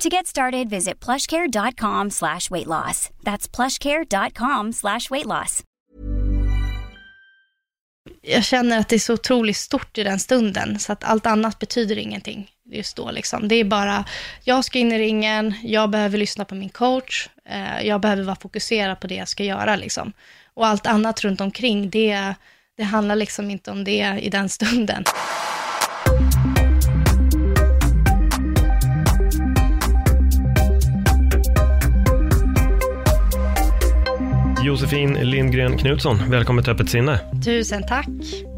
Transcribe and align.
To 0.00 0.08
get 0.08 0.26
started, 0.26 0.70
visit 0.70 1.04
plushcare.com 1.04 2.10
slash 2.10 2.50
weight 2.50 2.66
loss. 2.66 3.10
That's 3.22 3.56
plushcare.com 3.56 4.72
slash 4.72 5.10
weight 5.10 5.26
loss. 5.26 5.62
Jag 8.22 8.44
känner 8.44 8.78
att 8.78 8.88
det 8.88 8.96
är 8.96 9.00
så 9.00 9.14
otroligt 9.14 9.56
stort 9.56 9.98
i 9.98 10.02
den 10.02 10.18
stunden, 10.18 10.78
så 10.78 10.92
att 10.92 11.04
allt 11.04 11.26
annat 11.26 11.58
betyder 11.58 11.98
ingenting 11.98 12.50
just 12.70 12.96
då. 12.96 13.10
Liksom. 13.10 13.48
Det 13.48 13.54
är 13.54 13.64
bara, 13.64 14.04
jag 14.44 14.64
ska 14.64 14.78
in 14.78 14.92
i 14.92 14.98
ringen, 14.98 15.54
jag 15.62 15.90
behöver 15.90 16.18
lyssna 16.18 16.44
på 16.44 16.54
min 16.54 16.68
coach, 16.68 17.28
eh, 17.44 17.86
jag 17.86 18.00
behöver 18.00 18.22
vara 18.22 18.36
fokuserad 18.36 19.00
på 19.00 19.06
det 19.06 19.14
jag 19.14 19.28
ska 19.28 19.44
göra. 19.44 19.76
Liksom. 19.76 20.12
Och 20.54 20.66
allt 20.66 20.86
annat 20.86 21.24
runt 21.24 21.40
omkring, 21.40 21.90
det, 21.90 22.34
det 22.76 22.84
handlar 22.84 23.16
liksom 23.16 23.50
inte 23.50 23.70
om 23.70 23.84
det 23.84 24.18
i 24.20 24.28
den 24.28 24.48
stunden. 24.48 25.04
Josefin 34.64 35.14
Lindgren 35.14 35.78
Knutsson, 35.78 36.30
välkommen 36.30 36.64
till 36.64 36.72
Öppet 36.72 36.90
sinne. 36.90 37.20
Tusen 37.44 37.86
tack. 37.86 38.06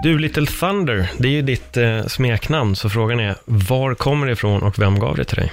Du, 0.03 0.19
Little 0.19 0.47
Thunder, 0.47 1.11
det 1.19 1.29
är 1.29 1.33
ju 1.33 1.43
ditt 1.43 1.77
eh, 1.77 2.07
smeknamn, 2.07 2.77
så 2.77 2.91
frågan 2.91 3.21
är, 3.21 3.37
var 3.45 3.95
kommer 3.95 4.27
det 4.27 4.33
ifrån 4.33 4.63
och 4.63 4.79
vem 4.79 4.99
gav 4.99 5.17
det 5.17 5.25
till 5.25 5.37
dig? 5.37 5.53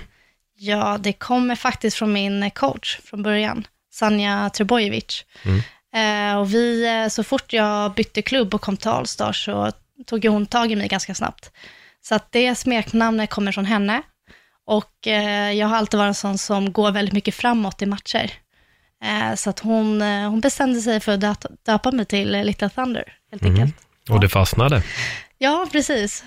Ja, 0.58 0.97
det 1.00 1.14
kommer 1.14 1.55
faktiskt 1.55 1.97
från 1.97 2.14
min 2.14 2.52
coach 2.52 3.00
från 3.03 3.23
början, 3.23 3.67
Sanja 3.92 4.50
Trebojevic. 4.50 5.25
Mm. 5.44 5.61
Eh, 5.95 6.39
och 6.39 6.53
vi, 6.53 6.88
eh, 6.88 7.09
så 7.09 7.23
fort 7.23 7.53
jag 7.53 7.94
bytte 7.94 8.22
klubb 8.22 8.53
och 8.53 8.61
kom 8.61 8.77
till 8.77 8.89
Allstar 8.89 9.33
så 9.33 9.72
tog 10.05 10.25
hon 10.25 10.45
tag 10.45 10.72
i 10.72 10.75
mig 10.75 10.88
ganska 10.88 11.16
snabbt. 11.16 11.52
Så 12.02 12.16
att 12.16 12.31
det 12.31 12.55
smeknamnet 12.55 13.30
kommer 13.30 13.52
från 13.52 13.66
henne. 13.66 14.02
Och 14.66 15.08
eh, 15.08 15.52
jag 15.52 15.67
har 15.67 15.77
alltid 15.77 15.97
varit 15.97 16.08
en 16.08 16.16
sån 16.16 16.38
som 16.38 16.73
går 16.73 16.92
väldigt 16.92 17.14
mycket 17.14 17.36
framåt 17.36 17.81
i 17.81 17.86
matcher. 17.86 18.31
Eh, 19.03 19.36
så 19.36 19.50
att 19.50 19.59
hon, 19.59 20.02
eh, 20.02 20.30
hon 20.30 20.39
bestämde 20.42 20.81
sig 20.81 21.00
för 21.00 21.11
att 21.11 21.22
döpa, 21.22 21.50
döpa 21.66 21.92
mig 21.92 22.05
till 22.05 22.31
Little 22.31 22.69
Thunder, 22.69 23.03
helt 23.31 23.44
Mm. 23.44 23.55
enkelt. 23.61 23.75
Och 24.09 24.19
det 24.19 24.30
fastnade. 24.30 24.83
Ja, 25.38 25.67
precis. 25.72 26.23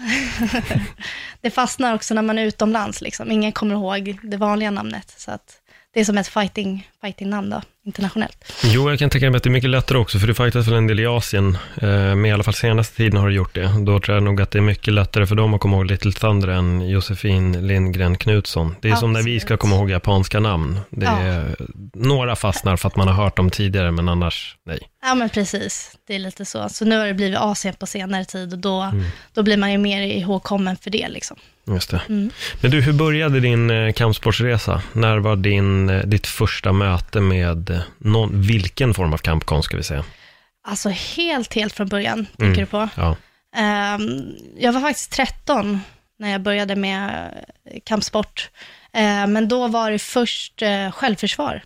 det 1.40 1.50
fastnar 1.50 1.94
också 1.94 2.14
när 2.14 2.22
man 2.22 2.38
är 2.38 2.44
utomlands, 2.44 3.00
liksom. 3.00 3.30
Ingen 3.30 3.52
kommer 3.52 3.74
ihåg 3.74 4.18
det 4.22 4.36
vanliga 4.36 4.70
namnet. 4.70 5.14
Så 5.16 5.30
att 5.30 5.56
det 5.94 6.00
är 6.00 6.04
som 6.04 6.18
ett 6.18 6.28
fighting, 6.28 6.88
fighting 7.00 7.30
namn 7.30 7.50
då, 7.50 7.62
internationellt. 7.86 8.52
Jo, 8.64 8.90
jag 8.90 8.98
kan 8.98 9.10
tänka 9.10 9.30
mig 9.30 9.36
att 9.36 9.42
det 9.42 9.48
är 9.48 9.52
mycket 9.52 9.70
lättare 9.70 9.98
också, 9.98 10.18
för 10.18 10.26
du 10.26 10.34
fightas 10.34 10.66
väl 10.68 10.74
en 10.74 10.86
del 10.86 11.00
i 11.00 11.06
Asien, 11.06 11.58
eh, 11.82 11.88
men 11.88 12.24
i 12.26 12.32
alla 12.32 12.42
fall 12.42 12.54
senaste 12.54 12.96
tiden 12.96 13.16
har 13.20 13.28
du 13.28 13.34
gjort 13.34 13.54
det. 13.54 13.70
Då 13.86 14.00
tror 14.00 14.14
jag 14.16 14.22
nog 14.22 14.40
att 14.40 14.50
det 14.50 14.58
är 14.58 14.62
mycket 14.62 14.94
lättare 14.94 15.26
för 15.26 15.34
dem 15.34 15.54
att 15.54 15.60
komma 15.60 15.76
ihåg 15.76 15.86
Little 15.86 16.12
Thunder 16.12 16.48
än 16.48 16.88
Josefin 16.88 17.66
Lindgren 17.66 18.16
Knutsson. 18.18 18.76
Det 18.80 18.90
är 18.90 18.94
som 18.96 19.12
när 19.12 19.22
vi 19.22 19.40
ska 19.40 19.44
Absolut. 19.54 19.60
komma 19.60 19.76
ihåg 19.76 19.90
japanska 19.90 20.40
namn. 20.40 20.80
Det 20.90 21.06
Ja. 21.06 21.18
är, 21.18 21.56
Några 21.94 22.36
fastnar 22.36 22.76
för 22.76 22.88
att 22.88 22.96
man 22.96 23.08
har 23.08 23.14
hört 23.14 23.36
dem 23.36 23.50
tidigare, 23.50 23.90
men 23.90 24.08
annars 24.08 24.56
nej. 24.66 24.78
Ja, 25.02 25.14
men 25.14 25.28
precis. 25.28 25.96
Det 26.06 26.14
är 26.14 26.18
lite 26.18 26.44
så. 26.44 26.68
Så 26.68 26.84
nu 26.84 26.98
har 26.98 27.06
det 27.06 27.14
blivit 27.14 27.38
Asien 27.38 27.74
på 27.78 27.86
senare 27.86 28.24
tid 28.24 28.52
och 28.52 28.58
då, 28.58 28.92
då 29.34 29.42
blir 29.42 29.56
man 29.56 29.72
ju 29.72 29.78
mer 29.78 30.02
ihågkommen 30.02 30.76
för 30.76 30.90
det. 30.90 31.08
Liksom. 31.08 31.36
Just 31.66 31.90
det. 31.90 32.00
Mm. 32.08 32.30
Men 32.60 32.70
du, 32.70 32.80
hur 32.80 32.92
började 32.92 33.40
din 33.40 33.70
eh, 33.70 33.92
kampsportsresa? 33.92 34.82
När 34.92 35.18
var 35.18 35.36
din, 35.36 35.90
eh, 35.90 36.00
ditt 36.04 36.26
första 36.26 36.72
möte 36.72 37.20
med 37.20 37.70
eh, 37.70 37.80
någon, 37.98 38.42
vilken 38.42 38.94
form 38.94 39.12
av 39.12 39.18
kampkonst 39.18 39.66
ska 39.66 39.76
vi 39.76 39.82
säga? 39.82 40.04
Alltså 40.68 40.88
helt, 40.88 41.54
helt 41.54 41.74
från 41.74 41.88
början, 41.88 42.14
Mm. 42.18 42.26
tänker 42.36 42.60
du 42.60 42.66
på. 42.66 42.88
Ja. 42.94 43.16
Ehm, 43.56 44.22
jag 44.58 44.72
var 44.72 44.80
faktiskt 44.80 45.12
13 45.12 45.80
när 46.18 46.30
jag 46.32 46.40
började 46.40 46.76
med 46.76 47.30
kampsport. 47.84 48.50
Eh, 48.92 49.26
men 49.26 49.48
då 49.48 49.68
var 49.68 49.90
det 49.90 49.98
först 49.98 50.62
eh, 50.62 50.90
självförsvar. 50.90 51.62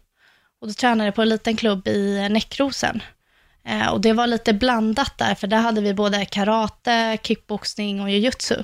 Och 0.61 0.69
då 0.69 0.75
tränade 0.75 1.05
jag 1.05 1.15
på 1.15 1.23
en 1.23 1.29
liten 1.29 1.56
klubb 1.56 1.89
i 1.89 2.29
Näckrosen. 2.31 3.03
Eh, 3.69 3.87
och 3.89 4.01
det 4.01 4.12
var 4.12 4.27
lite 4.27 4.53
blandat 4.53 5.19
där, 5.19 5.35
för 5.35 5.47
där 5.47 5.61
hade 5.61 5.81
vi 5.81 5.95
både 5.95 6.25
karate, 6.25 7.19
kickboxning 7.23 8.01
och 8.01 8.11
jujutsu. 8.11 8.55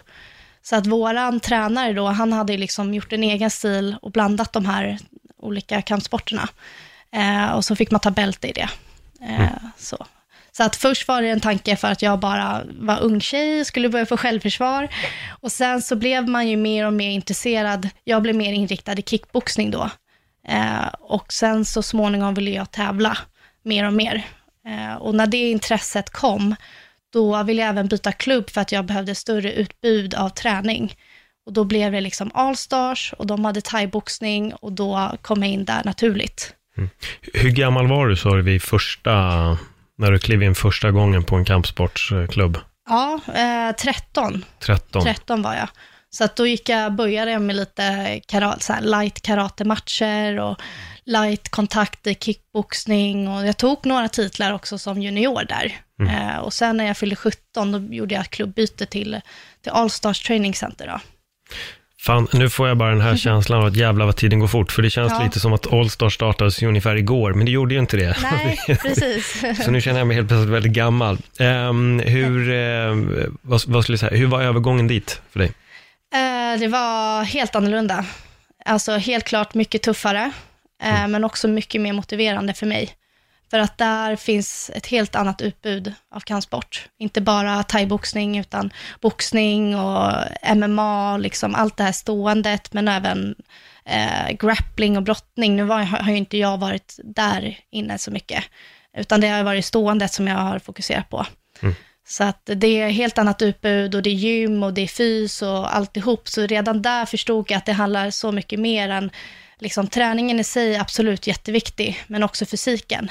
Så 0.62 0.76
att 0.76 0.86
våran 0.86 1.40
tränare 1.40 1.92
då, 1.92 2.06
han 2.06 2.32
hade 2.32 2.56
liksom 2.56 2.94
gjort 2.94 3.12
en 3.12 3.22
egen 3.22 3.50
stil 3.50 3.96
och 4.02 4.10
blandat 4.10 4.52
de 4.52 4.66
här 4.66 4.98
olika 5.38 5.82
kampsporterna. 5.82 6.48
Eh, 7.12 7.50
och 7.50 7.64
så 7.64 7.76
fick 7.76 7.90
man 7.90 8.00
ta 8.00 8.10
bälte 8.10 8.48
i 8.48 8.52
det. 8.52 8.68
Eh, 9.28 9.48
så. 9.76 10.06
så 10.52 10.62
att 10.62 10.76
först 10.76 11.08
var 11.08 11.22
det 11.22 11.28
en 11.28 11.40
tanke 11.40 11.76
för 11.76 11.88
att 11.88 12.02
jag 12.02 12.18
bara 12.18 12.62
var 12.80 13.00
ung 13.00 13.20
tjej, 13.20 13.64
skulle 13.64 13.88
börja 13.88 14.06
få 14.06 14.16
självförsvar. 14.16 14.88
Och 15.40 15.52
sen 15.52 15.82
så 15.82 15.96
blev 15.96 16.28
man 16.28 16.48
ju 16.48 16.56
mer 16.56 16.86
och 16.86 16.92
mer 16.92 17.10
intresserad. 17.10 17.88
Jag 18.04 18.22
blev 18.22 18.36
mer 18.36 18.52
inriktad 18.52 18.92
i 18.92 19.02
kickboxning 19.02 19.70
då. 19.70 19.90
Eh, 20.48 20.86
och 21.00 21.32
sen 21.32 21.64
så 21.64 21.82
småningom 21.82 22.34
ville 22.34 22.50
jag 22.50 22.70
tävla 22.70 23.18
mer 23.64 23.86
och 23.86 23.92
mer. 23.92 24.26
Eh, 24.66 24.94
och 24.94 25.14
när 25.14 25.26
det 25.26 25.50
intresset 25.50 26.10
kom, 26.10 26.54
då 27.12 27.42
ville 27.42 27.62
jag 27.62 27.68
även 27.68 27.88
byta 27.88 28.12
klubb 28.12 28.50
för 28.50 28.60
att 28.60 28.72
jag 28.72 28.84
behövde 28.84 29.14
större 29.14 29.52
utbud 29.52 30.14
av 30.14 30.28
träning. 30.28 30.94
Och 31.46 31.52
då 31.52 31.64
blev 31.64 31.92
det 31.92 32.00
liksom 32.00 32.30
Allstars 32.34 33.14
och 33.18 33.26
de 33.26 33.44
hade 33.44 33.60
thaiboxning 33.60 34.54
och 34.54 34.72
då 34.72 35.12
kom 35.22 35.42
jag 35.42 35.52
in 35.52 35.64
där 35.64 35.82
naturligt. 35.84 36.54
Hur 37.32 37.50
gammal 37.50 37.88
var 37.88 38.08
du, 38.08 38.16
sa 38.16 38.36
du, 38.36 38.42
vid 38.42 38.62
första, 38.62 39.12
när 39.98 40.10
du 40.10 40.18
klev 40.18 40.42
in 40.42 40.54
första 40.54 40.90
gången 40.90 41.24
på 41.24 41.36
en 41.36 41.44
kampsportsklubb? 41.44 42.58
Ja, 42.88 43.20
eh, 43.34 43.76
13. 43.76 44.44
13? 44.58 45.02
13 45.02 45.42
var 45.42 45.54
jag. 45.54 45.68
Så 46.16 46.24
att 46.24 46.36
då 46.36 46.46
gick 46.46 46.68
jag, 46.68 46.92
började 46.94 47.30
jag 47.30 47.42
med 47.42 47.56
lite 47.56 48.20
karate, 48.26 48.64
så 48.64 48.74
light 48.80 49.22
karatematcher 49.22 50.38
och 50.40 50.56
light 51.04 51.48
kontakt 51.48 52.06
i 52.06 52.14
kickboxning 52.14 53.28
och 53.28 53.46
jag 53.46 53.56
tog 53.56 53.86
några 53.86 54.08
titlar 54.08 54.52
också 54.52 54.78
som 54.78 55.02
junior 55.02 55.44
där. 55.48 55.72
Eh, 56.08 56.38
och 56.38 56.52
sen 56.52 56.76
när 56.76 56.86
jag 56.86 56.96
fyllde 56.96 57.16
17 57.16 57.72
då 57.72 57.94
gjorde 57.94 58.14
jag 58.14 58.30
klubbyte 58.30 58.86
till, 58.86 59.20
till 59.62 59.72
Allstars 59.72 60.22
Training 60.22 60.54
Center 60.54 60.86
då. 60.86 61.00
Fan, 62.00 62.28
nu 62.32 62.50
får 62.50 62.68
jag 62.68 62.76
bara 62.76 62.90
den 62.90 63.00
här 63.00 63.16
känslan 63.26 63.58
av 63.60 63.66
att 63.66 63.76
jävla 63.76 64.06
vad 64.06 64.16
tiden 64.16 64.38
går 64.38 64.48
fort, 64.48 64.72
för 64.72 64.82
det 64.82 64.90
känns 64.90 65.12
Ja. 65.12 65.24
lite 65.24 65.40
som 65.40 65.52
att 65.52 65.72
Allstar 65.72 66.08
startades 66.08 66.62
ungefär 66.62 66.96
igår, 66.96 67.32
men 67.34 67.44
det 67.46 67.52
gjorde 67.52 67.74
ju 67.74 67.80
inte 67.80 67.96
det. 67.96 68.16
Nej, 68.22 68.58
precis. 68.82 69.42
Så 69.64 69.70
nu 69.70 69.80
känner 69.80 69.98
jag 70.00 70.06
mig 70.06 70.16
helt 70.16 70.28
plötsligt 70.28 70.50
väldigt 70.54 70.72
gammal. 70.72 71.18
Ehm, 71.38 71.98
hur, 71.98 72.52
eh, 72.52 72.94
vad, 73.42 73.62
vad 73.66 73.82
skulle 73.82 73.94
jag 73.94 74.00
säga, 74.00 74.16
hur 74.16 74.26
var 74.26 74.42
övergången 74.42 74.88
dit 74.88 75.20
för 75.32 75.38
dig? 75.38 75.52
Eh, 76.12 76.60
det 76.60 76.68
var 76.68 77.24
helt 77.24 77.56
annorlunda. 77.56 78.04
Alltså 78.64 78.92
helt 78.92 79.24
klart 79.24 79.54
mycket 79.54 79.82
tuffare, 79.82 80.32
eh, 80.82 81.08
men 81.08 81.24
också 81.24 81.48
mycket 81.48 81.80
mer 81.80 81.92
motiverande 81.92 82.54
för 82.54 82.66
mig. 82.66 82.96
För 83.50 83.58
att 83.58 83.78
där 83.78 84.16
finns 84.16 84.70
ett 84.74 84.86
helt 84.86 85.14
annat 85.14 85.40
utbud 85.42 85.94
av 86.14 86.20
kampsport. 86.20 86.88
Inte 86.98 87.20
bara 87.20 87.62
thaiboxning, 87.62 88.38
utan 88.38 88.72
boxning 89.00 89.76
och 89.76 90.12
MMA, 90.56 91.16
liksom 91.16 91.54
allt 91.54 91.76
det 91.76 91.84
här 91.84 91.92
ståendet, 91.92 92.72
men 92.72 92.88
även 92.88 93.34
eh, 93.84 94.30
grappling 94.30 94.96
och 94.96 95.02
brottning. 95.02 95.56
Nu 95.56 95.64
var, 95.64 95.82
har 95.82 96.10
ju 96.10 96.16
inte 96.16 96.38
jag 96.38 96.58
varit 96.58 96.98
där 97.04 97.58
inne 97.70 97.98
så 97.98 98.10
mycket, 98.10 98.44
utan 98.96 99.20
det 99.20 99.28
har 99.28 99.42
varit 99.42 99.64
ståendet 99.64 100.12
som 100.12 100.28
jag 100.28 100.36
har 100.36 100.58
fokuserat 100.58 101.10
på. 101.10 101.26
Så 102.08 102.24
att 102.24 102.40
det 102.44 102.80
är 102.80 102.88
helt 102.88 103.18
annat 103.18 103.42
utbud 103.42 103.94
och 103.94 104.02
det 104.02 104.10
är 104.10 104.14
gym 104.14 104.62
och 104.62 104.74
det 104.74 104.80
är 104.82 104.86
fys 104.86 105.42
och 105.42 105.76
alltihop. 105.76 106.28
Så 106.28 106.46
redan 106.46 106.82
där 106.82 107.06
förstod 107.06 107.50
jag 107.50 107.58
att 107.58 107.66
det 107.66 107.72
handlar 107.72 108.10
så 108.10 108.32
mycket 108.32 108.60
mer 108.60 108.88
än, 108.88 109.10
liksom 109.58 109.86
träningen 109.86 110.40
i 110.40 110.44
sig 110.44 110.76
absolut 110.76 111.26
jätteviktig, 111.26 112.02
men 112.06 112.22
också 112.22 112.46
fysiken. 112.46 113.10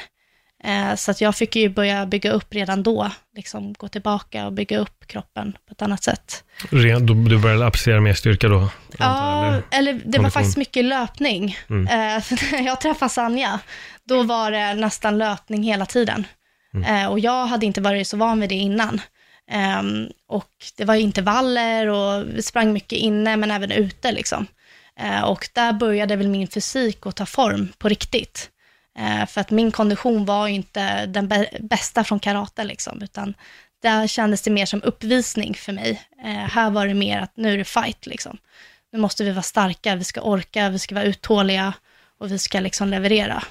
Eh, 0.64 0.96
så 0.96 1.12
att 1.12 1.22
jag 1.22 1.36
fick 1.36 1.56
ju 1.56 1.70
börja 1.70 2.06
bygga 2.06 2.32
upp 2.32 2.54
redan 2.54 2.84
då, 2.84 3.12
liksom 3.36 3.74
gå 3.74 3.88
tillbaka 3.88 4.46
och 4.46 4.54
bygga 4.54 4.78
upp 4.78 5.08
kroppen 5.08 5.52
på 5.68 5.72
ett 5.72 5.82
annat 5.82 6.04
sätt. 6.04 6.44
Ren- 6.70 7.06
Du, 7.06 7.38
började 7.38 7.66
applicera 7.66 8.02
mer 8.02 8.14
styrka 8.14 8.48
då? 8.48 8.70
Ja, 9.00 9.46
eller? 9.48 9.64
eller 9.72 10.02
det 10.06 10.20
var 10.20 10.30
faktiskt 10.30 10.58
mycket 10.58 10.86
löpning. 10.86 11.58
Mm. 11.70 11.88
Eh, 11.88 12.24
när 12.52 12.62
jag 12.66 12.82
träffade 12.82 13.10
Sanja, 13.10 13.60
då 14.04 14.24
var 14.24 14.52
det 14.52 14.74
nästan 14.74 15.18
löpning 15.18 15.64
hela 15.64 15.86
tiden. 15.86 16.26
Mm. 16.73 16.95
Eh, 16.95 17.12
och 17.12 17.19
jag 17.19 17.45
hade 17.45 17.65
inte 17.65 17.81
varit 17.81 18.07
så 18.07 18.18
van 18.18 18.39
vid 18.39 18.50
det 18.50 18.56
innan. 18.56 19.01
Ehm, 19.51 20.07
och 20.27 20.51
det 20.77 20.85
var 20.85 20.95
intervaller 20.95 21.88
och 21.88 22.23
vi 22.35 22.41
sprang 22.41 22.73
mycket 22.73 23.00
inne, 23.00 23.38
men 23.38 23.51
även 23.51 23.71
ute 23.71 24.12
liksom. 24.12 24.47
Eh, 25.00 25.21
och 25.21 25.50
där 25.53 25.73
började 25.73 26.15
väl 26.15 26.27
min 26.27 26.47
fysik 26.47 27.06
att 27.06 27.15
ta 27.15 27.25
form 27.25 27.73
på 27.77 27.89
riktigt. 27.89 28.50
Eh, 29.00 29.25
för 29.25 29.41
att 29.41 29.51
min 29.51 29.71
kondition 29.71 30.25
var 30.25 30.47
ju 30.47 30.53
inte 30.53 31.06
den 31.06 31.33
bästa 31.59 32.03
från 32.03 32.19
karate, 32.19 32.63
liksom, 32.63 33.01
utan 33.03 33.33
där 33.81 34.07
kändes 34.07 34.41
det 34.41 34.51
mer 34.51 34.65
som 34.65 34.83
uppvisning 34.83 35.53
för 35.53 35.73
mig. 35.73 36.01
Eh, 36.23 36.50
här 36.51 36.69
var 36.69 36.88
det 36.88 36.94
mer 36.94 37.19
att 37.21 37.38
nu 37.38 37.53
är 37.53 37.57
det 37.57 37.65
fight, 37.65 38.06
liksom. 38.06 38.38
Nu 38.91 39.00
måste 39.00 39.23
vi 39.23 39.31
vara 39.31 39.44
starka, 39.44 39.95
vi 39.95 40.03
ska 40.03 40.21
orka, 40.21 40.69
vi 40.69 40.79
ska 40.79 40.95
vara 40.95 41.06
uthålliga 41.06 41.73
och 42.18 42.31
vi 42.31 42.39
ska 42.39 42.59
liksom 42.59 42.89
leverera. 42.89 43.44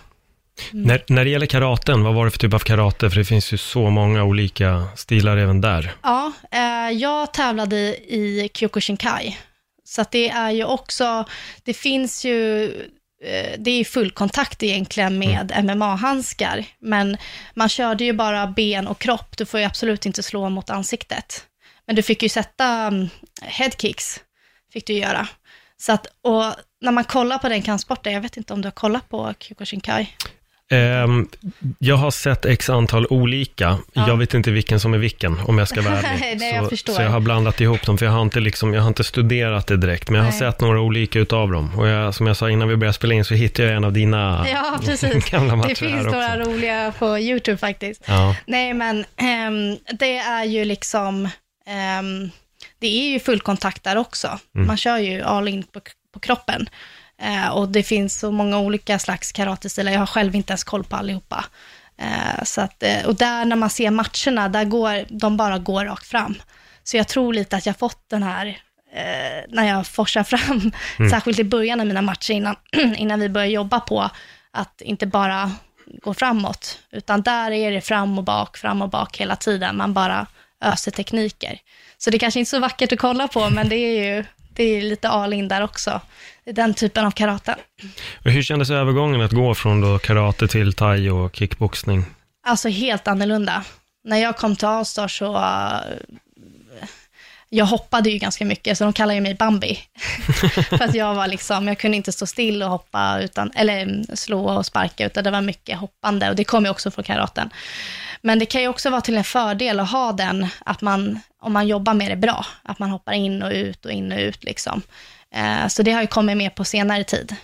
Mm. 0.73 0.87
När, 0.87 1.05
när 1.07 1.25
det 1.25 1.31
gäller 1.31 1.47
karaten, 1.47 2.03
vad 2.05 2.15
var 2.15 2.25
det 2.25 2.31
för 2.31 2.39
typ 2.39 2.55
av 2.55 2.59
karate? 2.59 3.11
För 3.11 3.17
det 3.17 3.25
finns 3.25 3.53
ju 3.53 3.57
så 3.57 3.91
många 3.91 4.25
olika 4.25 4.85
stilar 4.97 5.37
även 5.37 5.61
där. 5.61 5.93
Ja, 6.03 6.33
eh, 6.51 6.99
jag 6.99 7.33
tävlade 7.33 7.77
i 8.15 8.51
Kyokushinkai. 8.55 9.39
Så 9.85 10.01
att 10.01 10.11
det 10.11 10.29
är 10.29 10.51
ju 10.51 10.65
också, 10.65 11.25
det 11.65 11.75
finns 11.75 12.25
ju, 12.25 12.65
eh, 13.25 13.55
det 13.59 13.71
är 13.71 13.85
fullkontakt 13.85 14.63
egentligen 14.63 15.19
med 15.19 15.53
mm. 15.55 15.79
MMA-handskar, 15.79 16.65
men 16.81 17.17
man 17.55 17.69
körde 17.69 18.05
ju 18.05 18.13
bara 18.13 18.47
ben 18.47 18.87
och 18.87 18.99
kropp, 18.99 19.37
du 19.37 19.47
får 19.47 19.61
ju 19.61 19.67
absolut 19.67 20.07
inte 20.07 20.23
slå 20.23 20.49
mot 20.49 20.71
ansiktet. 20.71 21.45
Men 21.87 21.97
du 21.97 22.03
fick 22.03 22.23
ju 22.23 22.29
sätta 22.29 22.89
um, 22.89 23.09
headkicks, 23.43 24.21
fick 24.73 24.87
du 24.87 24.93
göra. 24.93 25.29
Så 25.77 25.93
att, 25.93 26.07
och 26.23 26.45
när 26.81 26.93
man 26.93 27.05
kollar 27.05 27.39
på 27.39 27.49
den 27.49 27.63
kampsporten, 27.63 28.13
jag 28.13 28.21
vet 28.21 28.37
inte 28.37 28.53
om 28.53 28.63
du 28.63 28.67
har 28.67 28.73
kollat 28.73 29.09
på 29.09 29.35
Kyokushinkai? 29.39 30.17
Um, 30.73 31.29
jag 31.79 31.97
har 31.97 32.11
sett 32.11 32.45
x 32.45 32.71
antal 32.71 33.07
olika. 33.11 33.79
Ja. 33.93 34.09
Jag 34.09 34.17
vet 34.17 34.35
inte 34.35 34.51
vilken 34.51 34.81
som 34.81 34.95
är 34.95 34.99
vilken, 34.99 35.41
om 35.41 35.59
jag 35.59 35.69
ska 35.69 35.83
vara 35.83 35.99
ärlig. 36.03 36.39
Nej, 36.39 36.55
jag 36.55 36.79
så, 36.79 36.93
så, 36.93 37.03
jag 37.03 37.11
har 37.11 37.21
blandat 37.21 37.61
ihop 37.61 37.87
dem, 37.87 37.99
för 37.99 38.07
jag 38.07 38.13
har 38.13 38.23
inte, 38.23 38.41
liksom, 38.41 38.75
jag 38.75 38.83
har 38.83 38.89
inte 38.89 39.05
studerat 39.05 39.67
det 39.67 39.77
direkt, 39.77 40.11
men 40.11 40.17
jag 40.19 40.25
har 40.25 40.31
Nej. 40.31 40.39
sett 40.39 40.61
några 40.61 40.81
olika 40.81 41.19
utav 41.19 41.53
dem. 41.53 41.79
Och 41.79 41.89
jag, 41.89 42.15
som 42.15 42.27
jag 42.27 42.37
sa 42.37 42.51
innan 42.51 42.69
vi 42.69 42.77
började 42.77 42.95
spela 42.95 43.15
in, 43.15 43.25
så 43.25 43.35
hittade 43.35 43.69
jag 43.69 43.77
en 43.77 43.85
av 43.85 43.93
dina 43.93 44.47
ja, 44.53 44.79
precis. 44.85 45.25
gamla 45.31 45.57
matcher 45.57 45.69
Det 45.69 45.75
finns 45.75 46.05
några 46.05 46.39
roliga 46.39 46.93
på 46.99 47.19
YouTube 47.19 47.59
faktiskt. 47.59 48.03
Ja. 48.07 48.37
Nej, 48.47 48.75
men 48.75 48.99
um, 48.99 49.79
det 49.99 50.17
är 50.17 50.45
ju 50.45 50.65
liksom, 50.65 51.25
um, 52.01 52.31
det 52.79 52.87
är 52.87 53.13
ju 53.13 53.21
fullkontakt 53.21 53.85
där 53.85 53.97
också. 53.97 54.39
Mm. 54.55 54.67
Man 54.67 54.77
kör 54.77 54.99
ju 54.99 55.23
all 55.23 55.49
in 55.49 55.63
på, 55.63 55.81
på 56.15 56.21
kroppen. 56.21 56.69
Eh, 57.21 57.49
och 57.49 57.69
det 57.69 57.83
finns 57.83 58.19
så 58.19 58.31
många 58.31 58.59
olika 58.59 58.99
slags 58.99 59.33
karatestilar, 59.33 59.93
jag 59.93 59.99
har 59.99 60.07
själv 60.07 60.35
inte 60.35 60.53
ens 60.53 60.65
koll 60.65 60.85
på 60.85 60.97
allihopa. 60.97 61.45
Eh, 61.99 62.45
så 62.45 62.61
att, 62.61 62.83
eh, 62.83 63.07
och 63.07 63.15
där 63.15 63.45
när 63.45 63.57
man 63.57 63.71
ser 63.71 63.91
matcherna, 63.91 64.49
där 64.49 64.65
går, 64.65 65.05
de 65.09 65.37
bara 65.37 65.59
går 65.59 65.85
rakt 65.85 66.07
fram. 66.07 66.35
Så 66.85 66.97
jag 66.97 67.09
tror 67.09 67.35
lite 67.35 67.57
att 67.57 67.67
jag 67.67 67.79
fått 67.79 68.09
den 68.09 68.23
här, 68.23 68.59
när 69.49 69.69
jag 69.69 69.87
forsar 69.87 70.25
fram, 70.25 70.73
mm. 70.99 71.11
särskilt 71.11 71.39
i 71.39 71.45
början 71.45 71.81
av 71.81 71.87
mina 71.87 72.03
matcher 72.03 72.33
innan, 72.33 72.57
innan 72.97 73.21
vi 73.21 73.29
börjar 73.29 73.47
jobba 73.47 73.81
på 73.81 74.11
att 74.51 74.81
inte 74.81 75.07
bara 75.07 75.53
gå 76.03 76.15
framåt, 76.15 76.79
utan 76.91 77.23
där 77.23 77.51
är 77.51 77.71
det 77.71 77.81
fram 77.81 78.19
och 78.19 78.25
bak, 78.25 78.57
fram 78.57 78.83
och 78.83 78.89
bak 78.89 79.17
hela 79.17 79.37
tiden. 79.37 79.77
Man 79.77 79.95
bara 79.95 80.27
öser 80.61 80.91
tekniker. 80.91 81.59
Så 81.99 82.11
det 82.11 82.19
kanske 82.19 82.41
inte 82.41 82.49
är 82.49 82.51
så 82.51 82.61
vackert 82.61 82.93
att 82.93 82.99
kolla 82.99 83.29
på, 83.29 83.51
men 83.51 83.69
det 83.69 83.77
är 83.77 84.05
ju 84.05 84.25
det 84.55 84.65
är 84.65 84.83
lite 84.83 85.09
all 85.09 85.33
in 85.33 85.49
där 85.49 85.63
också 85.63 86.01
den 86.45 86.75
typen 86.75 87.07
av 87.07 87.11
karate. 87.11 87.57
Och 88.25 88.31
hur 88.31 88.43
kändes 88.43 88.71
övergången 88.71 89.21
att 89.21 89.33
gå 89.33 89.55
från 89.55 89.81
då 89.81 89.99
karate 89.99 90.49
till 90.49 90.73
thai 90.73 91.11
och 91.11 91.37
kickboxning? 91.37 92.05
Alltså 92.47 92.69
helt 92.69 93.09
annorlunda. 93.09 93.65
När 94.05 94.17
jag 94.17 94.37
kom 94.37 94.57
till 94.57 94.69
Allstar 94.69 95.09
så, 95.09 95.37
uh, 95.37 95.81
jag 97.49 97.67
hoppade 97.67 98.11
ju 98.11 98.19
ganska 98.19 98.45
mycket, 98.45 98.79
så 98.79 98.85
de 98.85 98.93
kallar 98.93 99.15
ju 99.15 99.21
mig 99.21 99.35
Bambi. 99.35 99.79
För 100.69 100.83
att 100.83 100.95
jag 100.95 101.15
var 101.15 101.27
liksom, 101.27 101.69
jag 101.69 101.79
kunde 101.79 101.97
inte 101.97 102.13
stå 102.13 102.27
still 102.27 102.63
och 102.63 102.71
hoppa, 102.71 103.21
utan, 103.21 103.51
eller 103.55 104.05
slå 104.17 104.51
och 104.51 104.67
sparka, 104.67 105.07
utan 105.07 105.25
det 105.25 105.31
var 105.31 105.41
mycket 105.41 105.79
hoppande 105.79 106.31
och 106.31 106.37
det 106.37 106.45
kom 106.45 106.65
ju 106.65 106.71
också 106.71 106.91
från 106.91 107.05
karaten. 107.05 107.51
Men 108.23 108.39
det 108.39 108.47
kan 108.47 108.63
ju 108.63 108.69
också 108.69 108.91
vara 108.91 109.01
till 109.01 109.17
en 109.17 109.25
fördel 109.25 109.81
att 109.81 109.91
ha 109.91 110.13
den, 110.13 110.47
att 110.65 110.81
man, 110.81 111.21
om 111.41 111.53
man 111.53 111.69
jobbar 111.69 111.95
med 111.95 112.11
det 112.11 112.17
bra, 112.17 112.47
att 112.63 112.79
man 112.79 112.91
hoppar 112.91 113.13
in 113.13 113.43
och 113.43 113.53
ut 113.53 113.85
och 113.85 113.93
in 113.93 114.13
och 114.13 114.19
ut 114.19 114.45
liksom. 114.45 114.83
Eh, 115.35 115.69
så 115.69 115.83
det 115.83 115.93
har 115.93 116.01
ju 116.01 116.07
kommit 116.07 116.37
med 116.37 116.55
på 116.55 116.65
senare 116.65 117.05
tid. 117.05 117.37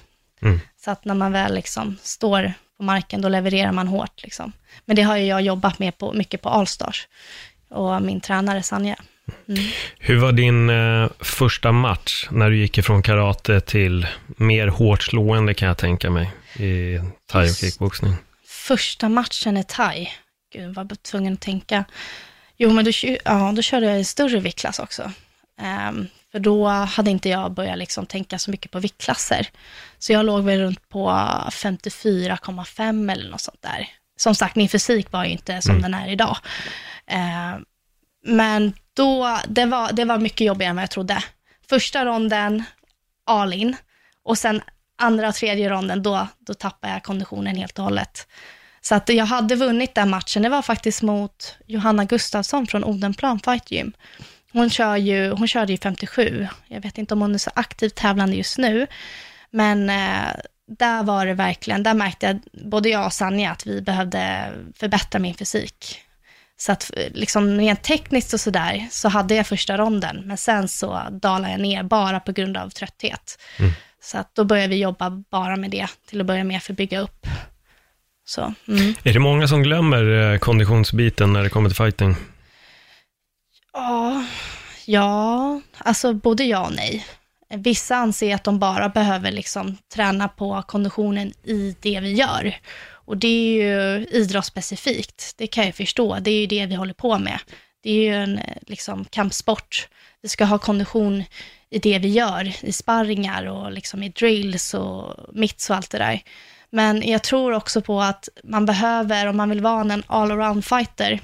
Mm. 0.42 0.60
Så 0.84 0.90
att 0.90 1.04
när 1.04 1.14
man 1.14 1.32
väl 1.32 1.54
liksom 1.54 1.96
står 2.02 2.52
på 2.76 2.82
marken, 2.82 3.20
då 3.20 3.28
levererar 3.28 3.72
man 3.72 3.88
hårt. 3.88 4.22
Liksom. 4.22 4.52
Men 4.84 4.96
det 4.96 5.02
har 5.02 5.16
ju 5.16 5.24
jag 5.24 5.42
jobbat 5.42 5.78
med 5.78 5.98
på, 5.98 6.12
mycket 6.12 6.42
på 6.42 6.48
Allstars 6.48 7.08
och 7.70 8.02
min 8.02 8.20
tränare 8.20 8.62
Sanja. 8.62 8.96
Mm. 9.48 9.64
Hur 9.98 10.16
var 10.16 10.32
din 10.32 10.70
eh, 10.70 11.08
första 11.20 11.72
match 11.72 12.28
när 12.30 12.50
du 12.50 12.56
gick 12.56 12.78
ifrån 12.78 13.02
karate 13.02 13.60
till 13.60 14.06
mer 14.26 14.66
hårt 14.66 15.02
slående 15.02 15.54
kan 15.54 15.68
jag 15.68 15.78
tänka 15.78 16.10
mig 16.10 16.30
i 16.56 17.00
thai 17.26 17.50
och 17.50 17.56
kickboxning? 17.56 18.14
Första 18.46 19.08
matchen 19.08 19.56
i 19.56 19.64
thai, 19.64 20.08
gud 20.52 20.74
vad 20.74 21.02
tvungen 21.02 21.32
att 21.32 21.40
tänka. 21.40 21.84
Jo, 22.56 22.72
men 22.72 22.84
då, 22.84 22.90
ja, 23.24 23.52
då 23.56 23.62
körde 23.62 23.86
jag 23.86 24.00
i 24.00 24.04
större 24.04 24.40
viktklass 24.40 24.78
också. 24.78 25.12
Um, 25.88 26.06
för 26.36 26.40
då 26.40 26.68
hade 26.68 27.10
inte 27.10 27.28
jag 27.28 27.52
börjat 27.52 27.78
liksom 27.78 28.06
tänka 28.06 28.38
så 28.38 28.50
mycket 28.50 28.70
på 28.70 28.78
viktklasser. 28.78 29.48
Så 29.98 30.12
jag 30.12 30.26
låg 30.26 30.44
väl 30.44 30.60
runt 30.60 30.88
på 30.88 31.08
54,5 31.50 33.12
eller 33.12 33.30
något 33.30 33.40
sånt 33.40 33.62
där. 33.62 33.88
Som 34.16 34.34
sagt, 34.34 34.56
min 34.56 34.68
fysik 34.68 35.12
var 35.12 35.24
ju 35.24 35.30
inte 35.30 35.62
som 35.62 35.70
mm. 35.70 35.82
den 35.82 35.94
är 35.94 36.08
idag. 36.08 36.36
Uh, 37.12 37.62
men 38.24 38.72
då, 38.94 39.38
det 39.48 39.66
var, 39.66 39.92
det 39.92 40.04
var 40.04 40.18
mycket 40.18 40.46
jobbigare 40.46 40.70
än 40.70 40.76
vad 40.76 40.82
jag 40.82 40.90
trodde. 40.90 41.24
Första 41.68 42.04
ronden, 42.04 42.64
all 43.26 43.52
in. 43.52 43.76
Och 44.22 44.38
sen 44.38 44.62
andra 44.98 45.28
och 45.28 45.34
tredje 45.34 45.70
ronden, 45.70 46.02
då, 46.02 46.28
då 46.38 46.54
tappade 46.54 46.92
jag 46.92 47.02
konditionen 47.02 47.56
helt 47.56 47.78
och 47.78 47.84
hållet. 47.84 48.26
Så 48.80 48.94
att 48.94 49.08
jag 49.08 49.26
hade 49.26 49.54
vunnit 49.54 49.94
den 49.94 50.10
matchen. 50.10 50.42
Det 50.42 50.48
var 50.48 50.62
faktiskt 50.62 51.02
mot 51.02 51.56
Johanna 51.66 52.04
Gustafsson 52.04 52.66
från 52.66 52.84
Odenplan 52.84 53.40
Fight 53.40 53.70
Gym. 53.70 53.92
Hon, 54.52 54.70
kör 54.70 54.96
ju, 54.96 55.30
hon 55.30 55.48
körde 55.48 55.72
ju 55.72 55.78
57. 55.78 56.48
Jag 56.68 56.80
vet 56.80 56.98
inte 56.98 57.14
om 57.14 57.20
hon 57.20 57.34
är 57.34 57.38
så 57.38 57.50
aktivt 57.54 57.94
tävlande 57.94 58.36
just 58.36 58.58
nu. 58.58 58.86
Men 59.50 59.90
eh, 59.90 60.36
där 60.68 61.02
var 61.02 61.26
det 61.26 61.34
verkligen, 61.34 61.82
där 61.82 61.94
märkte 61.94 62.26
jag, 62.26 62.40
både 62.70 62.88
jag 62.88 63.06
och 63.06 63.12
Sanja, 63.12 63.50
att 63.50 63.66
vi 63.66 63.82
behövde 63.82 64.52
förbättra 64.76 65.18
min 65.18 65.34
fysik. 65.34 66.02
Så 66.58 66.72
att 66.72 66.90
liksom 67.12 67.60
rent 67.60 67.82
tekniskt 67.82 68.32
och 68.32 68.40
sådär, 68.40 68.86
så 68.90 69.08
hade 69.08 69.34
jag 69.34 69.46
första 69.46 69.78
ronden, 69.78 70.22
men 70.24 70.36
sen 70.36 70.68
så 70.68 71.02
dalade 71.10 71.50
jag 71.50 71.60
ner 71.60 71.82
bara 71.82 72.20
på 72.20 72.32
grund 72.32 72.56
av 72.56 72.70
trötthet. 72.70 73.38
Mm. 73.58 73.72
Så 74.02 74.18
att 74.18 74.34
då 74.34 74.44
började 74.44 74.68
vi 74.68 74.80
jobba 74.80 75.10
bara 75.30 75.56
med 75.56 75.70
det, 75.70 75.86
till 76.08 76.20
att 76.20 76.26
börja 76.26 76.44
med 76.44 76.62
för 76.62 76.72
att 76.72 76.76
bygga 76.76 77.00
upp. 77.00 77.26
Så, 78.24 78.54
mm. 78.68 78.94
Är 79.02 79.12
det 79.12 79.18
många 79.18 79.48
som 79.48 79.62
glömmer 79.62 80.32
eh, 80.32 80.38
konditionsbiten 80.38 81.32
när 81.32 81.42
det 81.42 81.48
kommer 81.48 81.68
till 81.68 81.76
fighting? 81.76 82.16
Ja, 84.88 85.60
alltså 85.78 86.14
både 86.14 86.44
ja 86.44 86.66
och 86.66 86.74
nej. 86.74 87.06
Vissa 87.48 87.96
anser 87.96 88.34
att 88.34 88.44
de 88.44 88.58
bara 88.58 88.88
behöver 88.88 89.32
liksom 89.32 89.76
träna 89.94 90.28
på 90.28 90.62
konditionen 90.62 91.32
i 91.44 91.76
det 91.80 92.00
vi 92.00 92.12
gör. 92.12 92.56
Och 92.88 93.16
det 93.16 93.28
är 93.28 93.52
ju 93.52 94.06
idrottsspecifikt, 94.06 95.34
det 95.36 95.46
kan 95.46 95.64
jag 95.64 95.74
förstå. 95.74 96.18
Det 96.20 96.30
är 96.30 96.40
ju 96.40 96.46
det 96.46 96.66
vi 96.66 96.74
håller 96.74 96.94
på 96.94 97.18
med. 97.18 97.38
Det 97.82 97.90
är 97.90 98.02
ju 98.02 98.14
en 98.14 98.40
liksom, 98.66 99.04
kampsport. 99.04 99.88
Vi 100.22 100.28
ska 100.28 100.44
ha 100.44 100.58
kondition 100.58 101.24
i 101.70 101.78
det 101.78 101.98
vi 101.98 102.08
gör, 102.08 102.52
i 102.64 102.72
sparringar 102.72 103.46
och 103.46 103.72
liksom 103.72 104.02
i 104.02 104.08
drills 104.08 104.74
och 104.74 105.14
mitts 105.32 105.70
och 105.70 105.76
allt 105.76 105.90
det 105.90 105.98
där. 105.98 106.20
Men 106.70 107.02
jag 107.08 107.22
tror 107.22 107.52
också 107.52 107.80
på 107.80 108.00
att 108.00 108.28
man 108.44 108.66
behöver, 108.66 109.26
om 109.26 109.36
man 109.36 109.50
vill 109.50 109.60
vara 109.60 109.92
en 109.92 110.02
all-around 110.02 110.62
fighter, 110.62 111.20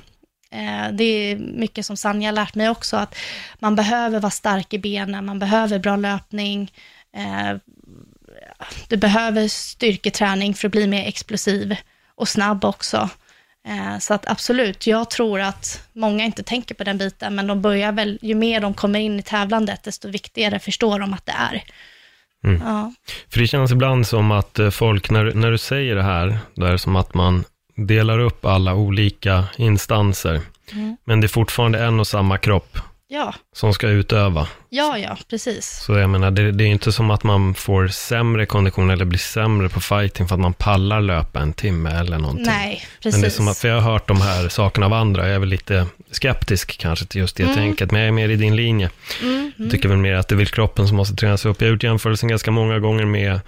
det 0.92 1.04
är 1.04 1.36
mycket 1.36 1.86
som 1.86 1.96
Sanja 1.96 2.28
har 2.28 2.32
lärt 2.32 2.54
mig 2.54 2.68
också, 2.68 2.96
att 2.96 3.14
man 3.58 3.76
behöver 3.76 4.20
vara 4.20 4.30
stark 4.30 4.74
i 4.74 4.78
benen, 4.78 5.26
man 5.26 5.38
behöver 5.38 5.78
bra 5.78 5.96
löpning, 5.96 6.72
eh, 7.16 7.56
du 8.88 8.96
behöver 8.96 9.48
styrketräning 9.48 10.54
för 10.54 10.68
att 10.68 10.72
bli 10.72 10.86
mer 10.86 11.08
explosiv 11.08 11.76
och 12.14 12.28
snabb 12.28 12.64
också. 12.64 13.10
Eh, 13.68 13.98
så 13.98 14.14
att 14.14 14.30
absolut, 14.30 14.86
jag 14.86 15.10
tror 15.10 15.40
att 15.40 15.88
många 15.92 16.24
inte 16.24 16.42
tänker 16.42 16.74
på 16.74 16.84
den 16.84 16.98
biten, 16.98 17.34
men 17.34 17.46
de 17.46 17.62
börjar 17.62 17.92
väl, 17.92 18.18
ju 18.22 18.34
mer 18.34 18.60
de 18.60 18.74
kommer 18.74 19.00
in 19.00 19.18
i 19.18 19.22
tävlandet, 19.22 19.82
desto 19.82 20.08
viktigare 20.08 20.58
förstår 20.58 20.98
de 20.98 21.14
att 21.14 21.26
det 21.26 21.32
är. 21.32 21.62
Mm. 22.44 22.62
Ja. 22.66 22.92
För 23.28 23.40
det 23.40 23.46
känns 23.46 23.72
ibland 23.72 24.06
som 24.06 24.30
att 24.30 24.60
folk, 24.70 25.10
när, 25.10 25.34
när 25.34 25.50
du 25.50 25.58
säger 25.58 25.94
det 25.94 26.02
här, 26.02 26.38
då 26.54 26.66
är 26.66 26.72
det 26.72 26.78
som 26.78 26.96
att 26.96 27.14
man 27.14 27.44
delar 27.74 28.18
upp 28.18 28.44
alla 28.44 28.74
olika 28.74 29.44
instanser. 29.56 30.40
Mm. 30.72 30.96
Men 31.04 31.20
det 31.20 31.26
är 31.26 31.28
fortfarande 31.28 31.84
en 31.84 32.00
och 32.00 32.06
samma 32.06 32.38
kropp 32.38 32.78
ja. 33.12 33.34
som 33.52 33.74
ska 33.74 33.88
utöva. 33.88 34.48
Ja, 34.68 34.98
ja, 34.98 35.16
precis. 35.30 35.82
Så 35.86 35.92
jag 35.98 36.10
menar, 36.10 36.30
det, 36.30 36.52
det 36.52 36.64
är 36.64 36.68
inte 36.68 36.92
som 36.92 37.10
att 37.10 37.24
man 37.24 37.54
får 37.54 37.88
sämre 37.88 38.46
kondition 38.46 38.90
eller 38.90 39.04
blir 39.04 39.18
sämre 39.18 39.68
på 39.68 39.80
fighting 39.80 40.28
för 40.28 40.34
att 40.34 40.40
man 40.40 40.52
pallar 40.52 41.00
löpa 41.00 41.40
en 41.40 41.52
timme 41.52 41.90
eller 41.90 42.18
någonting. 42.18 42.46
Nej, 42.46 42.86
precis. 43.02 43.12
Men 43.12 43.20
det 43.20 43.28
är 43.28 43.30
som 43.30 43.48
att, 43.48 43.58
för 43.58 43.68
jag 43.68 43.80
har 43.80 43.92
hört 43.92 44.08
de 44.08 44.20
här 44.20 44.48
sakerna 44.48 44.86
av 44.86 44.92
andra, 44.92 45.26
jag 45.26 45.34
är 45.34 45.38
väl 45.38 45.48
lite 45.48 45.86
skeptisk 46.10 46.78
kanske 46.78 47.06
till 47.06 47.20
just 47.20 47.36
det 47.36 47.42
mm. 47.42 47.54
tänket, 47.54 47.90
men 47.90 48.00
jag 48.00 48.08
är 48.08 48.12
mer 48.12 48.28
i 48.28 48.36
din 48.36 48.56
linje. 48.56 48.90
Mm, 49.22 49.52
Jag 49.56 49.70
tycker 49.70 49.88
väl 49.88 49.98
mer 49.98 50.14
att 50.14 50.28
det 50.28 50.34
är 50.34 50.36
väl 50.36 50.46
kroppen 50.46 50.88
som 50.88 50.96
måste 50.96 51.16
tränas 51.16 51.46
upp. 51.46 51.60
Jag 51.60 51.68
har 51.68 51.72
gjort 51.72 51.82
jämförelsen 51.82 52.28
ganska 52.28 52.50
många 52.50 52.78
gånger 52.78 53.04
med 53.04 53.40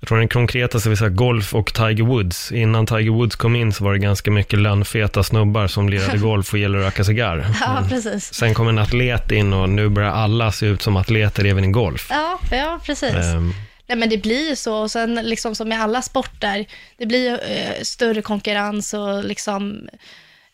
jag 0.00 0.08
tror 0.08 0.18
den 0.18 0.28
konkretaste 0.28 0.88
vi 0.88 0.96
golf 1.08 1.54
och 1.54 1.74
Tiger 1.74 2.04
Woods. 2.04 2.52
Innan 2.52 2.86
Tiger 2.86 3.10
Woods 3.10 3.36
kom 3.36 3.56
in 3.56 3.72
så 3.72 3.84
var 3.84 3.92
det 3.92 3.98
ganska 3.98 4.30
mycket 4.30 4.58
lönnfeta 4.58 5.22
snubbar 5.22 5.66
som 5.66 5.88
lirade 5.88 6.18
golf 6.28 6.52
och 6.52 6.58
gillade 6.58 6.86
att 6.86 6.92
röka 6.92 7.04
cigarr. 7.04 7.46
Ja, 7.60 7.84
precis. 7.88 8.34
Sen 8.34 8.54
kom 8.54 8.68
en 8.68 8.78
atlet 8.78 9.30
in 9.30 9.52
och 9.52 9.68
nu 9.68 9.88
börjar 9.88 10.10
alla 10.10 10.52
se 10.52 10.66
ut 10.66 10.82
som 10.82 10.96
atleter 10.96 11.44
även 11.44 11.64
i 11.64 11.68
golf. 11.68 12.06
Ja, 12.10 12.38
ja 12.50 12.80
precis. 12.84 13.14
Um, 13.34 13.54
Nej, 13.88 13.98
men 13.98 14.08
det 14.08 14.18
blir 14.18 14.48
ju 14.48 14.56
så. 14.56 14.76
Och 14.76 14.90
sen 14.90 15.14
liksom 15.14 15.54
som 15.54 15.68
med 15.68 15.82
alla 15.82 16.02
sporter, 16.02 16.66
det 16.96 17.06
blir 17.06 17.32
eh, 17.32 17.82
större 17.82 18.22
konkurrens 18.22 18.94
och 18.94 19.24
liksom 19.24 19.88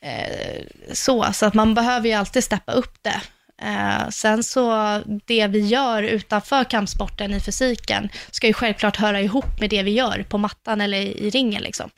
eh, 0.00 0.64
så. 0.92 1.32
Så 1.32 1.46
att 1.46 1.54
man 1.54 1.74
behöver 1.74 2.08
ju 2.08 2.14
alltid 2.14 2.44
steppa 2.44 2.72
upp 2.72 2.94
det. 3.02 3.20
Eh, 3.62 4.08
sen 4.08 4.42
så, 4.42 5.00
det 5.26 5.46
vi 5.46 5.61
gör 5.61 6.02
utanför 6.02 6.64
kampsporten 6.64 7.34
i 7.34 7.40
fysiken, 7.40 8.08
ska 8.30 8.46
ju 8.46 8.52
självklart 8.52 8.96
höra 8.96 9.20
ihop 9.20 9.61
med 9.61 9.70
det 9.70 9.82
vi 9.82 9.90
gör 9.90 10.25
på 10.28 10.38
mattan 10.38 10.80
eller 10.80 10.99
i, 10.99 11.26
i 11.26 11.30
ringen 11.30 11.62
liksom. 11.62 11.90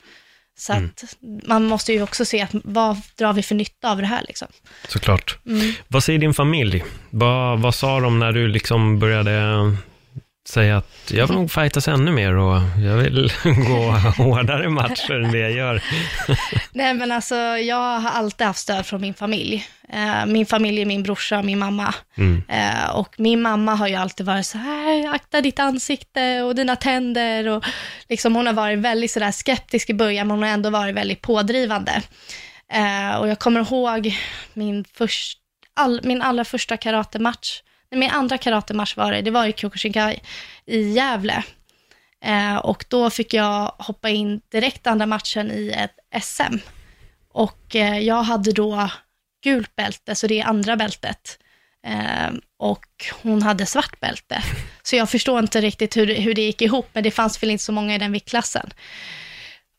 Så 0.59 0.73
mm. 0.73 0.85
att 0.85 1.17
man 1.47 1.65
måste 1.65 1.93
ju 1.93 2.01
också 2.01 2.25
se 2.25 2.41
att 2.41 2.51
vad 2.53 3.01
drar 3.17 3.33
vi 3.33 3.43
för 3.43 3.55
nytta 3.55 3.91
av 3.91 3.97
det 3.97 4.07
här 4.07 4.23
liksom. 4.27 4.47
Såklart. 4.87 5.37
Mm. 5.45 5.71
Vad 5.87 6.03
säger 6.03 6.19
din 6.19 6.33
familj? 6.33 6.83
Vad, 7.09 7.59
vad 7.59 7.75
sa 7.75 7.99
de 7.99 8.19
när 8.19 8.31
du 8.31 8.47
liksom 8.47 8.99
började 8.99 9.31
säga 10.47 10.77
att 10.77 11.11
jag 11.11 11.27
vill 11.27 11.35
nog 11.35 11.51
fightas 11.51 11.87
ännu 11.87 12.11
mer 12.11 12.35
och 12.35 12.61
jag 12.83 12.97
vill 12.97 13.31
gå 13.43 13.91
hårdare 14.23 14.69
matcher 14.69 15.13
än 15.13 15.31
det 15.31 15.39
jag 15.39 15.51
gör. 15.51 15.83
Nej 16.71 16.93
men 16.93 17.11
alltså, 17.11 17.35
jag 17.57 17.99
har 17.99 18.09
alltid 18.09 18.47
haft 18.47 18.59
stöd 18.59 18.85
från 18.85 19.01
min 19.01 19.13
familj. 19.13 19.67
Eh, 19.89 20.25
min 20.25 20.45
familj 20.45 20.81
är 20.81 20.85
min 20.85 21.03
brorsa 21.03 21.39
och 21.39 21.45
min 21.45 21.59
mamma. 21.59 21.93
Mm. 22.17 22.43
Eh, 22.49 22.89
och 22.89 23.15
min 23.17 23.41
mamma 23.41 23.75
har 23.75 23.87
ju 23.87 23.95
alltid 23.95 24.25
varit 24.25 24.45
så 24.45 24.57
här, 24.57 25.13
akta 25.13 25.41
ditt 25.41 25.59
ansikte 25.59 26.41
och 26.41 26.55
dina 26.55 26.75
tänder. 26.75 27.47
Och 27.47 27.65
liksom, 28.09 28.35
hon 28.35 28.47
har 28.47 28.53
varit 28.53 28.79
väldigt 28.79 29.11
så 29.11 29.19
där 29.19 29.31
skeptisk 29.31 29.89
i 29.89 29.93
början, 29.93 30.27
men 30.27 30.37
hon 30.37 30.43
har 30.43 30.49
ändå 30.49 30.69
varit 30.69 30.95
väldigt 30.95 31.21
pådrivande. 31.21 32.01
Eh, 32.73 33.15
och 33.15 33.27
jag 33.27 33.39
kommer 33.39 33.59
ihåg 33.59 34.15
min, 34.53 34.85
först, 34.93 35.37
all, 35.73 36.01
min 36.03 36.21
allra 36.21 36.45
första 36.45 36.77
karatematch 36.77 37.61
min 37.91 38.11
andra 38.11 38.37
karatematch 38.37 38.97
var 38.97 39.11
det, 39.11 39.21
det 39.21 39.31
var 39.31 39.45
i 39.45 39.53
Kyokushinkai 39.53 40.19
i 40.65 40.89
Gävle. 40.89 41.43
Eh, 42.23 42.55
och 42.55 42.85
då 42.87 43.09
fick 43.09 43.33
jag 43.33 43.75
hoppa 43.77 44.09
in 44.09 44.41
direkt 44.51 44.87
andra 44.87 45.05
matchen 45.05 45.51
i 45.51 45.69
ett 45.69 46.23
SM. 46.23 46.57
Och 47.33 47.75
eh, 47.75 47.99
jag 47.99 48.23
hade 48.23 48.51
då 48.51 48.89
gult 49.43 49.75
bälte, 49.75 50.15
så 50.15 50.27
det 50.27 50.39
är 50.39 50.45
andra 50.45 50.75
bältet. 50.75 51.39
Eh, 51.87 52.33
och 52.59 52.85
hon 53.21 53.41
hade 53.41 53.65
svart 53.65 53.99
bälte. 53.99 54.43
Så 54.83 54.95
jag 54.95 55.09
förstår 55.09 55.39
inte 55.39 55.61
riktigt 55.61 55.97
hur, 55.97 56.15
hur 56.15 56.33
det 56.33 56.41
gick 56.41 56.61
ihop, 56.61 56.89
men 56.93 57.03
det 57.03 57.11
fanns 57.11 57.43
väl 57.43 57.49
inte 57.49 57.63
så 57.63 57.71
många 57.71 57.95
i 57.95 57.97
den 57.97 58.11
viktklassen. 58.11 58.73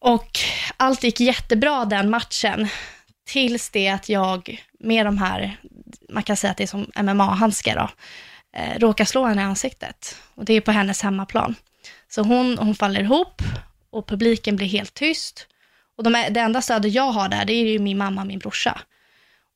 Och 0.01 0.39
allt 0.77 1.05
gick 1.05 1.21
jättebra 1.21 1.85
den 1.85 2.11
matchen, 2.11 2.69
tills 3.27 3.71
det 3.71 3.89
att 3.89 4.09
jag 4.09 4.65
med 4.81 5.07
de 5.07 5.19
här 5.19 5.57
man 6.09 6.23
kan 6.23 6.37
säga 6.37 6.51
att 6.51 6.57
det 6.57 6.63
är 6.63 6.67
som 6.67 6.91
MMA-handskar 6.97 7.77
då, 7.77 7.91
eh, 8.59 8.79
råkar 8.79 9.05
slå 9.05 9.25
henne 9.25 9.43
i 9.43 9.45
ansiktet. 9.45 10.17
Och 10.35 10.45
det 10.45 10.55
är 10.55 10.61
på 10.61 10.71
hennes 10.71 11.03
hemmaplan. 11.03 11.55
Så 12.09 12.23
hon, 12.23 12.59
hon 12.59 12.75
faller 12.75 13.01
ihop 13.01 13.43
och 13.91 14.07
publiken 14.07 14.57
blir 14.57 14.67
helt 14.67 14.95
tyst. 14.95 15.47
Och 15.97 16.05
de, 16.05 16.27
det 16.31 16.41
enda 16.41 16.63
stödet 16.63 16.93
jag 16.93 17.13
har 17.13 17.29
där, 17.29 17.45
det 17.45 17.53
är 17.53 17.67
ju 17.67 17.79
min 17.79 17.99
mamma 17.99 18.21
och 18.21 18.27
min 18.27 18.39
brorsa. 18.39 18.81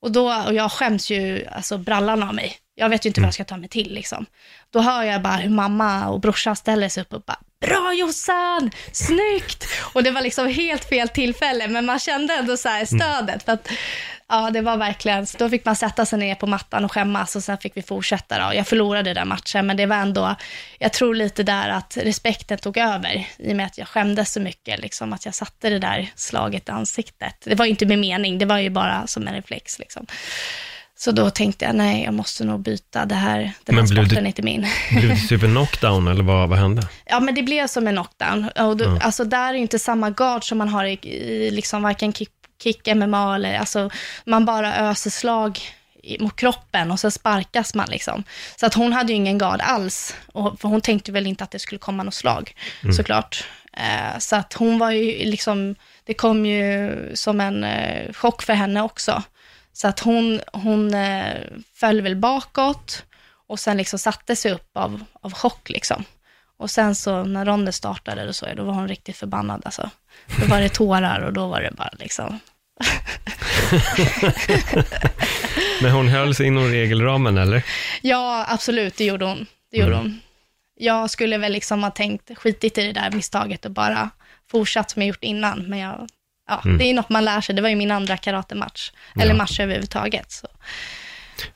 Och, 0.02 0.12
då, 0.12 0.34
och 0.46 0.54
jag 0.54 0.72
skäms 0.72 1.10
ju 1.10 1.46
alltså 1.46 1.78
brallan 1.78 2.22
av 2.22 2.34
mig. 2.34 2.56
Jag 2.74 2.88
vet 2.88 3.06
ju 3.06 3.08
inte 3.08 3.20
vad 3.20 3.26
jag 3.26 3.34
ska 3.34 3.44
ta 3.44 3.56
mig 3.56 3.68
till 3.68 3.94
liksom. 3.94 4.26
Då 4.70 4.80
hör 4.80 5.02
jag 5.02 5.22
bara 5.22 5.36
hur 5.36 5.50
mamma 5.50 6.08
och 6.08 6.20
brorsan 6.20 6.56
ställer 6.56 6.88
sig 6.88 7.00
upp 7.00 7.12
och 7.12 7.22
bara 7.22 7.38
Bra 7.60 7.94
Jossan! 7.94 8.70
Snyggt! 8.92 9.66
Och 9.94 10.02
det 10.02 10.10
var 10.10 10.20
liksom 10.20 10.48
helt 10.48 10.84
fel 10.88 11.08
tillfälle, 11.08 11.68
men 11.68 11.86
man 11.86 11.98
kände 11.98 12.34
ändå 12.34 12.56
så 12.56 12.68
här 12.68 12.84
stödet. 12.84 13.42
För 13.42 13.52
att 13.52 13.68
Ja, 14.32 14.50
det 14.50 14.60
var 14.60 14.76
verkligen, 14.76 15.26
då 15.38 15.48
fick 15.48 15.64
man 15.64 15.76
sätta 15.76 16.06
sig 16.06 16.18
ner 16.18 16.34
på 16.34 16.46
mattan 16.46 16.84
och 16.84 16.92
skämmas 16.92 17.36
och 17.36 17.44
sen 17.44 17.58
fick 17.58 17.76
vi 17.76 17.82
fortsätta 17.82 18.48
då. 18.48 18.54
Jag 18.54 18.66
förlorade 18.66 19.14
den 19.14 19.28
matchen, 19.28 19.66
men 19.66 19.76
det 19.76 19.86
var 19.86 19.96
ändå, 19.96 20.34
jag 20.78 20.92
tror 20.92 21.14
lite 21.14 21.42
där 21.42 21.68
att 21.68 21.98
respekten 22.02 22.58
tog 22.58 22.76
över, 22.76 23.26
i 23.38 23.52
och 23.52 23.56
med 23.56 23.66
att 23.66 23.78
jag 23.78 23.88
skämdes 23.88 24.32
så 24.32 24.40
mycket, 24.40 24.80
liksom 24.80 25.12
att 25.12 25.24
jag 25.24 25.34
satte 25.34 25.70
det 25.70 25.78
där 25.78 26.10
slaget 26.14 26.68
i 26.68 26.72
ansiktet. 26.72 27.34
Det 27.44 27.54
var 27.54 27.64
ju 27.64 27.70
inte 27.70 27.86
med 27.86 27.98
mening, 27.98 28.38
det 28.38 28.46
var 28.46 28.58
ju 28.58 28.70
bara 28.70 29.06
som 29.06 29.28
en 29.28 29.34
reflex 29.34 29.78
liksom. 29.78 30.06
Så 30.98 31.12
då 31.12 31.30
tänkte 31.30 31.64
jag, 31.64 31.74
nej, 31.74 32.04
jag 32.04 32.14
måste 32.14 32.44
nog 32.44 32.60
byta 32.60 33.04
det 33.04 33.14
här, 33.14 33.52
den 33.64 33.78
här 33.78 33.86
sporten 33.86 34.24
är 34.24 34.26
inte 34.26 34.42
min. 34.42 34.66
Blev 34.90 35.08
det 35.08 35.28
typ 35.28 35.42
en 35.42 35.50
knockdown 35.50 36.08
eller 36.08 36.24
vad, 36.24 36.48
vad 36.48 36.58
hände? 36.58 36.88
Ja, 37.06 37.20
men 37.20 37.34
det 37.34 37.42
blev 37.42 37.66
som 37.66 37.86
en 37.86 37.94
knockdown. 37.94 38.48
Och 38.48 38.76
då, 38.76 38.84
mm. 38.84 38.98
Alltså 39.02 39.24
där 39.24 39.54
är 39.54 39.58
inte 39.58 39.78
samma 39.78 40.10
gard 40.10 40.48
som 40.48 40.58
man 40.58 40.68
har 40.68 40.84
i, 40.84 40.98
i 41.02 41.50
liksom 41.50 41.82
varken 41.82 42.12
kick 42.12 42.30
kick, 42.62 42.94
MMA 42.94 43.34
eller 43.34 43.58
alltså 43.58 43.90
man 44.24 44.44
bara 44.44 44.76
öser 44.76 45.10
slag 45.10 45.60
mot 46.20 46.36
kroppen 46.36 46.90
och 46.90 47.00
så 47.00 47.10
sparkas 47.10 47.74
man 47.74 47.88
liksom. 47.90 48.24
Så 48.56 48.66
att 48.66 48.74
hon 48.74 48.92
hade 48.92 49.12
ju 49.12 49.16
ingen 49.16 49.38
gard 49.38 49.60
alls, 49.60 50.16
och, 50.32 50.60
för 50.60 50.68
hon 50.68 50.80
tänkte 50.80 51.12
väl 51.12 51.26
inte 51.26 51.44
att 51.44 51.50
det 51.50 51.58
skulle 51.58 51.78
komma 51.78 52.02
något 52.02 52.14
slag, 52.14 52.54
mm. 52.82 52.94
såklart. 52.94 53.44
Eh, 53.76 54.18
så 54.18 54.36
att 54.36 54.52
hon 54.52 54.78
var 54.78 54.90
ju 54.90 55.24
liksom, 55.24 55.74
det 56.04 56.14
kom 56.14 56.46
ju 56.46 57.10
som 57.14 57.40
en 57.40 57.64
eh, 57.64 58.12
chock 58.12 58.42
för 58.42 58.52
henne 58.52 58.82
också. 58.82 59.22
Så 59.72 59.88
att 59.88 60.00
hon, 60.00 60.40
hon 60.52 60.94
eh, 60.94 61.40
föll 61.74 62.00
väl 62.00 62.16
bakåt 62.16 63.04
och 63.46 63.60
sen 63.60 63.76
liksom 63.76 63.98
satte 63.98 64.36
sig 64.36 64.52
upp 64.52 64.76
av, 64.76 65.04
av 65.20 65.32
chock 65.32 65.70
liksom. 65.70 66.04
Och 66.56 66.70
sen 66.70 66.94
så 66.94 67.24
när 67.24 67.44
Ronde 67.44 67.72
startade, 67.72 68.28
och 68.28 68.36
så, 68.36 68.46
då 68.56 68.64
var 68.64 68.72
hon 68.72 68.88
riktigt 68.88 69.16
förbannad 69.16 69.62
alltså. 69.64 69.90
Då 70.40 70.46
var 70.46 70.60
det 70.60 70.68
tårar 70.68 71.20
och 71.20 71.32
då 71.32 71.48
var 71.48 71.60
det 71.60 71.70
bara 71.70 71.90
liksom, 71.98 72.40
Men 75.82 75.90
hon 75.92 76.08
höll 76.08 76.34
sig 76.34 76.46
inom 76.46 76.70
regelramen, 76.70 77.38
eller? 77.38 77.62
Ja, 78.02 78.46
absolut, 78.48 78.96
det 78.96 79.04
gjorde 79.04 79.24
hon. 79.24 79.46
Det 79.70 79.78
gjorde 79.78 79.92
mm. 79.92 80.02
hon. 80.02 80.20
Jag 80.76 81.10
skulle 81.10 81.38
väl 81.38 81.52
liksom 81.52 81.82
ha 81.82 81.90
tänkt 81.90 82.38
skitit 82.38 82.78
i 82.78 82.86
det 82.86 82.92
där 82.92 83.10
misstaget 83.10 83.64
och 83.64 83.70
bara 83.70 84.10
fortsatt 84.50 84.90
som 84.90 85.02
jag 85.02 85.08
gjort 85.08 85.24
innan, 85.24 85.62
men 85.68 85.78
jag, 85.78 86.08
ja, 86.48 86.62
mm. 86.64 86.78
det 86.78 86.84
är 86.84 86.94
något 86.94 87.08
man 87.08 87.24
lär 87.24 87.40
sig. 87.40 87.54
Det 87.54 87.62
var 87.62 87.68
ju 87.68 87.76
min 87.76 87.90
andra 87.90 88.16
karatematch, 88.16 88.90
ja. 89.14 89.22
eller 89.22 89.34
match 89.34 89.60
överhuvudtaget. 89.60 90.32
Så. 90.32 90.48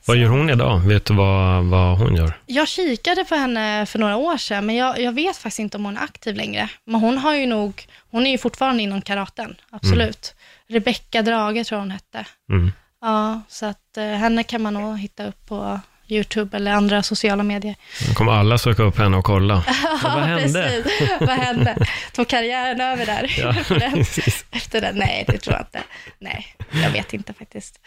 Vad 0.04 0.16
gör 0.16 0.28
hon 0.28 0.50
idag? 0.50 0.78
Vet 0.78 1.04
du 1.04 1.14
vad, 1.14 1.64
vad 1.64 1.99
hon 1.99 2.16
gör? 2.16 2.38
Jag 2.47 2.68
kikade 2.68 3.25
på 3.25 3.35
henne 3.35 3.87
för 3.87 3.99
några 3.99 4.16
år 4.16 4.37
sedan, 4.37 4.66
men 4.66 4.76
jag, 4.76 5.00
jag 5.00 5.12
vet 5.12 5.37
faktiskt 5.37 5.59
inte 5.59 5.76
om 5.76 5.85
hon 5.85 5.97
är 5.97 6.02
aktiv 6.02 6.37
längre. 6.37 6.68
Men 6.85 7.00
hon 7.00 7.18
har 7.18 7.35
ju 7.35 7.47
nog, 7.47 7.87
hon 8.11 8.26
är 8.26 8.30
ju 8.30 8.38
fortfarande 8.38 8.83
inom 8.83 9.02
karaten, 9.02 9.56
absolut. 9.71 10.35
Mm. 10.35 10.45
Rebecka 10.68 11.23
Drage 11.23 11.64
tror 11.64 11.78
hon 11.78 11.90
hette. 11.90 12.26
Mm. 12.50 12.73
Ja, 13.00 13.42
så 13.49 13.66
att 13.66 13.96
eh, 13.96 14.04
henne 14.04 14.42
kan 14.42 14.62
man 14.62 14.75
nog 14.75 14.99
hitta 14.99 15.26
upp 15.26 15.46
på 15.46 15.80
YouTube 16.08 16.56
eller 16.56 16.73
andra 16.73 17.02
sociala 17.02 17.42
medier. 17.42 17.76
Nu 18.08 18.14
kommer 18.14 18.32
alla 18.32 18.58
söka 18.58 18.82
upp 18.82 18.99
henne 18.99 19.16
och 19.16 19.25
kolla. 19.25 19.64
ja, 19.82 19.99
vad 20.02 20.23
hände? 20.23 20.82
Precis. 20.85 21.11
Vad 21.20 21.28
hände? 21.30 21.76
Tog 22.12 22.28
karriären 22.28 22.80
över 22.80 23.06
där? 23.06 23.35
Ja, 23.38 23.49
Efter 24.56 24.80
det? 24.80 24.92
Nej, 24.94 25.25
det 25.28 25.38
tror 25.38 25.56
jag 25.56 25.62
inte. 25.62 25.82
Nej, 26.18 26.46
jag 26.85 26.90
vet 26.90 27.14
inte 27.14 27.32
faktiskt. 27.32 27.80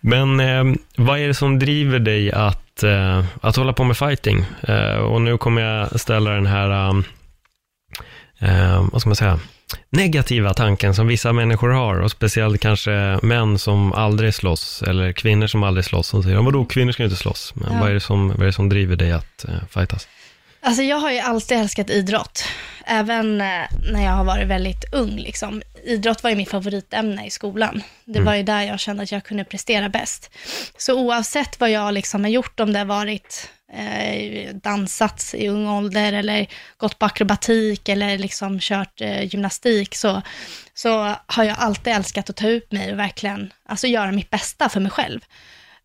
Men 0.00 0.40
eh, 0.40 0.64
vad 0.96 1.18
är 1.18 1.28
det 1.28 1.34
som 1.34 1.58
driver 1.58 1.98
dig 1.98 2.32
att, 2.32 2.82
eh, 2.82 3.24
att 3.42 3.56
hålla 3.56 3.72
på 3.72 3.84
med 3.84 3.96
fighting? 3.96 4.44
Eh, 4.62 4.94
och 4.94 5.20
nu 5.22 5.38
kommer 5.38 5.62
jag 5.62 6.00
ställa 6.00 6.30
den 6.30 6.46
här, 6.46 6.88
um, 6.88 7.04
eh, 8.38 8.86
vad 8.92 9.00
ska 9.00 9.08
man 9.08 9.16
säga, 9.16 9.40
negativa 9.90 10.54
tanken 10.54 10.94
som 10.94 11.06
vissa 11.06 11.32
människor 11.32 11.68
har 11.68 12.00
och 12.00 12.10
speciellt 12.10 12.60
kanske 12.60 13.18
män 13.22 13.58
som 13.58 13.92
aldrig 13.92 14.34
slåss 14.34 14.82
eller 14.82 15.12
kvinnor 15.12 15.46
som 15.46 15.62
aldrig 15.62 15.84
slåss. 15.84 16.06
Som 16.06 16.22
säger, 16.22 16.36
vadå, 16.36 16.64
kvinnor 16.64 16.92
ska 16.92 17.04
inte 17.04 17.16
slåss. 17.16 17.52
Men 17.54 17.72
ja. 17.72 17.80
vad, 17.80 17.90
är 17.90 17.94
det 17.94 18.00
som, 18.00 18.28
vad 18.28 18.40
är 18.40 18.46
det 18.46 18.52
som 18.52 18.68
driver 18.68 18.96
dig 18.96 19.12
att 19.12 19.44
uh, 19.48 19.54
fightas? 19.70 20.08
Alltså 20.64 20.82
jag 20.82 20.96
har 20.96 21.12
ju 21.12 21.18
alltid 21.18 21.58
älskat 21.58 21.90
idrott, 21.90 22.44
även 22.86 23.40
eh, 23.40 23.46
när 23.92 24.04
jag 24.04 24.12
har 24.12 24.24
varit 24.24 24.46
väldigt 24.46 24.84
ung. 24.92 25.16
Liksom. 25.16 25.62
Idrott 25.84 26.22
var 26.22 26.30
ju 26.30 26.36
mitt 26.36 26.50
favoritämne 26.50 27.26
i 27.26 27.30
skolan. 27.30 27.82
Det 28.04 28.18
mm. 28.18 28.24
var 28.24 28.34
ju 28.34 28.42
där 28.42 28.62
jag 28.62 28.80
kände 28.80 29.02
att 29.02 29.12
jag 29.12 29.24
kunde 29.24 29.44
prestera 29.44 29.88
bäst. 29.88 30.30
Så 30.76 31.00
oavsett 31.00 31.60
vad 31.60 31.70
jag 31.70 31.94
liksom 31.94 32.24
har 32.24 32.30
gjort, 32.30 32.60
om 32.60 32.72
det 32.72 32.78
har 32.78 32.86
varit 32.86 33.50
eh, 33.72 34.54
dansat 34.54 35.34
i 35.34 35.48
ung 35.48 35.68
ålder 35.68 36.12
eller 36.12 36.46
gått 36.76 36.98
på 36.98 37.06
akrobatik 37.06 37.88
eller 37.88 38.18
liksom 38.18 38.60
kört 38.60 39.00
eh, 39.00 39.22
gymnastik, 39.22 39.94
så, 39.94 40.22
så 40.74 41.14
har 41.26 41.44
jag 41.44 41.56
alltid 41.58 41.92
älskat 41.92 42.30
att 42.30 42.36
ta 42.36 42.48
ut 42.48 42.72
mig 42.72 42.92
och 42.92 42.98
verkligen 42.98 43.52
alltså, 43.66 43.86
göra 43.86 44.12
mitt 44.12 44.30
bästa 44.30 44.68
för 44.68 44.80
mig 44.80 44.90
själv. 44.90 45.20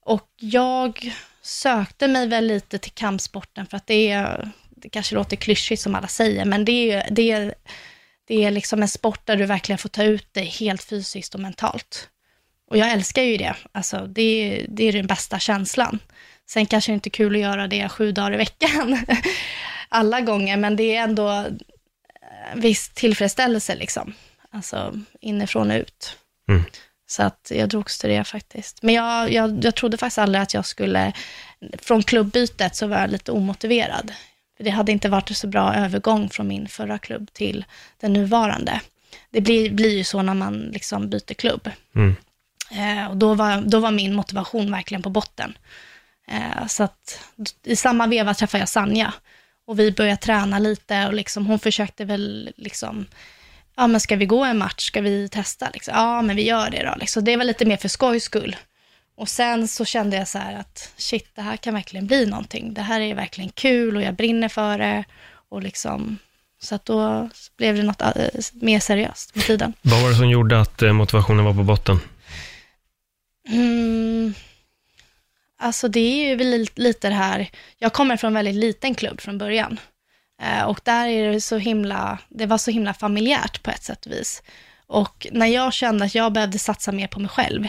Och 0.05 0.29
jag 0.35 1.13
sökte 1.41 2.07
mig 2.07 2.27
väl 2.27 2.47
lite 2.47 2.77
till 2.77 2.91
kampsporten 2.91 3.65
för 3.65 3.77
att 3.77 3.87
det 3.87 4.11
är, 4.11 4.49
det 4.69 4.89
kanske 4.89 5.15
låter 5.15 5.35
klyschigt 5.35 5.81
som 5.81 5.95
alla 5.95 6.07
säger, 6.07 6.45
men 6.45 6.65
det 6.65 6.91
är, 6.91 7.07
det 7.11 7.31
är, 7.31 7.53
det 8.27 8.43
är 8.43 8.51
liksom 8.51 8.81
en 8.81 8.87
sport 8.87 9.25
där 9.25 9.35
du 9.35 9.45
verkligen 9.45 9.77
får 9.77 9.89
ta 9.89 10.03
ut 10.03 10.33
dig 10.33 10.45
helt 10.45 10.83
fysiskt 10.83 11.35
och 11.35 11.41
mentalt. 11.41 12.09
Och 12.69 12.77
jag 12.77 12.91
älskar 12.91 13.23
ju 13.23 13.37
det. 13.37 13.55
Alltså, 13.71 14.07
det, 14.07 14.65
det 14.69 14.83
är 14.83 14.93
den 14.93 15.07
bästa 15.07 15.39
känslan. 15.39 15.99
Sen 16.45 16.65
kanske 16.65 16.91
det 16.91 16.93
inte 16.93 17.09
är 17.09 17.11
kul 17.11 17.35
att 17.35 17.41
göra 17.41 17.67
det 17.67 17.89
sju 17.89 18.11
dagar 18.11 18.33
i 18.33 18.37
veckan 18.37 19.05
alla 19.89 20.21
gånger, 20.21 20.57
men 20.57 20.75
det 20.75 20.95
är 20.95 21.03
ändå 21.03 21.45
viss 22.55 22.89
tillfredsställelse 22.89 23.75
liksom. 23.75 24.13
Alltså 24.51 24.99
inifrån 25.21 25.71
och 25.71 25.77
ut. 25.77 26.17
Mm. 26.49 26.63
Så 27.07 27.23
att 27.23 27.51
jag 27.55 27.69
drogs 27.69 27.99
till 27.99 28.09
det 28.09 28.23
faktiskt. 28.23 28.83
Men 28.83 28.95
jag, 28.95 29.31
jag, 29.31 29.65
jag 29.65 29.75
trodde 29.75 29.97
faktiskt 29.97 30.17
aldrig 30.17 30.41
att 30.41 30.53
jag 30.53 30.65
skulle, 30.65 31.13
från 31.77 32.03
klubbytet 32.03 32.75
så 32.75 32.87
var 32.87 32.99
jag 32.99 33.09
lite 33.09 33.31
omotiverad. 33.31 34.13
För 34.57 34.63
det 34.63 34.69
hade 34.69 34.91
inte 34.91 35.09
varit 35.09 35.37
så 35.37 35.47
bra 35.47 35.75
övergång 35.75 36.29
från 36.29 36.47
min 36.47 36.67
förra 36.67 36.97
klubb 36.97 37.33
till 37.33 37.65
den 37.99 38.13
nuvarande. 38.13 38.81
Det 39.29 39.41
blir, 39.41 39.71
blir 39.71 39.97
ju 39.97 40.03
så 40.03 40.21
när 40.21 40.33
man 40.33 40.59
liksom 40.59 41.09
byter 41.09 41.33
klubb. 41.33 41.69
Mm. 41.95 42.15
Eh, 42.71 43.09
och 43.09 43.17
då 43.17 43.33
var, 43.33 43.61
då 43.61 43.79
var 43.79 43.91
min 43.91 44.13
motivation 44.13 44.71
verkligen 44.71 45.01
på 45.01 45.09
botten. 45.09 45.57
Eh, 46.27 46.67
så 46.67 46.83
att 46.83 47.19
i 47.63 47.75
samma 47.75 48.07
veva 48.07 48.33
träffade 48.33 48.61
jag 48.61 48.69
Sanja 48.69 49.13
och 49.67 49.79
vi 49.79 49.91
började 49.91 50.17
träna 50.17 50.59
lite 50.59 51.07
och 51.07 51.13
liksom, 51.13 51.45
hon 51.45 51.59
försökte 51.59 52.05
väl 52.05 52.53
liksom, 52.55 53.05
ja 53.75 53.87
men 53.87 54.01
ska 54.01 54.15
vi 54.15 54.25
gå 54.25 54.43
en 54.43 54.57
match, 54.57 54.87
ska 54.87 55.01
vi 55.01 55.29
testa? 55.29 55.69
Liksom, 55.73 55.93
ja 55.97 56.21
men 56.21 56.35
vi 56.35 56.45
gör 56.45 56.69
det 56.69 56.83
då. 56.83 56.95
Liksom. 56.99 57.23
Det 57.23 57.37
var 57.37 57.43
lite 57.43 57.65
mer 57.65 57.77
för 57.77 57.89
skojs 57.89 58.23
skull. 58.23 58.55
Och 59.17 59.29
sen 59.29 59.67
så 59.67 59.85
kände 59.85 60.17
jag 60.17 60.27
så 60.27 60.37
här 60.37 60.59
att 60.59 60.93
shit, 60.97 61.29
det 61.35 61.41
här 61.41 61.57
kan 61.57 61.73
verkligen 61.73 62.07
bli 62.07 62.25
någonting. 62.25 62.73
Det 62.73 62.81
här 62.81 63.01
är 63.01 63.15
verkligen 63.15 63.49
kul 63.49 63.95
och 63.95 64.01
jag 64.01 64.15
brinner 64.15 64.49
för 64.49 64.77
det. 64.77 65.03
Och 65.49 65.63
liksom, 65.63 66.17
så 66.61 66.75
att 66.75 66.85
då 66.85 67.29
blev 67.57 67.75
det 67.75 67.83
något 67.83 68.01
äh, 68.01 68.11
mer 68.53 68.79
seriöst 68.79 69.35
med 69.35 69.43
tiden. 69.43 69.73
Vad 69.81 70.01
var 70.01 70.09
det 70.09 70.15
som 70.15 70.29
gjorde 70.29 70.61
att 70.61 70.81
eh, 70.81 70.93
motivationen 70.93 71.45
var 71.45 71.53
på 71.53 71.63
botten? 71.63 71.99
Mm, 73.49 74.33
alltså 75.59 75.87
det 75.87 75.99
är 75.99 76.29
ju 76.29 76.35
väl 76.35 76.67
lite 76.75 77.09
det 77.09 77.15
här, 77.15 77.49
jag 77.77 77.93
kommer 77.93 78.17
från 78.17 78.27
en 78.27 78.33
väldigt 78.33 78.55
liten 78.55 78.95
klubb 78.95 79.21
från 79.21 79.37
början. 79.37 79.79
Eh, 80.41 80.63
och 80.63 80.79
där 80.83 81.07
är 81.07 81.31
det 81.31 81.41
så 81.41 81.57
himla, 81.57 82.17
det 82.29 82.45
var 82.45 82.57
så 82.57 82.71
himla 82.71 82.93
familjärt 82.93 83.63
på 83.63 83.71
ett 83.71 83.83
sätt 83.83 84.05
och 84.05 84.11
vis. 84.11 84.43
Och 84.87 85.27
när 85.31 85.47
jag 85.47 85.73
kände 85.73 86.05
att 86.05 86.15
jag 86.15 86.33
behövde 86.33 86.59
satsa 86.59 86.91
mer 86.91 87.07
på 87.07 87.19
mig 87.19 87.29
själv, 87.29 87.67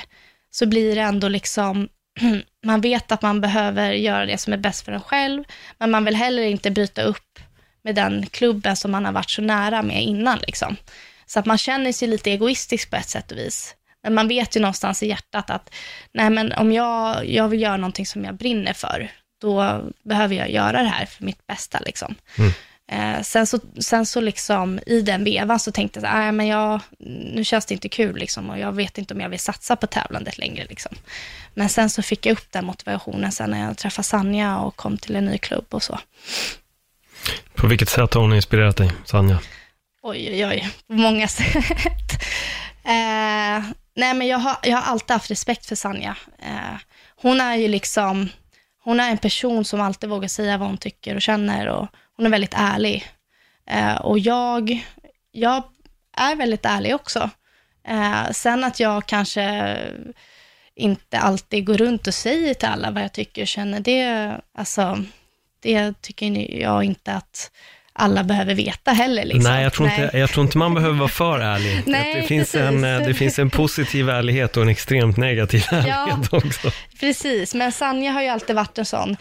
så 0.51 0.67
blir 0.67 0.95
det 0.95 1.01
ändå 1.01 1.29
liksom, 1.29 1.89
man 2.67 2.81
vet 2.81 3.13
att 3.13 3.23
man 3.23 3.41
behöver 3.41 3.93
göra 3.93 4.27
det 4.27 4.39
som 4.39 4.53
är 4.53 4.57
bäst 4.57 4.85
för 4.85 4.93
en 4.93 5.01
själv, 5.01 5.45
men 5.79 5.91
man 5.91 6.05
vill 6.05 6.17
heller 6.17 6.43
inte 6.43 6.71
bryta 6.71 7.03
upp 7.03 7.39
med 7.83 7.95
den 7.95 8.27
klubben 8.27 8.77
som 8.77 8.91
man 8.91 9.05
har 9.05 9.13
varit 9.13 9.31
så 9.31 9.43
nära 9.43 9.83
med 9.83 10.03
innan. 10.03 10.39
Liksom. 10.39 10.77
Så 11.27 11.39
att 11.39 11.47
man 11.47 11.59
känner 11.59 11.93
sig 11.93 12.09
lite 12.09 12.31
egoistisk 12.31 12.91
på 12.91 12.97
ett 12.97 13.09
sätt 13.09 13.33
och 13.33 13.39
vis. 13.39 13.75
Men 14.03 14.15
man 14.15 14.29
vet 14.29 14.57
ju 14.57 14.61
någonstans 14.61 15.03
i 15.03 15.07
hjärtat 15.07 15.51
att, 15.51 15.75
nej 16.13 16.31
men 16.31 16.53
om 16.53 16.73
jag, 16.73 17.29
jag 17.29 17.49
vill 17.49 17.63
göra 17.63 17.77
någonting 17.77 18.07
som 18.07 18.25
jag 18.25 18.35
brinner 18.35 18.73
för, 18.73 19.11
då 19.41 19.83
behöver 20.03 20.35
jag 20.35 20.51
göra 20.51 20.83
det 20.83 20.89
här 20.89 21.07
för 21.07 21.25
mitt 21.25 21.47
bästa. 21.47 21.81
Liksom. 21.87 22.15
Mm. 22.39 22.53
Eh, 22.93 23.23
sen 23.23 23.47
så, 23.47 23.61
sen 23.81 24.07
så 24.07 24.21
liksom 24.21 24.81
i 24.87 25.01
den 25.01 25.25
vevan 25.25 25.61
så 25.61 25.73
tänkte 25.73 26.01
jag, 26.01 26.13
nej 26.13 26.33
men 26.33 26.47
jag, 26.47 26.81
nu 27.35 27.45
känns 27.45 27.67
det 27.67 27.75
inte 27.75 27.89
kul 27.89 28.17
liksom, 28.17 28.51
och 28.51 28.59
jag 28.59 28.73
vet 28.73 28.99
inte 28.99 29.15
om 29.15 29.21
jag 29.21 29.29
vill 29.29 29.39
satsa 29.39 29.77
på 29.77 29.87
tävlandet 29.87 30.39
längre. 30.39 30.67
Liksom. 30.69 30.97
Men 31.55 31.69
sen 31.69 31.91
så 31.91 32.03
fick 32.03 32.27
jag 32.27 32.33
upp 32.33 32.53
den 32.53 32.65
motivationen 32.65 33.33
sen 33.33 33.51
när 33.51 33.67
jag 33.67 33.79
träffade 33.79 34.05
Sanja 34.05 34.59
och 34.59 34.77
kom 34.77 34.99
till 34.99 35.17
en 35.17 35.25
ny 35.25 35.39
klubb 35.39 35.67
och 35.71 35.83
så. 35.83 35.99
På 37.55 37.67
vilket 37.67 37.89
sätt 37.89 38.15
har 38.15 38.21
hon 38.21 38.33
inspirerat 38.33 38.77
dig, 38.77 38.93
Sanja? 39.05 39.39
Oj, 40.03 40.29
oj, 40.31 40.47
oj, 40.47 40.71
på 40.87 40.93
många 40.93 41.29
sätt. 41.29 42.13
Eh, 42.85 43.65
nej, 43.95 44.15
men 44.15 44.27
jag 44.27 44.39
har, 44.39 44.57
jag 44.63 44.77
har 44.77 44.93
alltid 44.93 45.11
haft 45.11 45.31
respekt 45.31 45.67
för 45.67 45.77
Sanja. 45.77 46.17
Eh, 46.39 46.79
hon 47.17 47.41
är 47.41 47.57
ju 47.57 47.69
liksom, 47.69 48.29
hon 48.85 49.01
är 49.01 49.11
en 49.11 49.19
person 49.19 49.65
som 49.65 49.81
alltid 49.81 50.11
vågar 50.11 50.29
säga 50.29 50.59
vad 50.59 50.69
hon 50.69 50.79
tycker 50.79 51.15
och 51.15 51.23
känner 51.23 51.67
och 51.67 51.89
hon 52.19 52.27
är 52.27 52.31
väldigt 52.31 52.55
ärlig. 52.57 53.07
Eh, 53.71 53.95
och 53.97 54.19
jag, 54.19 54.87
jag 55.33 55.63
är 56.17 56.37
väldigt 56.37 56.65
ärlig 56.65 56.95
också. 56.95 57.31
Eh, 57.89 58.31
sen 58.33 58.65
att 58.65 58.81
jag 58.81 59.07
kanske 59.07 59.77
inte 60.77 61.19
alltid 61.19 61.67
går 61.67 61.77
runt 61.77 62.07
och 62.07 62.15
säger 62.15 62.55
till 62.55 62.69
alla 62.69 62.91
vad 62.91 63.03
jag 63.03 63.13
tycker 63.13 63.43
och 63.43 63.49
känner, 63.49 63.81
det, 63.81 64.33
alltså, 64.55 65.05
det 65.63 66.03
tycker 66.03 66.57
jag 66.61 66.85
inte 66.85 67.13
att 67.13 67.51
alla 67.93 68.25
behöver 68.25 68.55
veta 68.55 68.93
heller. 68.93 69.25
Liksom. 69.25 69.53
Nej, 69.53 69.63
jag 69.63 69.73
tror, 69.73 69.89
Inte, 69.89 70.19
jag 70.19 70.31
tror 70.31 70.47
inte 70.47 70.59
man 70.59 70.75
behöver 70.75 70.99
vara 70.99 71.09
för 71.09 71.41
ärlig. 71.41 71.83
Nej, 71.87 72.15
det, 72.15 72.23
finns 72.23 72.55
en, 72.55 72.81
det 72.81 73.15
finns 73.15 73.39
en 73.39 73.51
positiv 73.51 74.09
ärlighet 74.09 74.57
och 74.57 74.63
en 74.63 74.69
extremt 74.69 75.17
negativ 75.17 75.65
ärlighet 75.71 76.29
ja, 76.33 76.39
också. 76.39 76.71
Precis, 77.01 77.55
men 77.55 77.73
Sanja 77.73 78.13
har 78.13 78.23
ju 78.23 78.29
alltid 78.29 78.57
varit 78.57 78.79
en 78.79 78.87
sån, 78.87 79.17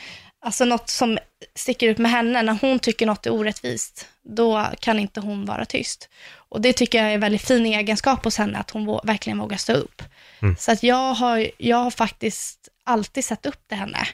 alltså 0.45 0.65
något 0.65 0.89
som 0.89 1.17
sticker 1.55 1.89
ut 1.89 1.97
med 1.97 2.11
henne, 2.11 2.41
när 2.41 2.57
hon 2.61 2.79
tycker 2.79 3.05
något 3.05 3.25
är 3.25 3.33
orättvist, 3.33 4.07
då 4.23 4.65
kan 4.79 4.99
inte 4.99 5.19
hon 5.19 5.45
vara 5.45 5.65
tyst. 5.65 6.09
Och 6.49 6.61
det 6.61 6.73
tycker 6.73 6.97
jag 6.97 7.09
är 7.09 7.13
en 7.13 7.19
väldigt 7.19 7.47
fin 7.47 7.65
egenskap 7.65 8.23
hos 8.23 8.37
henne, 8.37 8.57
att 8.57 8.71
hon 8.71 8.99
verkligen 9.03 9.39
vågar 9.39 9.57
stå 9.57 9.73
upp. 9.73 10.01
Mm. 10.41 10.55
Så 10.59 10.71
att 10.71 10.83
jag 10.83 11.13
har, 11.13 11.47
jag 11.57 11.77
har 11.77 11.91
faktiskt 11.91 12.69
alltid 12.83 13.25
sett 13.25 13.45
upp 13.45 13.67
till 13.67 13.77
henne. 13.77 14.07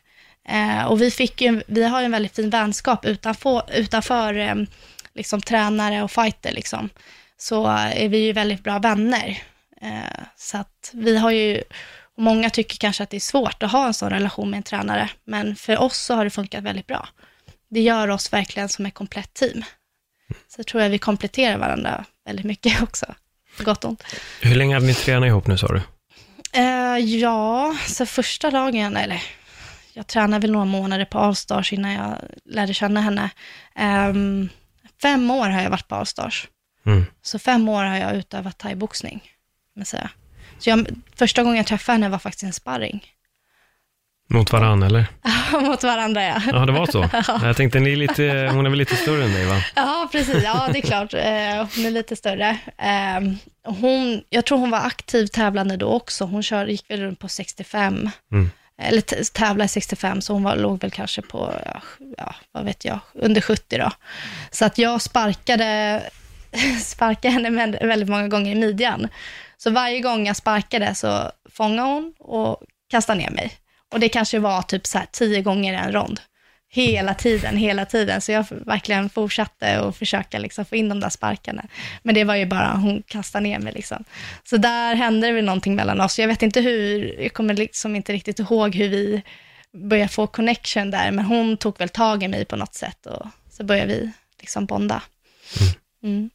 Eh, 0.50 0.86
och 0.86 1.02
vi, 1.02 1.12
fick 1.12 1.42
ju, 1.42 1.64
vi 1.68 1.84
har 1.84 2.00
ju 2.00 2.06
en 2.06 2.12
väldigt 2.12 2.36
fin 2.36 2.50
vänskap 2.50 3.06
utanför, 3.06 3.64
utanför 3.74 4.34
eh, 4.34 4.56
liksom, 5.14 5.42
tränare 5.42 6.04
och 6.04 6.12
fighter. 6.12 6.52
Liksom. 6.52 6.90
Så 7.38 7.68
är 7.68 8.10
vi 8.10 8.18
ju 8.18 8.34
väldigt 8.34 8.64
bra 8.64 8.80
vänner. 8.80 9.44
Eh, 9.82 10.24
så 10.36 10.58
att 10.58 10.92
vi 10.94 11.18
har 11.18 11.32
ju, 11.32 11.64
många 12.18 12.50
tycker 12.50 12.78
kanske 12.78 13.04
att 13.04 13.10
det 13.10 13.18
är 13.18 13.22
svårt 13.22 13.64
att 13.64 13.72
ha 13.72 13.88
en 13.88 13.94
sån 13.94 14.10
relation 14.10 14.50
med 14.50 14.58
en 14.58 14.64
tränare, 14.64 15.10
men 15.24 15.56
för 15.56 15.78
oss 15.78 15.98
så 15.98 16.16
har 16.16 16.24
det 16.24 16.30
funkat 16.30 16.64
väldigt 16.64 16.88
bra. 16.88 17.08
Det 17.70 17.82
gör 17.82 18.08
oss 18.08 18.34
verkligen 18.34 18.70
som 18.70 18.86
ett 18.86 18.94
komplett 18.94 19.34
team. 19.34 19.64
Så 20.48 20.60
jag 20.60 20.68
tror 20.68 20.84
jag 20.84 20.90
vi 20.90 21.00
kompletterar 21.00 21.58
varandra 21.58 22.06
väldigt 22.26 22.46
mycket 22.46 22.82
också, 22.84 23.06
på 23.58 23.64
gott 23.64 23.84
och 23.84 23.90
ont. 23.90 24.04
Hur 24.42 24.56
länge 24.56 24.74
hade 24.74 24.86
ni 24.86 24.94
tränat 24.94 25.28
ihop 25.28 25.48
nu 25.48 25.58
sa 25.58 25.68
du? 25.68 25.82
Uh, 26.58 27.00
ja, 27.00 27.76
så 27.88 28.06
första 28.06 28.52
dagen, 28.52 28.98
eller 28.98 29.24
jag 29.94 30.08
tränade 30.08 30.42
väl 30.42 30.52
några 30.52 30.66
månader 30.66 31.06
på 31.06 31.20
Allstars 31.20 31.74
innan 31.74 31.94
jag 31.94 32.18
lärde 32.46 32.74
känna 32.74 33.02
henne. 33.02 33.30
Um, 34.10 34.50
fem 35.02 35.32
år 35.32 35.50
har 35.50 35.62
jag 35.62 35.70
varit 35.70 35.88
på 35.88 35.96
Allstars. 35.96 36.48
Mm. 36.86 37.06
Så 37.22 37.40
fem 37.40 37.70
år 37.70 37.84
har 37.84 37.98
jag 37.98 38.16
utövat 38.16 38.58
thaiboxning. 38.58 39.24
Så 40.60 40.70
jag, 40.70 40.88
första 41.16 41.44
gången 41.44 41.58
jag 41.58 41.68
träffade 41.68 41.94
henne 41.96 42.10
var 42.10 42.20
faktiskt 42.20 42.44
en 42.44 42.54
sparring. 42.54 43.06
Mot 44.30 44.52
varann 44.52 44.84
eller? 44.84 45.06
Ja, 45.52 45.60
mot 45.60 45.84
varandra 45.84 46.24
ja. 46.24 46.42
Ja, 46.52 46.66
det 46.66 46.72
var 46.72 46.86
så. 46.86 47.10
ja. 47.28 47.48
Jag 47.48 47.58
tänkte, 47.58 47.80
ni 47.80 47.92
är 47.92 47.96
lite, 47.96 48.50
hon 48.54 48.66
är 48.66 48.70
väl 48.70 48.80
lite 48.80 48.96
större 48.96 49.24
än 49.24 49.34
dig 49.34 49.46
va? 49.46 49.64
Ja, 49.76 50.10
precis. 50.12 50.44
Ja, 50.44 50.70
det 50.74 50.80
är 50.80 50.82
klart. 50.82 51.14
Eh, 51.14 51.68
hon 51.76 51.86
är 51.86 51.92
lite 51.92 52.16
större. 52.16 52.58
Ehm, 52.78 53.38
hon, 53.66 54.22
jag 54.30 54.46
tror 54.46 54.58
hon 54.58 54.72
var 54.72 54.80
aktiv 54.80 55.28
tävlande 55.28 55.78
då 55.78 55.88
också. 55.88 56.26
Hon 56.26 56.44
kör, 56.44 56.68
gick 56.68 56.90
väl 56.90 57.02
runt 57.02 57.20
på 57.20 57.28
65. 57.28 58.10
Mm 58.32 58.50
eller 58.78 59.32
tävlade 59.34 59.66
i 59.66 59.68
65, 59.68 60.22
så 60.22 60.34
hon 60.34 60.44
var, 60.44 60.56
låg 60.56 60.82
väl 60.82 60.92
kanske 60.92 61.22
på, 61.22 61.54
ja, 62.18 62.36
vad 62.52 62.66
vet 62.66 62.86
jag, 62.86 63.00
under 63.14 63.42
70 63.42 63.78
då. 63.78 63.92
Så 64.52 64.66
att 64.66 64.78
jag 64.78 65.02
sparkade, 65.02 66.02
sparkade 66.80 67.34
henne 67.34 67.78
väldigt 67.82 68.10
många 68.10 68.28
gånger 68.28 68.52
i 68.52 68.56
midjan. 68.56 69.08
Så 69.58 69.72
varje 69.72 70.00
gång 70.00 70.28
jag 70.28 70.36
sparkade 70.36 70.96
så 70.96 71.32
fångade 71.50 71.88
hon 71.88 72.14
och 72.20 72.62
kastade 72.90 73.20
ner 73.20 73.30
mig. 73.30 73.54
Och 73.92 74.00
det 74.00 74.10
kanske 74.10 74.40
var 74.40 74.62
typ 74.62 74.88
så 74.88 74.98
här 74.98 75.08
tio 75.12 75.42
gånger 75.42 75.74
en 75.74 75.92
rond. 75.92 76.20
Hela 76.70 77.14
tiden, 77.14 77.58
hela 77.58 77.86
tiden. 77.86 78.22
Så 78.22 78.32
jag 78.32 78.46
verkligen 78.50 79.10
fortsatte 79.10 79.80
att 79.80 79.98
försöka 79.98 80.40
liksom 80.40 80.66
få 80.66 80.76
in 80.76 80.90
de 80.90 81.00
där 81.00 81.10
sparkarna. 81.10 81.66
Men 82.04 82.16
det 82.16 82.24
var 82.24 82.36
ju 82.36 82.46
bara, 82.46 82.74
hon 82.74 83.04
kastade 83.08 83.44
ner 83.44 83.60
mig 83.60 83.74
liksom. 83.74 84.04
Så 84.44 84.58
där 84.58 84.96
hände 84.96 85.28
det 85.28 85.34
väl 85.34 85.46
någonting 85.46 85.76
mellan 85.76 86.02
oss. 86.02 86.20
Jag 86.20 86.28
vet 86.28 86.42
inte 86.42 86.62
hur, 86.62 87.22
jag 87.22 87.34
kommer 87.34 87.54
liksom 87.54 87.96
inte 87.96 88.14
riktigt 88.14 88.40
ihåg 88.40 88.76
hur 88.76 88.90
vi 88.90 89.22
började 89.74 90.10
få 90.10 90.28
connection 90.28 90.92
där, 90.92 91.12
men 91.12 91.26
hon 91.26 91.58
tog 91.58 91.80
väl 91.80 91.90
tag 91.90 92.24
i 92.24 92.28
mig 92.28 92.46
på 92.46 92.56
något 92.56 92.76
sätt 92.76 93.06
och 93.06 93.28
så 93.50 93.64
började 93.64 93.94
vi 93.94 94.12
liksom 94.40 94.66
bonda. 94.66 95.02
Mm. 96.04 96.30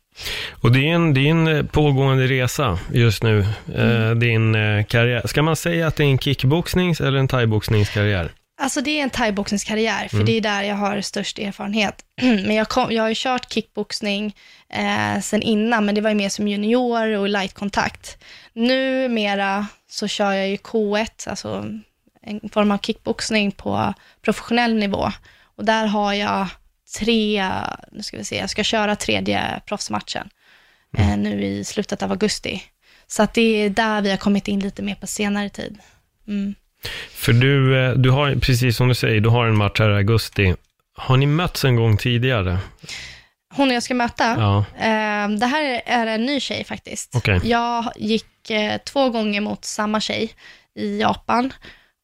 Och 0.61 0.73
det 0.73 0.89
är, 0.91 0.95
en, 0.95 1.15
det 1.15 1.21
är 1.21 1.31
en 1.31 1.69
pågående 1.69 2.27
resa 2.27 2.79
just 2.93 3.23
nu, 3.23 3.41
eh, 3.75 4.07
mm. 4.07 4.21
din 4.21 4.55
eh, 4.55 4.85
karriär. 4.85 5.27
Ska 5.27 5.43
man 5.43 5.57
säga 5.57 5.87
att 5.87 5.97
det 5.97 6.05
är 6.05 6.09
en 6.09 6.19
kickboxnings 6.19 7.01
eller 7.01 7.19
en 7.19 7.29
thaiboxningskarriär? 7.29 8.33
Alltså 8.61 8.81
det 8.81 8.99
är 8.99 9.03
en 9.03 9.11
thaiboxningskarriär, 9.11 10.09
för 10.09 10.17
mm. 10.17 10.27
det 10.27 10.33
är 10.33 10.41
där 10.41 10.63
jag 10.63 10.77
har 10.77 11.01
störst 11.01 11.39
erfarenhet. 11.39 12.05
men 12.23 12.55
jag, 12.55 12.69
kom, 12.69 12.93
jag 12.93 13.03
har 13.03 13.09
ju 13.09 13.15
kört 13.19 13.53
kickboxning 13.53 14.37
eh, 14.73 15.21
sen 15.21 15.43
innan, 15.43 15.85
men 15.85 15.95
det 15.95 16.01
var 16.01 16.11
ju 16.11 16.17
mer 16.17 16.29
som 16.29 16.49
junior 16.49 17.17
och 17.17 17.29
lightkontakt. 17.29 18.19
Numera 18.53 19.67
så 19.91 20.09
kör 20.09 20.33
jag 20.33 20.49
ju 20.49 20.57
K1, 20.57 21.29
alltså 21.29 21.65
en 22.23 22.49
form 22.53 22.71
av 22.71 22.79
kickboxning 22.79 23.51
på 23.53 23.95
professionell 24.23 24.75
nivå. 24.75 25.13
Och 25.57 25.65
där 25.65 25.87
har 25.87 26.13
jag 26.15 26.47
tre, 26.99 27.53
nu 27.93 28.03
ska 28.03 28.17
vi 28.17 28.25
se, 28.25 28.37
jag 28.37 28.51
ska 28.51 28.65
köra 28.65 28.97
tredje 28.97 29.61
proffsmatchen 29.67 30.29
mm. 30.97 31.11
eh, 31.11 31.19
nu 31.19 31.45
i 31.45 31.65
slutet 31.65 32.03
av 32.03 32.11
augusti. 32.11 32.63
Så 33.07 33.23
att 33.23 33.35
det 33.35 33.65
är 33.65 33.71
där 33.71 34.03
vi 34.03 34.11
har 34.11 34.17
kommit 34.17 34.49
in 34.49 34.61
lite 34.61 34.83
mer 34.83 34.95
på 34.95 35.07
senare 35.07 35.49
tid. 35.49 35.79
Mm. 36.29 36.55
För 37.11 37.33
du, 37.33 37.85
eh, 37.85 37.93
du 37.93 38.11
har, 38.11 38.35
precis 38.35 38.77
som 38.77 38.89
du 38.89 38.95
säger, 38.95 39.21
du 39.21 39.29
har 39.29 39.47
en 39.47 39.57
match 39.57 39.79
här 39.79 39.91
i 39.91 39.95
augusti. 39.95 40.55
Har 40.97 41.17
ni 41.17 41.27
mötts 41.27 41.65
en 41.65 41.77
gång 41.77 41.97
tidigare? 41.97 42.59
Hon 43.55 43.71
jag 43.71 43.83
ska 43.83 43.95
möta? 43.95 44.25
Ja. 44.39 44.59
Eh, 44.59 45.29
det 45.29 45.47
här 45.47 45.83
är 45.87 46.07
en 46.07 46.27
ny 46.27 46.41
tjej 46.41 46.65
faktiskt. 46.65 47.17
Okej. 47.17 47.41
Jag 47.45 47.93
gick 47.97 48.51
eh, 48.51 48.79
två 48.79 49.11
gånger 49.11 49.41
mot 49.41 49.65
samma 49.65 50.01
tjej 50.01 50.31
i 50.75 51.01
Japan 51.01 51.53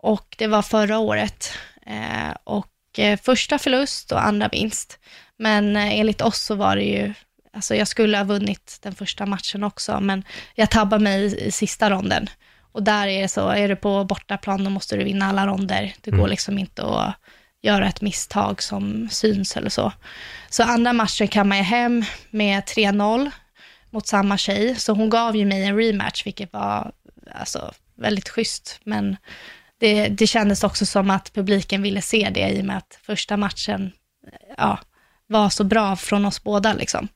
och 0.03 0.35
det 0.39 0.47
var 0.47 0.63
förra 0.63 0.99
året. 0.99 1.53
Eh, 1.87 2.37
och 2.45 2.67
eh, 2.67 2.74
första 3.23 3.59
förlust 3.59 4.13
och 4.13 4.25
andra 4.25 4.49
vinst. 4.49 4.99
Men 5.39 5.77
eh, 5.77 5.99
enligt 5.99 6.21
oss 6.21 6.39
så 6.43 6.55
var 6.55 6.77
det 6.77 6.83
ju, 6.83 7.15
alltså 7.53 7.75
jag 7.75 7.89
skulle 7.89 8.17
ha 8.17 8.25
vunnit 8.25 8.79
den 8.83 8.95
första 8.95 9.27
matchen 9.27 9.65
också, 9.65 10.01
men 10.01 10.25
jag 10.55 10.71
tabbade 10.71 11.05
mig 11.05 11.47
i, 11.47 11.51
sista 11.51 11.91
ronden. 11.91 12.31
Och 12.73 12.83
där 12.83 13.07
är 13.07 13.23
det 13.23 13.29
så, 13.29 13.49
är 13.49 13.69
du 13.69 13.77
på 13.77 14.05
bortaplan, 14.05 14.65
då 14.65 14.71
måste 14.71 14.97
du 14.97 15.05
vinna 15.05 15.27
alla 15.27 15.47
ronder. 15.47 15.95
Det 16.01 16.11
går 16.11 16.19
Mm. 16.19 16.31
liksom 16.31 16.59
inte 16.59 16.83
att 16.83 17.15
göra 17.63 17.89
ett 17.89 18.01
misstag 18.01 18.63
som 18.63 19.09
syns 19.11 19.57
eller 19.57 19.71
så. 19.71 19.93
Så 20.51 20.63
andra 20.63 20.93
matchen 20.93 21.29
kan 21.29 21.49
man 21.49 21.59
ju 21.59 21.65
hem 21.65 22.05
med 22.31 22.63
3-0 22.65 23.31
mot 23.91 24.07
samma 24.07 24.39
tjej, 24.39 24.75
så 24.75 24.93
hon 24.93 25.11
gav 25.11 25.37
ju 25.37 25.45
mig 25.45 25.65
en 25.65 25.77
rematch, 25.77 26.27
vilket 26.27 26.53
var 26.53 26.93
alltså, 27.35 27.73
väldigt 27.97 28.29
schysst, 28.29 28.81
men 28.85 29.17
det, 29.85 30.09
det 30.09 30.27
kändes 30.27 30.65
också 30.65 30.87
som 30.87 31.11
att 31.11 31.33
publiken 31.33 31.83
ville 31.83 32.03
se 32.03 32.31
det 32.35 32.49
i 32.51 32.61
och 32.61 32.65
med 32.65 32.77
att 32.77 32.99
första 33.07 33.37
matchen 33.37 33.93
ja, 34.57 34.79
var 35.27 35.49
så 35.51 35.65
bra 35.65 35.97
från 35.97 36.25
oss 36.25 36.45
båda. 36.45 36.73
Liksom. 36.73 37.09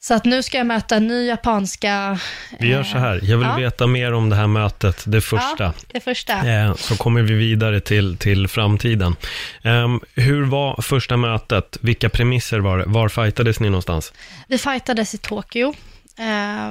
Så 0.00 0.14
att 0.14 0.24
nu 0.24 0.42
ska 0.42 0.58
jag 0.58 0.66
möta 0.66 0.96
en 0.96 1.06
ny 1.06 1.26
japanska... 1.26 2.18
Vi 2.58 2.68
gör 2.68 2.82
så 2.82 2.98
här, 2.98 3.20
jag 3.22 3.38
vill 3.38 3.46
Ja. 3.48 3.56
veta 3.56 3.86
mer 3.86 4.12
om 4.12 4.30
det 4.30 4.36
här 4.36 4.46
mötet, 4.46 5.04
det 5.06 5.20
första. 5.20 5.64
Ja, 5.64 5.72
det 5.86 6.00
första. 6.00 6.48
Eh, 6.48 6.74
Så 6.74 6.96
kommer 6.96 7.22
vi 7.22 7.34
vidare 7.34 7.80
till, 7.80 8.16
till 8.16 8.48
framtiden. 8.48 9.16
Ehm, 9.62 10.00
hur 10.14 10.44
var 10.44 10.82
första 10.82 11.16
mötet? 11.16 11.78
Vilka 11.80 12.08
premisser 12.08 12.58
var 12.58 12.78
det? 12.78 12.84
Var 12.86 13.08
fightades 13.08 13.60
ni 13.60 13.68
någonstans? 13.70 14.12
Vi 14.48 14.58
fightades 14.58 15.14
i 15.14 15.18
Tokyo 15.18 15.74
eh, 16.18 16.70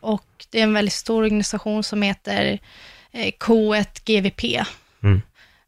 och 0.00 0.26
det 0.50 0.58
är 0.58 0.62
en 0.62 0.72
väldigt 0.74 0.94
stor 0.94 1.22
organisation 1.22 1.82
som 1.84 2.02
heter 2.02 2.44
eh, 2.52 2.58
K1 3.12 3.86
GVP. 4.04 4.64
Mm. 5.02 5.22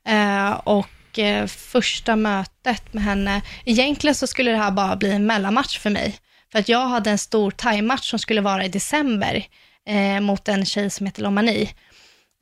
Eh, 0.08 0.52
och 0.52 1.18
eh, 1.18 1.46
första 1.46 2.16
mötet 2.16 2.92
med 2.92 3.04
henne, 3.04 3.42
egentligen 3.64 4.14
så 4.14 4.26
skulle 4.26 4.50
det 4.50 4.56
här 4.56 4.70
bara 4.70 4.96
bli 4.96 5.10
en 5.10 5.26
mellanmatch 5.26 5.78
för 5.78 5.90
mig. 5.90 6.18
För 6.52 6.58
att 6.58 6.68
jag 6.68 6.86
hade 6.88 7.10
en 7.10 7.18
stor 7.18 7.50
thai-match 7.50 8.10
som 8.10 8.18
skulle 8.18 8.40
vara 8.40 8.64
i 8.64 8.68
december 8.68 9.44
eh, 9.88 10.20
mot 10.20 10.48
en 10.48 10.64
tjej 10.66 10.90
som 10.90 11.06
heter 11.06 11.22
Lomani. 11.22 11.70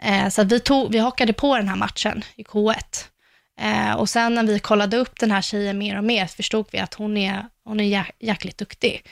Eh, 0.03 0.29
så 0.29 0.45
vi, 0.45 0.61
tog, 0.61 0.93
vi 0.93 0.99
hakade 0.99 1.33
på 1.33 1.57
den 1.57 1.69
här 1.69 1.77
matchen 1.77 2.25
i 2.37 2.43
K1. 2.43 2.75
Eh, 3.61 3.93
och 3.93 4.09
sen 4.09 4.35
när 4.35 4.43
vi 4.43 4.59
kollade 4.59 4.97
upp 4.97 5.21
den 5.21 5.31
här 5.31 5.43
tjejen 5.43 5.79
mer 5.79 5.99
och 5.99 6.05
mer 6.05 6.27
förstod 6.27 6.67
vi 6.73 6.79
att 6.79 6.95
hon 6.95 7.17
är, 7.17 7.45
hon 7.65 7.81
är 7.81 7.85
jä- 7.85 8.11
jäkligt 8.21 8.59
duktig. 8.59 9.05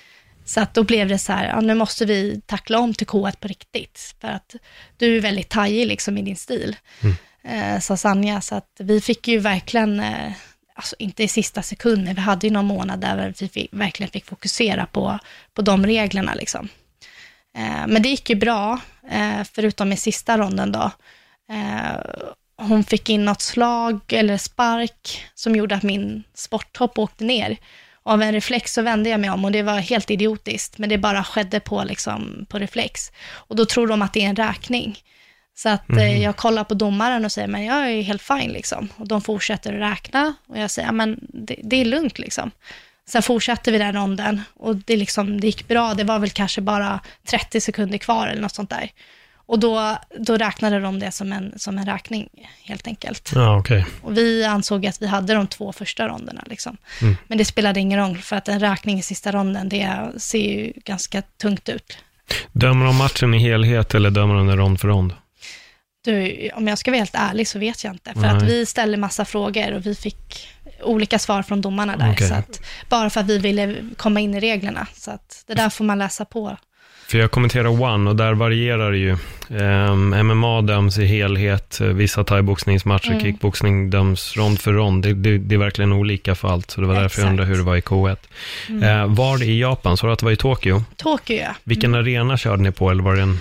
Så 0.49 0.61
att 0.61 0.75
då 0.75 0.83
blev 0.83 1.09
det 1.09 1.19
så 1.19 1.33
här, 1.33 1.49
ja, 1.49 1.61
nu 1.61 1.75
måste 1.75 2.05
vi 2.05 2.41
tackla 2.47 2.79
om 2.79 2.95
till 2.95 3.07
K1 3.07 3.37
på 3.41 3.49
riktigt. 3.49 4.15
För 4.21 4.29
att 4.29 4.55
du 4.97 5.17
är 5.17 5.21
väldigt 5.21 5.49
tajig 5.49 5.87
liksom 5.87 6.19
i 6.19 6.23
din 6.23 6.37
stil, 6.37 6.77
eh, 7.45 7.81
sa 7.81 7.97
Sanja. 7.97 8.41
Så 8.41 8.55
att 8.55 8.71
vi 8.79 9.01
fick 9.01 9.29
ju 9.29 9.39
verkligen, 9.39 10.01
eh, 10.01 10.33
alltså 10.75 10.97
inte 10.99 11.23
i 11.23 11.29
sista 11.29 11.63
sekund, 11.63 12.05
men 12.05 12.15
vi 12.15 12.21
hade 12.21 12.47
ju 12.47 12.53
någon 12.53 12.67
månad 12.67 13.01
där 13.01 13.35
vi 13.41 13.49
fick, 13.49 13.69
verkligen 13.73 14.11
fick 14.11 14.25
fokusera 14.25 14.87
på, 14.87 15.19
på 15.55 15.63
de 15.63 15.87
reglerna 15.87 16.35
liksom. 16.35 16.69
Eh, 17.57 17.87
men 17.87 18.03
det 18.03 18.09
gick 18.09 18.31
ju 18.31 18.37
bra, 18.37 18.81
förutom 19.55 19.93
i 19.93 19.97
sista 19.97 20.39
ronden 20.39 20.73
då. 20.73 20.91
Hon 22.57 22.85
fick 22.85 23.09
in 23.09 23.25
något 23.25 23.43
slag 23.43 24.01
eller 24.09 24.37
spark 24.37 25.25
som 25.35 25.57
gjorde 25.57 25.75
att 25.75 25.83
min 25.83 26.23
sporttopp 26.35 26.99
åkte 26.99 27.25
ner. 27.25 27.59
Av 28.09 28.23
en 28.23 28.33
reflex 28.33 28.73
så 28.73 28.83
vände 28.83 29.11
jag 29.11 29.21
mig 29.21 29.31
om 29.31 29.45
och 29.45 29.53
det 29.53 29.63
var 29.63 29.79
helt 29.79 30.11
idiotiskt, 30.11 30.79
men 30.79 30.89
det 30.89 30.99
bara 30.99 31.25
skedde 31.25 31.61
på, 31.61 31.85
liksom, 31.85 32.47
på 32.49 32.59
reflex. 32.59 33.13
Och 33.31 33.57
då 33.57 33.67
tror 33.67 33.87
de 33.87 34.03
att 34.03 34.13
det 34.13 34.25
är 34.25 34.29
en 34.29 34.37
räkning. 34.37 34.99
Så 35.55 35.69
att 35.69 35.91
eh, 35.91 36.23
jag 36.23 36.37
kollar 36.37 36.65
på 36.65 36.75
domaren 36.75 37.25
och 37.25 37.33
säger, 37.33 37.49
men 37.49 37.65
jag 37.65 37.91
är 37.93 38.03
helt 38.03 38.23
fine 38.23 38.53
liksom. 38.53 38.89
Och 38.97 39.09
de 39.09 39.23
fortsätter 39.23 39.73
att 39.73 39.93
räkna 39.93 40.35
och 40.49 40.59
jag 40.59 40.71
säger, 40.71 40.93
men 40.93 41.19
det, 41.29 41.57
det 41.63 41.77
är 41.77 41.85
lugnt 41.85 42.19
liksom. 42.19 42.51
Sen 43.09 43.23
fortsatte 43.23 43.71
vi 43.71 43.79
den 43.79 43.95
ronden 43.95 44.43
och 44.55 44.77
det, 44.77 44.97
liksom, 44.97 45.41
det 45.41 45.47
gick 45.47 45.69
bra. 45.69 45.95
Det 45.95 46.05
var 46.05 46.19
väl 46.19 46.31
kanske 46.31 46.61
bara 46.61 47.01
30 47.31 47.61
sekunder 47.61 47.99
kvar 47.99 48.27
eller 48.27 48.43
något 48.43 48.55
sånt 48.55 48.71
där. 48.71 48.91
Och 49.49 49.59
då, 49.59 49.99
då 50.19 50.37
räknade 50.37 50.81
de 50.81 50.99
det 50.99 51.11
som 51.11 51.33
en, 51.33 51.53
som 51.57 51.79
en 51.79 51.87
räkning 51.87 52.29
helt 52.63 52.87
enkelt. 52.87 53.33
Ja, 53.35 53.59
okej. 53.59 53.87
Och 54.03 54.17
vi 54.17 54.45
ansåg 54.45 54.87
att 54.87 55.03
vi 55.03 55.07
hade 55.07 55.35
de 55.35 55.47
två 55.47 55.73
första 55.73 56.09
ronderna. 56.09 56.45
Liksom. 56.47 56.77
Mm. 57.03 57.17
Men 57.27 57.39
det 57.39 57.45
spelade 57.45 57.81
ingen 57.81 57.99
roll, 57.99 58.19
för 58.19 58.37
att 58.37 58.49
en 58.49 58.61
räkning 58.61 58.99
i 58.99 59.03
sista 59.03 59.33
ronden, 59.33 59.69
det 59.69 59.99
ser 60.17 60.39
ju 60.39 60.73
ganska 60.85 61.23
tungt 61.23 61.69
ut. 61.69 61.99
Dömer 62.53 62.87
de 62.87 62.97
matchen 62.97 63.35
i 63.35 63.39
helhet 63.39 63.95
eller 63.95 64.11
dömer 64.11 64.35
de 64.35 64.47
den 64.47 64.57
rond 64.57 64.81
för 64.81 64.89
rond? 64.89 65.13
Du, 66.05 66.51
om 66.55 66.69
jag 66.69 66.79
ska 66.79 66.91
vara 66.91 66.99
helt 66.99 67.15
ärlig 67.15 67.49
så 67.49 67.59
vet 67.59 67.85
jag 67.85 67.95
inte, 67.95 68.13
för 68.13 68.21
Nej. 68.21 68.31
att 68.31 68.43
vi 68.43 68.67
ställde 68.67 68.97
massa 68.97 69.25
frågor 69.25 69.73
och 69.73 69.87
vi 69.87 69.95
fick 69.95 70.49
olika 70.83 71.19
svar 71.19 71.43
från 71.43 71.61
domarna 71.61 71.97
där. 71.97 72.13
Okej. 72.13 72.29
Så 72.29 72.35
att, 72.35 72.61
bara 72.89 73.11
för 73.11 73.21
att 73.21 73.27
vi 73.27 73.39
ville 73.39 73.77
komma 73.97 74.21
in 74.21 74.35
i 74.35 74.41
reglerna, 74.41 74.87
så 74.95 75.11
att 75.11 75.45
det 75.47 75.55
där 75.55 75.71
får 75.71 75.85
man 75.85 75.99
läsa 75.99 76.25
på. 76.25 76.57
För 77.11 77.19
jag 77.19 77.31
kommenterar 77.31 77.83
One 77.83 78.11
och 78.11 78.17
där 78.17 78.35
varierar 78.35 78.93
det 78.93 78.99
ju. 78.99 79.17
Ehm, 79.61 80.27
MMA 80.27 80.63
döms 80.63 80.99
i 80.99 81.07
helhet, 81.07 81.81
eh, 81.81 81.87
vissa 81.87 82.25
thaiboxningsmatcher, 82.25 83.09
Mm. 83.11 83.21
kickboxning 83.21 83.91
döms 83.91 84.37
rond 84.37 84.61
för 84.61 84.73
rond. 84.73 85.03
Det, 85.03 85.15
det, 85.15 85.39
det 85.39 85.55
är 85.55 85.59
verkligen 85.59 85.93
olika 85.93 86.35
för 86.35 86.49
allt, 86.49 86.71
så 86.71 86.81
det 86.81 86.87
var 86.87 86.95
därför 86.95 87.03
jag 87.03 87.27
Exakt. 87.27 87.31
undrade 87.31 87.49
hur 87.51 87.57
det 87.57 87.63
var 87.63 87.77
i 87.77 87.81
K1. 87.81 88.17
Mm. 88.69 88.83
Eh, 88.83 89.07
var 89.15 89.39
det 89.39 89.45
i 89.45 89.61
Japan? 89.61 89.97
Så 89.97 90.07
du 90.07 90.13
att 90.13 90.19
det 90.19 90.25
var 90.25 90.33
i 90.33 90.37
Tokyo? 90.37 90.83
Tokyo, 90.97 91.37
ja. 91.37 91.55
Vilken 91.65 91.95
arena 91.95 92.37
körde 92.37 92.63
ni 92.63 92.71
på, 92.73 92.91
eller 92.91 93.03
var 93.03 93.17
det 93.17 93.23
en... 93.23 93.39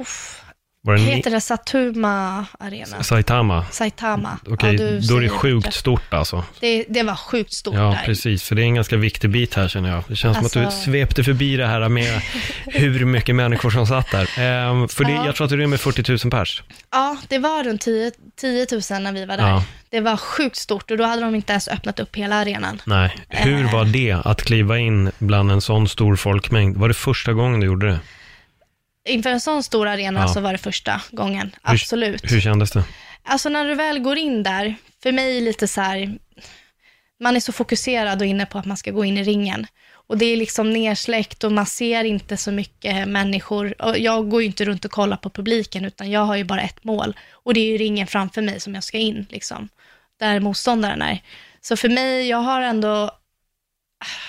Uff. 0.00 0.42
Var 0.86 0.94
det 0.94 1.00
Heter 1.00 1.30
det 1.30 1.40
Satuma 1.40 2.46
Arena? 2.60 3.02
Saitama? 3.02 3.64
Saitama. 3.70 4.38
Okej, 4.48 4.72
Ja, 4.74 4.78
du 4.78 5.00
då 5.00 5.16
är 5.16 5.20
det 5.20 5.28
sjukt 5.28 5.66
rätt. 5.66 5.74
stort 5.74 6.14
alltså. 6.14 6.44
Det, 6.60 6.84
det 6.88 7.02
var 7.02 7.14
sjukt 7.14 7.52
stort 7.52 7.74
Ja, 7.74 7.80
där. 7.80 8.02
precis. 8.04 8.42
För 8.42 8.54
det 8.54 8.62
är 8.62 8.64
en 8.66 8.74
ganska 8.74 8.96
viktig 8.96 9.30
bit 9.30 9.54
här 9.54 9.68
känner 9.68 9.90
jag. 9.90 10.02
Det 10.08 10.16
känns 10.16 10.36
som 10.36 10.46
att 10.46 10.56
Alltså- 10.56 10.78
du 10.80 10.92
svepte 10.92 11.24
förbi 11.24 11.56
det 11.56 11.66
här 11.66 11.88
med 11.88 12.20
hur 12.66 13.04
mycket 13.04 13.34
människor 13.34 13.70
som 13.70 13.86
satt 13.86 14.10
där. 14.10 14.28
Ehm, 14.38 14.88
för 14.88 15.04
det, 15.04 15.12
Ja. 15.12 15.26
jag 15.26 15.34
tror 15.36 15.44
att 15.44 15.50
det 15.50 15.56
rymmer 15.56 15.76
40 15.76 16.26
000 16.26 16.30
pers. 16.30 16.62
Ja, 16.92 17.16
det 17.28 17.38
var 17.38 17.64
runt 17.64 17.80
10, 17.80 18.10
10 18.40 18.66
000 18.90 19.02
när 19.02 19.12
vi 19.12 19.24
var 19.26 19.36
där. 19.36 19.48
Ja. 19.48 19.62
Det 19.90 20.00
var 20.00 20.16
sjukt 20.16 20.56
stort 20.56 20.90
och 20.90 20.96
då 20.96 21.04
hade 21.04 21.22
de 21.22 21.34
inte 21.34 21.52
ens 21.52 21.68
öppnat 21.68 22.00
upp 22.00 22.16
hela 22.16 22.36
arenan. 22.36 22.82
Nej. 22.84 23.16
Hur 23.28 23.64
Eh. 23.64 23.72
var 23.72 23.84
det 23.84 24.12
att 24.24 24.42
kliva 24.42 24.78
in 24.78 25.10
bland 25.18 25.50
en 25.52 25.60
sån 25.60 25.88
stor 25.88 26.16
folkmängd? 26.16 26.76
Var 26.76 26.88
det 26.88 26.94
första 26.94 27.32
gången 27.32 27.60
du 27.60 27.66
gjorde 27.66 27.86
det? 27.88 27.98
Inför 29.06 29.30
en 29.30 29.40
sån 29.40 29.62
stor 29.62 29.88
arena 29.88 30.20
Ja. 30.20 30.28
så 30.28 30.40
var 30.40 30.52
det 30.52 30.58
första 30.58 31.02
gången, 31.10 31.56
absolut. 31.62 32.32
Hur 32.32 32.40
kändes 32.40 32.70
det? 32.70 32.84
Alltså 33.22 33.48
när 33.48 33.64
du 33.64 33.74
väl 33.74 33.98
går 33.98 34.18
in 34.18 34.42
där, 34.42 34.74
för 35.02 35.12
mig 35.12 35.36
är 35.36 35.40
lite 35.40 35.68
så 35.68 35.80
här, 35.80 36.18
man 37.20 37.36
är 37.36 37.40
så 37.40 37.52
fokuserad 37.52 38.20
och 38.20 38.26
inne 38.26 38.46
på 38.46 38.58
att 38.58 38.66
man 38.66 38.76
ska 38.76 38.90
gå 38.90 39.04
in 39.04 39.18
i 39.18 39.24
ringen. 39.24 39.66
Och 40.08 40.18
det 40.18 40.24
är 40.26 40.36
liksom 40.36 40.72
nersläckt 40.72 41.44
och 41.44 41.52
man 41.52 41.66
ser 41.66 42.04
inte 42.04 42.36
så 42.36 42.52
mycket 42.52 43.08
människor. 43.08 43.82
Och 43.82 43.98
jag 43.98 44.30
går 44.30 44.40
ju 44.42 44.46
inte 44.46 44.64
runt 44.64 44.84
och 44.84 44.90
kollar 44.90 45.16
på 45.16 45.30
publiken, 45.30 45.84
utan 45.84 46.10
jag 46.10 46.20
har 46.20 46.36
ju 46.36 46.44
bara 46.44 46.60
ett 46.62 46.84
mål. 46.84 47.16
Och 47.32 47.54
det 47.54 47.60
är 47.60 47.66
ju 47.72 47.78
ringen 47.78 48.06
framför 48.06 48.42
mig 48.42 48.60
som 48.60 48.74
jag 48.74 48.84
ska 48.84 48.98
in, 48.98 49.26
liksom. 49.30 49.68
Där 50.20 50.40
motståndaren 50.40 51.02
är. 51.02 51.22
Så 51.60 51.76
för 51.76 51.88
mig, 51.88 52.28
jag 52.28 52.38
har 52.38 52.60
ändå 52.62 53.10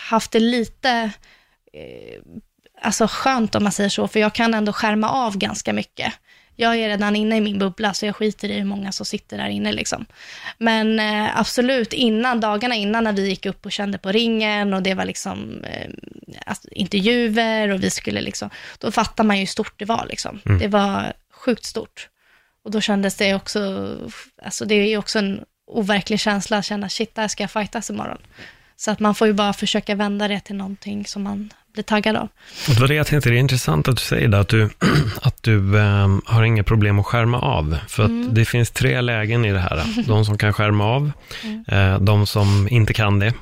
haft 0.10 0.32
det 0.32 0.40
lite 0.40 0.90
eh, 1.74 2.22
alltså 2.88 3.08
skönt 3.10 3.56
om 3.56 3.64
man 3.64 3.72
säger 3.72 3.90
så, 3.90 4.08
för 4.08 4.20
jag 4.20 4.34
kan 4.34 4.54
ändå 4.54 4.74
skärma 4.74 5.10
av 5.10 5.38
ganska 5.38 5.74
mycket. 5.74 6.14
Jag 6.56 6.76
är 6.76 6.90
redan 6.90 7.16
inne 7.16 7.38
i 7.38 7.42
min 7.42 7.60
bubbla, 7.60 7.94
så 7.94 8.06
jag 8.06 8.16
skiter 8.16 8.50
i 8.50 8.54
hur 8.54 8.66
många 8.66 8.92
som 8.92 9.06
sitter 9.06 9.38
där 9.38 9.50
inne. 9.50 9.72
Liksom. 9.72 10.06
Men 10.58 11.00
eh, 11.00 11.40
absolut, 11.40 11.94
innan, 11.94 12.40
dagarna 12.40 12.76
innan 12.76 13.04
när 13.04 13.14
vi 13.14 13.30
gick 13.30 13.46
upp 13.46 13.66
och 13.66 13.72
kände 13.72 13.98
på 13.98 14.12
ringen 14.12 14.74
och 14.74 14.84
det 14.84 14.94
var 14.94 15.06
liksom 15.06 15.64
eh, 15.64 15.90
alltså, 16.46 16.68
intervjuer 16.72 17.70
och 17.70 17.84
vi 17.84 17.90
skulle 17.90 18.22
liksom, 18.22 18.50
då 18.80 18.92
fattar 18.92 19.24
man 19.24 19.36
ju 19.36 19.40
hur 19.40 19.48
stort 19.48 19.74
det 19.80 19.86
var. 19.86 20.06
Liksom. 20.10 20.40
Mm. 20.46 20.60
Det 20.60 20.68
var 20.68 21.14
sjukt 21.32 21.66
stort. 21.66 22.10
Och 22.64 22.72
då 22.72 22.82
kändes 22.82 23.16
det 23.16 23.36
också, 23.36 23.94
alltså 24.44 24.66
det 24.66 24.76
är 24.76 24.88
ju 24.88 24.98
också 24.98 25.20
en 25.20 25.44
overklig 25.68 26.20
känsla 26.20 26.58
att 26.58 26.66
känna, 26.66 26.90
shit, 26.90 27.16
där 27.16 27.28
ska 27.28 27.44
jag 27.44 27.52
fightas 27.52 27.90
imorgon. 27.90 28.22
Så 28.78 28.92
att 28.92 29.00
man 29.00 29.16
får 29.16 29.28
ju 29.28 29.34
bara 29.34 29.54
försöka 29.54 29.96
vända 29.96 30.28
det 30.28 30.40
till 30.40 30.56
någonting 30.56 31.06
som 31.06 31.24
man 31.24 31.50
blir 31.74 31.84
taggad 31.84 32.16
av. 32.16 32.30
Och 32.68 32.74
det 32.74 32.80
var 32.82 32.88
det 32.88 32.94
jag 32.94 33.08
tänkte, 33.08 33.30
det 33.30 33.36
är 33.36 33.40
intressant 33.40 33.88
att 33.88 33.96
du 33.98 34.02
säger 34.02 34.28
det, 34.28 34.40
att 34.40 34.48
du, 34.50 34.70
att 35.22 35.44
du 35.44 35.80
ehm, 35.80 36.22
har 36.26 36.44
inga 36.44 36.64
problem 36.64 37.00
att 37.00 37.06
skärma 37.06 37.40
av. 37.40 37.78
För 37.88 38.04
att 38.04 38.10
Mm. 38.10 38.34
det 38.34 38.46
finns 38.46 38.72
tre 38.72 39.02
lägen 39.02 39.46
i 39.46 39.52
det 39.52 39.60
här. 39.60 39.84
De 40.08 40.26
som 40.26 40.38
kan 40.38 40.54
skärma 40.54 40.86
av, 40.86 41.12
Mm. 41.44 41.64
eh, 41.68 42.00
de 42.00 42.28
som 42.28 42.68
inte 42.72 42.94
kan 42.94 43.20
det 43.20 43.34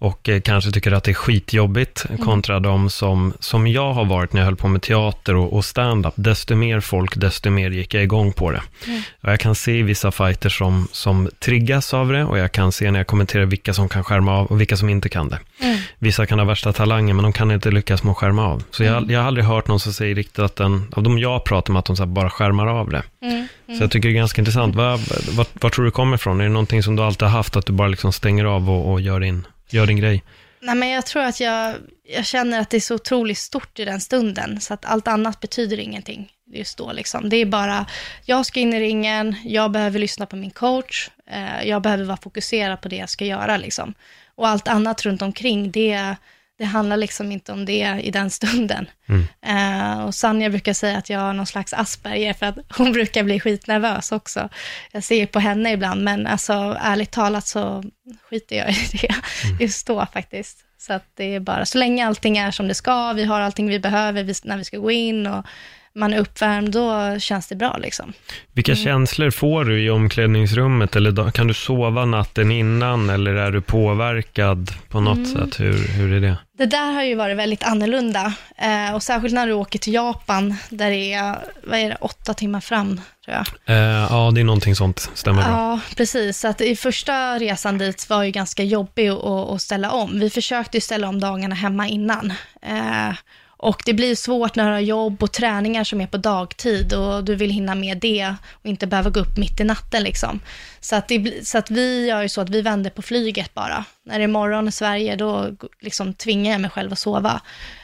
och 0.00 0.28
eh, 0.28 0.40
kanske 0.40 0.70
tycker 0.70 0.92
att 0.92 1.04
det 1.04 1.10
är 1.10 1.14
skitjobbigt 1.14 2.04
mm. 2.08 2.24
kontra 2.24 2.60
de 2.60 2.90
som, 2.90 3.32
som 3.40 3.66
jag 3.66 3.92
har 3.92 4.04
varit 4.04 4.32
när 4.32 4.40
jag 4.40 4.46
höll 4.46 4.56
på 4.56 4.68
med 4.68 4.82
teater 4.82 5.36
och, 5.36 5.52
och 5.52 5.64
stand-up. 5.64 6.14
Desto 6.16 6.54
mer 6.54 6.80
folk, 6.80 7.16
desto 7.16 7.50
mer 7.50 7.70
gick 7.70 7.94
jag 7.94 8.02
igång 8.02 8.32
på 8.32 8.50
det. 8.50 8.62
Mm. 8.86 9.02
Och 9.20 9.32
jag 9.32 9.40
kan 9.40 9.54
se 9.54 9.82
vissa 9.82 10.10
fighter 10.10 10.48
som, 10.48 10.88
som 10.92 11.30
triggas 11.38 11.94
av 11.94 12.12
det 12.12 12.24
och 12.24 12.38
jag 12.38 12.52
kan 12.52 12.72
se 12.72 12.90
när 12.90 13.00
jag 13.00 13.06
kommenterar 13.06 13.44
vilka 13.44 13.74
som 13.74 13.88
kan 13.88 14.04
skärma 14.04 14.38
av 14.38 14.46
och 14.46 14.60
vilka 14.60 14.76
som 14.76 14.88
inte 14.88 15.08
kan 15.08 15.28
det. 15.28 15.38
Mm. 15.62 15.78
Vissa 15.98 16.26
kan 16.26 16.38
ha 16.38 16.46
värsta 16.46 16.72
talangen, 16.72 17.16
men 17.16 17.22
de 17.22 17.32
kan 17.32 17.50
inte 17.50 17.70
lyckas 17.70 18.02
med 18.02 18.10
att 18.10 18.16
skärma 18.16 18.46
av. 18.46 18.62
Så 18.70 18.84
jag, 18.84 18.96
mm. 18.96 19.10
jag 19.10 19.20
har 19.20 19.26
aldrig 19.26 19.46
hört 19.46 19.68
någon 19.68 19.80
som 19.80 19.92
säger 19.92 20.14
riktigt 20.14 20.38
att 20.38 20.56
den, 20.56 20.86
av 20.92 21.02
de 21.02 21.18
jag 21.18 21.44
pratar 21.44 21.72
med, 21.72 21.80
att 21.80 21.96
de 21.96 22.14
bara 22.14 22.30
skärmar 22.30 22.66
av 22.66 22.90
det. 22.90 23.02
Mm. 23.22 23.48
Så 23.78 23.84
jag 23.84 23.90
tycker 23.90 24.08
det 24.08 24.12
är 24.12 24.16
ganska 24.16 24.40
intressant. 24.40 24.74
Vad, 24.74 25.72
tror 25.72 25.84
du 25.84 25.90
kommer 25.90 26.16
ifrån? 26.16 26.40
Är 26.40 26.44
det 26.44 26.50
någonting 26.50 26.82
som 26.82 26.96
du 26.96 27.02
alltid 27.02 27.22
har 27.22 27.36
haft, 27.36 27.56
att 27.56 27.66
du 27.66 27.72
bara 27.72 27.88
liksom 27.88 28.12
stänger 28.12 28.44
av 28.44 28.70
och, 28.70 28.92
och 28.92 29.00
gör, 29.00 29.20
din, 29.20 29.46
gör 29.72 29.86
din 29.86 29.96
grej? 29.96 30.24
Nej, 30.60 30.74
men 30.74 30.88
jag 30.88 31.06
tror 31.06 31.22
att 31.22 31.40
jag, 31.40 31.76
jag 32.04 32.26
känner 32.26 32.60
att 32.60 32.70
det 32.70 32.76
är 32.76 32.80
så 32.80 32.94
otroligt 32.94 33.38
stort 33.38 33.78
i 33.78 33.84
den 33.84 34.00
stunden, 34.00 34.60
så 34.60 34.74
att 34.74 34.84
allt 34.84 35.08
annat 35.08 35.40
betyder 35.40 35.80
ingenting 35.80 36.32
just 36.52 36.78
då. 36.78 36.92
Liksom. 36.92 37.28
Det 37.28 37.36
är 37.36 37.46
bara, 37.46 37.86
jag 38.24 38.46
ska 38.46 38.60
in 38.60 38.74
i 38.74 38.80
ringen, 38.80 39.36
jag 39.44 39.70
behöver 39.70 39.98
lyssna 39.98 40.26
på 40.26 40.36
min 40.36 40.50
coach, 40.50 41.10
eh, 41.30 41.68
jag 41.68 41.82
behöver 41.82 42.04
vara 42.04 42.16
fokuserad 42.16 42.80
på 42.80 42.88
det 42.88 42.96
jag 42.96 43.10
ska 43.10 43.24
göra. 43.24 43.56
Liksom. 43.56 43.94
Och 44.34 44.48
allt 44.48 44.68
annat 44.68 45.02
runt 45.02 45.22
omkring, 45.22 45.70
det, 45.70 46.16
det 46.60 46.66
handlar 46.66 46.96
liksom 46.96 47.32
inte 47.32 47.52
om 47.52 47.64
det 47.64 48.00
i 48.02 48.10
den 48.10 48.30
stunden. 48.30 48.90
Mm. 49.08 49.26
Uh, 49.48 50.04
och 50.04 50.14
Sanja 50.14 50.50
brukar 50.50 50.72
säga 50.72 50.98
att 50.98 51.10
jag 51.10 51.20
har 51.20 51.32
någon 51.32 51.46
slags 51.46 51.72
Asperger, 51.72 52.32
för 52.32 52.46
att 52.46 52.58
hon 52.76 52.92
brukar 52.92 53.22
bli 53.22 53.40
skitnervös 53.40 54.12
också. 54.12 54.48
Jag 54.92 55.04
ser 55.04 55.26
på 55.26 55.38
henne 55.38 55.72
ibland, 55.72 56.04
men 56.04 56.26
alltså 56.26 56.76
ärligt 56.80 57.10
talat 57.10 57.46
så 57.46 57.84
skiter 58.30 58.56
jag 58.56 58.70
i 58.70 58.88
det 58.92 59.14
mm. 59.44 59.58
just 59.60 59.86
då 59.86 60.06
faktiskt. 60.12 60.58
Så 60.78 60.92
att 60.92 61.04
det 61.14 61.34
är 61.34 61.40
bara, 61.40 61.66
så 61.66 61.78
länge 61.78 62.06
allting 62.06 62.38
är 62.38 62.50
som 62.50 62.68
det 62.68 62.74
ska, 62.74 63.12
vi 63.12 63.24
har 63.24 63.40
allting 63.40 63.68
vi 63.68 63.78
behöver 63.78 64.48
när 64.48 64.56
vi 64.56 64.64
ska 64.64 64.78
gå 64.78 64.90
in 64.90 65.26
och 65.26 65.46
man 65.94 66.12
är 66.12 66.18
uppvärmd, 66.18 66.72
då 66.72 67.18
känns 67.18 67.48
det 67.48 67.56
bra. 67.56 67.76
Liksom. 67.76 68.12
Vilka 68.52 68.72
mm. 68.72 68.84
känslor 68.84 69.30
får 69.30 69.64
du 69.64 69.82
i 69.82 69.90
omklädningsrummet? 69.90 70.96
Eller 70.96 71.30
kan 71.30 71.46
du 71.46 71.54
sova 71.54 72.04
natten 72.04 72.50
innan 72.50 73.10
eller 73.10 73.34
är 73.34 73.50
du 73.50 73.60
påverkad 73.60 74.70
på 74.88 75.00
något 75.00 75.16
mm. 75.16 75.30
sätt? 75.30 75.60
Hur, 75.60 75.88
hur 75.88 76.12
är 76.12 76.20
det? 76.20 76.36
Det 76.58 76.66
där 76.66 76.92
har 76.92 77.02
ju 77.02 77.14
varit 77.14 77.36
väldigt 77.36 77.62
annorlunda. 77.62 78.32
Eh, 78.56 78.94
och 78.94 79.02
särskilt 79.02 79.34
när 79.34 79.46
du 79.46 79.52
åker 79.52 79.78
till 79.78 79.94
Japan, 79.94 80.54
där 80.68 80.90
det 80.90 81.12
är, 81.12 81.38
vad 81.62 81.78
är 81.78 81.88
det, 81.88 81.96
åtta 82.00 82.34
timmar 82.34 82.60
fram, 82.60 83.00
tror 83.24 83.36
jag. 83.36 83.46
Eh, 83.76 84.06
ja, 84.10 84.30
det 84.34 84.40
är 84.40 84.44
någonting 84.44 84.76
sånt, 84.76 85.10
stämmer 85.14 85.42
bra. 85.42 85.50
Ja, 85.50 85.80
precis. 85.96 86.38
Så 86.38 86.48
att 86.48 86.60
i 86.60 86.76
första 86.76 87.38
resan 87.38 87.78
dit 87.78 88.10
var 88.10 88.22
ju 88.22 88.30
ganska 88.30 88.62
jobbig 88.62 89.08
att, 89.08 89.24
att 89.24 89.62
ställa 89.62 89.90
om. 89.90 90.20
Vi 90.20 90.30
försökte 90.30 90.76
ju 90.76 90.80
ställa 90.80 91.08
om 91.08 91.20
dagarna 91.20 91.54
hemma 91.54 91.88
innan. 91.88 92.32
Eh, 92.62 93.14
och 93.62 93.82
det 93.86 93.94
blir 93.94 94.14
svårt 94.14 94.56
när 94.56 94.66
du 94.66 94.72
har 94.72 94.80
jobb 94.80 95.22
och 95.22 95.32
träningar 95.32 95.84
som 95.84 96.00
är 96.00 96.06
på 96.06 96.16
dagtid 96.16 96.92
och 96.92 97.24
du 97.24 97.34
vill 97.34 97.50
hinna 97.50 97.74
med 97.74 97.98
det 97.98 98.34
och 98.52 98.66
inte 98.66 98.86
behöva 98.86 99.10
gå 99.10 99.20
upp 99.20 99.36
mitt 99.36 99.60
i 99.60 99.64
natten 99.64 100.02
liksom. 100.02 100.40
Så 100.80 100.96
att, 100.96 101.08
det, 101.08 101.46
så 101.46 101.58
att 101.58 101.70
vi 101.70 102.06
gör 102.06 102.22
ju 102.22 102.28
så 102.28 102.40
att 102.40 102.48
vi 102.48 102.62
vänder 102.62 102.90
på 102.90 103.02
flyget 103.02 103.54
bara. 103.54 103.84
När 104.06 104.18
det 104.18 104.24
är 104.24 104.28
morgon 104.28 104.68
i 104.68 104.72
Sverige, 104.72 105.16
då 105.16 105.50
liksom 105.80 106.14
tvingar 106.14 106.52
jag 106.52 106.60
mig 106.60 106.70
själv 106.70 106.92
att 106.92 106.98
sova. 106.98 107.40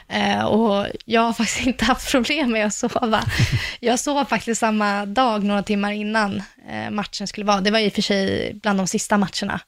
Eh, 0.09 0.45
och 0.45 0.87
jag 1.05 1.21
har 1.21 1.33
faktiskt 1.33 1.67
inte 1.67 1.85
haft 1.85 2.11
problem 2.11 2.51
med 2.51 2.65
att 2.65 2.73
sova. 2.73 3.23
Jag 3.79 3.99
sov 3.99 4.25
faktiskt 4.25 4.59
samma 4.59 5.05
dag, 5.05 5.43
några 5.43 5.63
timmar 5.63 5.91
innan 5.91 6.43
eh, 6.69 6.89
matchen 6.91 7.27
skulle 7.27 7.45
vara. 7.45 7.61
Det 7.61 7.71
var 7.71 7.79
i 7.79 7.89
och 7.89 7.93
för 7.93 8.01
sig 8.01 8.53
bland 8.53 8.79
de 8.79 8.87
sista 8.87 9.17
matcherna. 9.17 9.59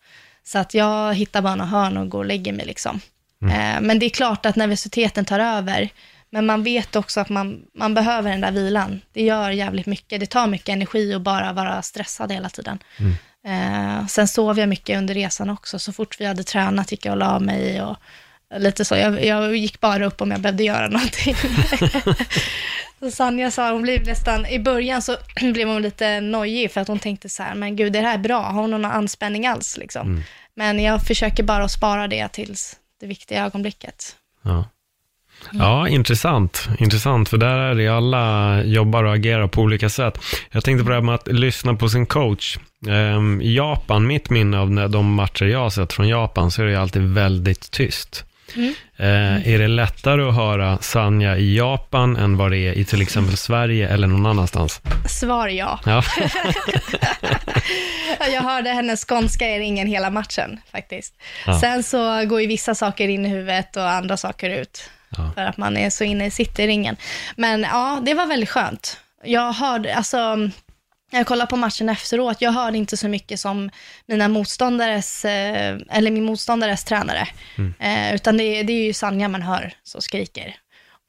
Så 0.43 0.57
att 0.57 0.73
jag 0.73 1.13
hittar 1.13 1.41
bara 1.41 1.55
några 1.55 1.69
hörn 1.69 1.97
och 1.97 2.09
går 2.09 2.19
och 2.19 2.25
lägger 2.25 2.53
mig 2.53 2.65
liksom. 2.65 3.01
Mm. 3.41 3.75
Eh, 3.75 3.81
men 3.87 3.99
det 3.99 4.05
är 4.05 4.09
klart 4.09 4.45
att 4.45 4.55
nervositeten 4.55 5.25
tar 5.25 5.39
över. 5.39 5.89
Men 6.29 6.45
man 6.45 6.63
vet 6.63 6.95
också 6.95 7.19
att 7.19 7.29
man, 7.29 7.61
man 7.73 7.93
behöver 7.93 8.31
den 8.31 8.41
där 8.41 8.51
vilan. 8.51 9.01
Det 9.13 9.23
gör 9.23 9.51
jävligt 9.51 9.85
mycket. 9.85 10.19
Det 10.19 10.25
tar 10.25 10.47
mycket 10.47 10.69
energi 10.69 11.13
att 11.13 11.21
bara 11.21 11.53
vara 11.53 11.81
stressad 11.81 12.31
hela 12.31 12.49
tiden. 12.49 12.79
Mm. 12.97 13.13
Eh, 13.45 14.07
sen 14.07 14.27
sov 14.27 14.59
jag 14.59 14.69
mycket 14.69 14.97
under 14.97 15.13
resan 15.13 15.49
också. 15.49 15.79
Så 15.79 15.93
fort 15.93 16.21
vi 16.21 16.25
hade 16.25 16.43
tränat 16.43 16.91
gick 16.91 17.05
jag 17.05 17.11
och 17.11 17.17
la 17.17 17.39
mig 17.39 17.81
och 17.81 17.97
lite 18.57 18.85
så. 18.85 18.95
Jag, 18.95 19.25
jag 19.25 19.55
gick 19.55 19.79
bara 19.79 20.05
upp 20.05 20.21
om 20.21 20.31
jag 20.31 20.41
behövde 20.41 20.63
göra 20.63 20.87
någonting. 20.87 21.35
så 22.99 23.11
Sanja 23.11 23.51
sa, 23.51 23.71
hon 23.71 23.81
blev 23.81 24.07
nästan, 24.07 24.45
i 24.45 24.59
början 24.59 25.01
så 25.01 25.17
blev 25.53 25.67
hon 25.67 25.81
lite 25.81 26.21
nojig 26.21 26.71
för 26.71 26.81
att 26.81 26.87
hon 26.87 26.99
tänkte 26.99 27.29
så 27.29 27.43
här, 27.43 27.55
men 27.55 27.75
gud, 27.75 27.95
är 27.95 28.01
det 28.01 28.07
här 28.07 28.17
bra? 28.17 28.41
Har 28.41 28.61
hon 28.61 28.71
någon 28.71 28.85
anspänning 28.85 29.47
alls 29.47 29.77
liksom? 29.77 30.07
Mm. 30.07 30.23
Men 30.55 30.79
jag 30.79 31.03
försöker 31.03 31.43
bara 31.43 31.63
att 31.63 31.71
spara 31.71 32.07
det 32.07 32.27
tills 32.27 32.75
det 32.99 33.07
viktiga 33.07 33.45
ögonblicket. 33.45 34.15
Ja. 34.41 34.65
Ja, 35.51 35.87
intressant. 35.87 36.69
Intressant, 36.79 37.29
för 37.29 37.37
där 37.37 37.57
är 37.57 37.75
det 37.75 37.87
alla 37.87 38.63
jobbar 38.63 39.03
och 39.03 39.13
agerar 39.13 39.47
på 39.47 39.61
olika 39.61 39.89
sätt. 39.89 40.19
Jag 40.51 40.63
tänkte 40.63 40.83
på 40.83 40.89
det 40.89 40.95
här 40.95 41.01
med 41.01 41.15
att 41.15 41.27
lyssna 41.27 41.75
på 41.75 41.89
sin 41.89 42.05
coach. 42.05 42.57
Um, 42.87 43.41
I 43.41 43.55
Japan, 43.55 44.07
mitt 44.07 44.29
minne 44.29 44.59
av 44.59 44.89
de 44.89 45.13
matcher 45.13 45.45
jag 45.45 45.59
har 45.59 45.69
sett 45.69 45.93
från 45.93 46.07
Japan, 46.07 46.51
så 46.51 46.61
är 46.61 46.65
det 46.65 46.81
alltid 46.81 47.01
väldigt 47.01 47.71
tyst. 47.71 48.25
Mm. 48.55 48.69
Uh, 48.99 49.47
är 49.47 49.59
det 49.59 49.67
lättare 49.67 50.21
att 50.21 50.35
höra 50.35 50.77
Sanja 50.81 51.37
i 51.37 51.57
Japan 51.57 52.15
än 52.15 52.37
vad 52.37 52.51
det 52.51 52.57
är 52.57 52.77
i 52.77 52.85
till 52.85 53.01
exempel 53.01 53.37
Sverige 53.37 53.89
eller 53.89 54.07
någon 54.07 54.25
annanstans? 54.25 54.81
Svar 55.09 55.47
ja. 55.47 55.79
ja. 55.85 56.03
jag 58.33 58.41
hörde 58.41 58.69
hennes 58.69 59.05
skånska 59.05 59.49
i 59.49 59.59
ringen 59.59 59.87
hela 59.87 60.09
matchen 60.09 60.59
faktiskt. 60.71 61.13
Ja. 61.45 61.59
Sen 61.59 61.83
så 61.83 62.25
går 62.25 62.41
ju 62.41 62.47
vissa 62.47 62.75
saker 62.75 63.07
in 63.07 63.25
i 63.25 63.29
huvudet 63.29 63.75
och 63.75 63.89
andra 63.89 64.17
saker 64.17 64.49
ut. 64.49 64.89
Ja. 65.17 65.31
För 65.35 65.41
att 65.41 65.57
man 65.57 65.77
är 65.77 65.89
så 65.89 66.03
inne 66.03 66.25
i 66.25 66.31
city-ringen. 66.31 66.97
Men 67.35 67.61
ja, 67.61 67.99
det 68.05 68.13
var 68.13 68.25
väldigt 68.25 68.49
skönt. 68.49 68.97
Jag 69.23 69.53
hörde, 69.53 69.95
alltså, 69.95 70.49
jag 71.09 71.27
kollade 71.27 71.49
på 71.49 71.55
matchen 71.55 71.89
efteråt, 71.89 72.41
jag 72.41 72.51
hörde 72.51 72.77
inte 72.77 72.97
så 72.97 73.07
mycket 73.07 73.39
som 73.39 73.69
mina 74.05 74.27
motståndares, 74.27 75.25
eh, 75.25 75.77
eller 75.89 76.11
min 76.11 76.23
motståndares 76.23 76.83
tränare. 76.83 77.27
Mm. 77.57 77.73
Eh, 77.79 78.15
utan 78.15 78.37
det, 78.37 78.63
det 78.63 78.73
är 78.73 78.85
ju 78.85 78.93
Sanja 78.93 79.27
man 79.27 79.41
hör 79.41 79.73
som 79.83 80.01
skriker. 80.01 80.55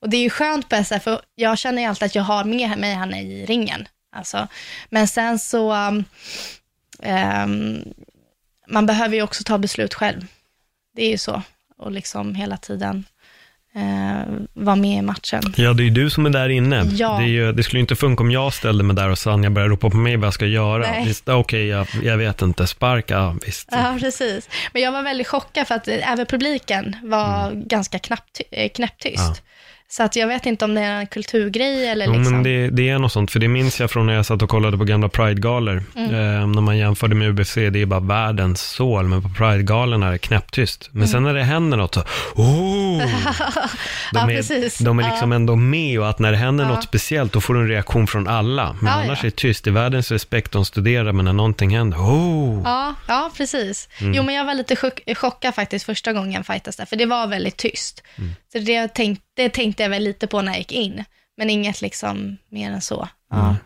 Och 0.01 0.11
det 0.11 0.17
är 0.17 0.23
ju 0.23 0.31
skönt 0.31 0.69
på 0.69 0.77
SF, 0.77 1.03
för 1.03 1.21
jag 1.35 1.59
känner 1.59 1.83
ju 1.83 1.89
alltid 1.89 2.07
att 2.07 2.15
jag 2.15 2.23
har 2.23 2.45
med 2.45 2.79
mig 2.79 2.95
henne 2.95 3.23
i 3.23 3.47
ringen. 3.47 3.89
Alltså, 4.13 4.49
men 4.89 5.09
sen 5.09 5.39
så, 5.39 5.73
um, 5.73 6.05
man 8.69 8.87
behöver 8.87 9.17
ju 9.17 9.23
också 9.23 9.45
ta 9.45 9.59
beslut 9.59 9.95
själv. 9.95 10.27
Det 10.97 11.03
är 11.03 11.11
ju 11.11 11.19
så. 11.19 11.43
Och 11.77 11.91
liksom 11.91 12.35
hela 12.35 12.57
tiden 12.57 13.05
eh, 13.74 14.35
vara 14.52 14.76
med 14.76 14.98
i 14.98 15.02
matchen. 15.02 15.42
Ja, 15.56 15.72
det 15.72 15.83
är 15.83 15.85
ju 15.85 15.90
du 15.90 16.11
som 16.11 16.26
är 16.26 16.30
där 16.30 16.48
inne. 16.48 16.85
Ja. 16.92 17.18
Det, 17.18 17.24
ju, 17.24 17.52
det, 17.52 17.62
skulle 17.62 17.78
ju 17.78 17.80
inte 17.80 17.96
funka 17.96 18.22
om 18.22 18.30
jag 18.30 18.54
ställde 18.54 18.85
mig 18.85 18.96
där 18.96 19.11
och 19.11 19.18
Sanja 19.18 19.50
började 19.50 19.72
ropa 19.72 19.90
på 19.90 19.96
mig 19.96 20.16
vad 20.16 20.26
jag 20.26 20.35
ska 20.35 20.46
göra. 20.46 20.87
Okej, 20.90 21.35
okay, 21.35 21.66
jag, 21.66 21.87
jag, 22.02 22.16
vet 22.16 22.42
inte, 22.42 22.66
sparka, 22.66 23.37
visst. 23.46 23.68
Ja, 23.72 23.96
precis. 24.00 24.48
Men 24.72 24.83
jag 24.83 24.92
var 24.92 25.02
väldigt 25.02 25.26
chockad 25.26 25.66
för 25.66 25.74
att 25.74 25.88
även 25.88 26.26
publiken 26.26 26.96
var 27.02 27.46
mm. 27.46 27.68
ganska 27.68 27.98
knappt, 27.98 28.40
eh, 28.50 28.68
knäpptyst. 28.68 29.16
Ja. 29.16 29.35
Så 29.92 30.03
att 30.03 30.16
jag 30.16 30.26
vet 30.26 30.46
inte 30.46 30.64
om 30.64 30.74
det 30.74 30.81
är 30.81 31.00
en 31.00 31.07
kulturgrej 31.07 31.88
eller 31.88 32.07
jo, 32.07 32.12
liksom. 32.12 32.35
men 32.35 32.42
det, 32.42 32.70
det, 32.70 32.88
är 32.88 32.98
något 32.98 33.12
sånt, 33.12 33.31
för 33.31 33.38
det 33.38 33.48
minns 33.48 33.81
jag 33.81 33.90
från 33.90 34.07
när 34.07 34.14
jag 34.14 34.26
satt 34.26 34.42
och 34.42 34.48
kollade 34.48 34.79
på 34.79 34.85
gamla 34.85 35.09
Pride-galor. 35.09 35.83
Mm. 35.96 36.14
Eh, 36.14 36.46
när 36.46 36.61
man 36.61 36.79
jämförde 36.79 37.14
med 37.14 37.29
UBC, 37.29 37.55
det 37.55 37.83
är 37.83 37.87
bara 37.87 38.00
världens 38.00 38.61
sål, 38.62 39.05
men 39.05 39.22
på 39.22 39.29
Pride-galorna 39.29 40.09
är 40.09 40.12
det 40.12 40.18
knäpptyst. 40.18 40.88
Men 40.92 41.03
mm. 41.03 41.09
sen 41.09 41.22
när 41.22 41.35
det 41.35 41.42
händer 41.42 41.76
något 41.76 41.94
så, 41.94 42.00
oh! 42.35 42.98
De 44.12 44.29
är, 44.29 44.53
ja, 44.53 44.70
de 44.85 44.98
är 44.98 45.03
liksom 45.03 45.33
ja. 45.33 45.37
ändå 45.37 45.57
med 45.57 46.00
och 46.00 46.09
att 46.09 46.18
när 46.18 46.31
det 46.33 46.38
händer 46.38 46.64
ja. 46.64 46.70
något 46.70 46.85
speciellt, 46.85 47.33
då 47.33 47.40
får 47.40 47.55
du 47.55 47.61
en 47.61 47.68
reaktion 47.68 48.07
från 48.07 48.29
alla. 48.29 48.76
Men 48.81 48.92
annars 48.92 49.20
är 49.20 49.24
det 49.24 49.37
tyst, 49.37 49.64
det 49.64 49.70
är 49.70 49.72
världens 49.72 50.11
respekt, 50.11 50.53
de 50.53 50.64
studerar, 50.64 51.12
men 51.12 51.24
när 51.24 51.33
någonting 51.33 51.76
händer, 51.76 51.98
oh! 51.98 52.61
Ja, 52.64 52.94
ja 53.07 53.31
precis. 53.37 53.88
Mm. 54.00 54.14
Jo, 54.14 54.22
men 54.22 54.35
jag 54.35 54.44
var 54.44 54.55
lite 54.55 54.76
chockad 55.14 55.55
faktiskt 55.55 55.87
första 55.87 56.12
gången 56.12 56.44
fightas 56.44 56.76
där, 56.76 56.87
för 56.87 56.96
det 56.96 57.07
var 57.07 57.26
väldigt 57.26 57.57
tyst. 57.57 58.03
Så 58.53 58.59
det 58.59 58.89
tänkte 58.89 59.25
det 59.37 59.49
tänkte 59.49 59.83
jag 59.83 59.91
väl 59.91 60.03
lite 60.03 60.27
på 60.27 60.43
när 60.43 60.53
jag 60.53 60.59
gick 60.59 60.73
in, 60.73 61.05
men 61.37 61.51
inget 61.51 61.81
liksom 61.81 62.37
mer 62.51 62.71
än 62.71 62.81
så. 62.81 63.09
Ja. 63.31 63.45
Mm. 63.45 63.57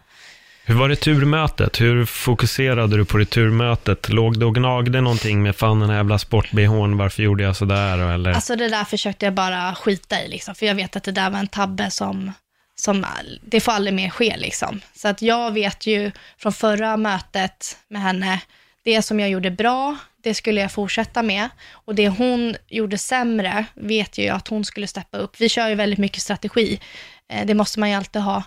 Hur 0.66 0.74
var 0.74 0.88
det 0.88 0.96
turmötet? 0.96 1.80
Hur 1.80 2.04
fokuserade 2.04 2.96
du 2.96 3.04
på 3.04 3.18
det 3.18 3.24
turmötet? 3.24 4.08
Låg 4.08 4.38
det 4.38 4.46
och 4.46 4.54
gnagde 4.54 5.00
någonting 5.00 5.42
med 5.42 5.56
fan 5.56 5.80
den 5.80 5.90
här 5.90 5.96
jävla 5.96 6.18
sport 6.18 6.48
varför 6.52 7.22
gjorde 7.22 7.42
jag 7.42 7.56
sådär? 7.56 7.98
Eller? 7.98 8.32
Alltså 8.32 8.56
det 8.56 8.68
där 8.68 8.84
försökte 8.84 9.26
jag 9.26 9.34
bara 9.34 9.74
skita 9.74 10.22
i, 10.22 10.28
liksom, 10.28 10.54
för 10.54 10.66
jag 10.66 10.74
vet 10.74 10.96
att 10.96 11.04
det 11.04 11.12
där 11.12 11.30
var 11.30 11.38
en 11.38 11.46
tabbe 11.46 11.90
som, 11.90 12.32
som 12.74 13.06
det 13.42 13.60
får 13.60 13.72
aldrig 13.72 13.94
mer 13.94 14.10
ske. 14.10 14.36
Liksom. 14.36 14.80
Så 14.94 15.08
att 15.08 15.22
jag 15.22 15.50
vet 15.50 15.86
ju 15.86 16.10
från 16.38 16.52
förra 16.52 16.96
mötet 16.96 17.78
med 17.88 18.02
henne, 18.02 18.40
det 18.84 19.02
som 19.02 19.20
jag 19.20 19.30
gjorde 19.30 19.50
bra, 19.50 19.96
det 20.24 20.34
skulle 20.34 20.60
jag 20.60 20.72
fortsätta 20.72 21.22
med. 21.22 21.48
Och 21.70 21.94
det 21.94 22.08
hon 22.08 22.56
gjorde 22.68 22.98
sämre 22.98 23.64
vet 23.74 24.18
jag 24.18 24.24
ju 24.24 24.30
att 24.30 24.48
hon 24.48 24.64
skulle 24.64 24.86
steppa 24.86 25.18
upp. 25.18 25.40
Vi 25.40 25.48
kör 25.48 25.68
ju 25.68 25.74
väldigt 25.74 25.98
mycket 25.98 26.22
strategi. 26.22 26.80
Eh, 27.28 27.46
det 27.46 27.54
måste 27.54 27.80
man 27.80 27.90
ju 27.90 27.94
alltid 27.94 28.22
ha. 28.22 28.42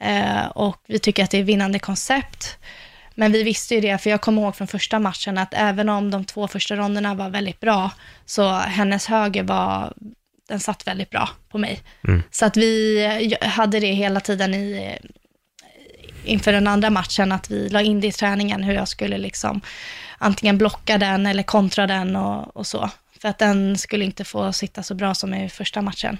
Eh, 0.00 0.46
och 0.46 0.76
vi 0.86 0.98
tycker 0.98 1.24
att 1.24 1.30
det 1.30 1.38
är 1.38 1.42
vinnande 1.42 1.78
koncept. 1.78 2.58
Men 3.14 3.32
vi 3.32 3.42
visste 3.42 3.74
ju 3.74 3.80
det, 3.80 3.98
för 3.98 4.10
jag 4.10 4.20
kommer 4.20 4.42
ihåg 4.42 4.56
från 4.56 4.68
första 4.68 4.98
matchen 4.98 5.38
att 5.38 5.54
även 5.54 5.88
om 5.88 6.10
de 6.10 6.24
två 6.24 6.48
första 6.48 6.76
ronderna 6.76 7.14
var 7.14 7.30
väldigt 7.30 7.60
bra, 7.60 7.90
så 8.26 8.52
hennes 8.52 9.06
höger 9.06 9.42
var, 9.42 9.92
den 10.48 10.60
satt 10.60 10.86
väldigt 10.86 11.10
bra 11.10 11.28
på 11.48 11.58
mig. 11.58 11.80
Mm. 12.08 12.22
Så 12.30 12.46
att 12.46 12.56
vi 12.56 13.36
hade 13.40 13.80
det 13.80 13.92
hela 13.92 14.20
tiden 14.20 14.54
i, 14.54 14.98
inför 16.24 16.52
den 16.52 16.66
andra 16.66 16.90
matchen, 16.90 17.32
att 17.32 17.50
vi 17.50 17.68
la 17.68 17.82
in 17.82 18.00
det 18.00 18.06
i 18.06 18.12
träningen, 18.12 18.62
hur 18.62 18.74
jag 18.74 18.88
skulle 18.88 19.18
liksom 19.18 19.60
antingen 20.22 20.58
blocka 20.58 20.98
den 20.98 21.26
eller 21.26 21.42
kontra 21.42 21.86
den 21.86 22.16
och, 22.16 22.56
och 22.56 22.66
så. 22.66 22.90
För 23.20 23.28
att 23.28 23.38
den 23.38 23.78
skulle 23.78 24.04
inte 24.04 24.24
få 24.24 24.52
sitta 24.52 24.82
så 24.82 24.94
bra 24.94 25.14
som 25.14 25.34
i 25.34 25.48
första 25.48 25.82
matchen. 25.82 26.18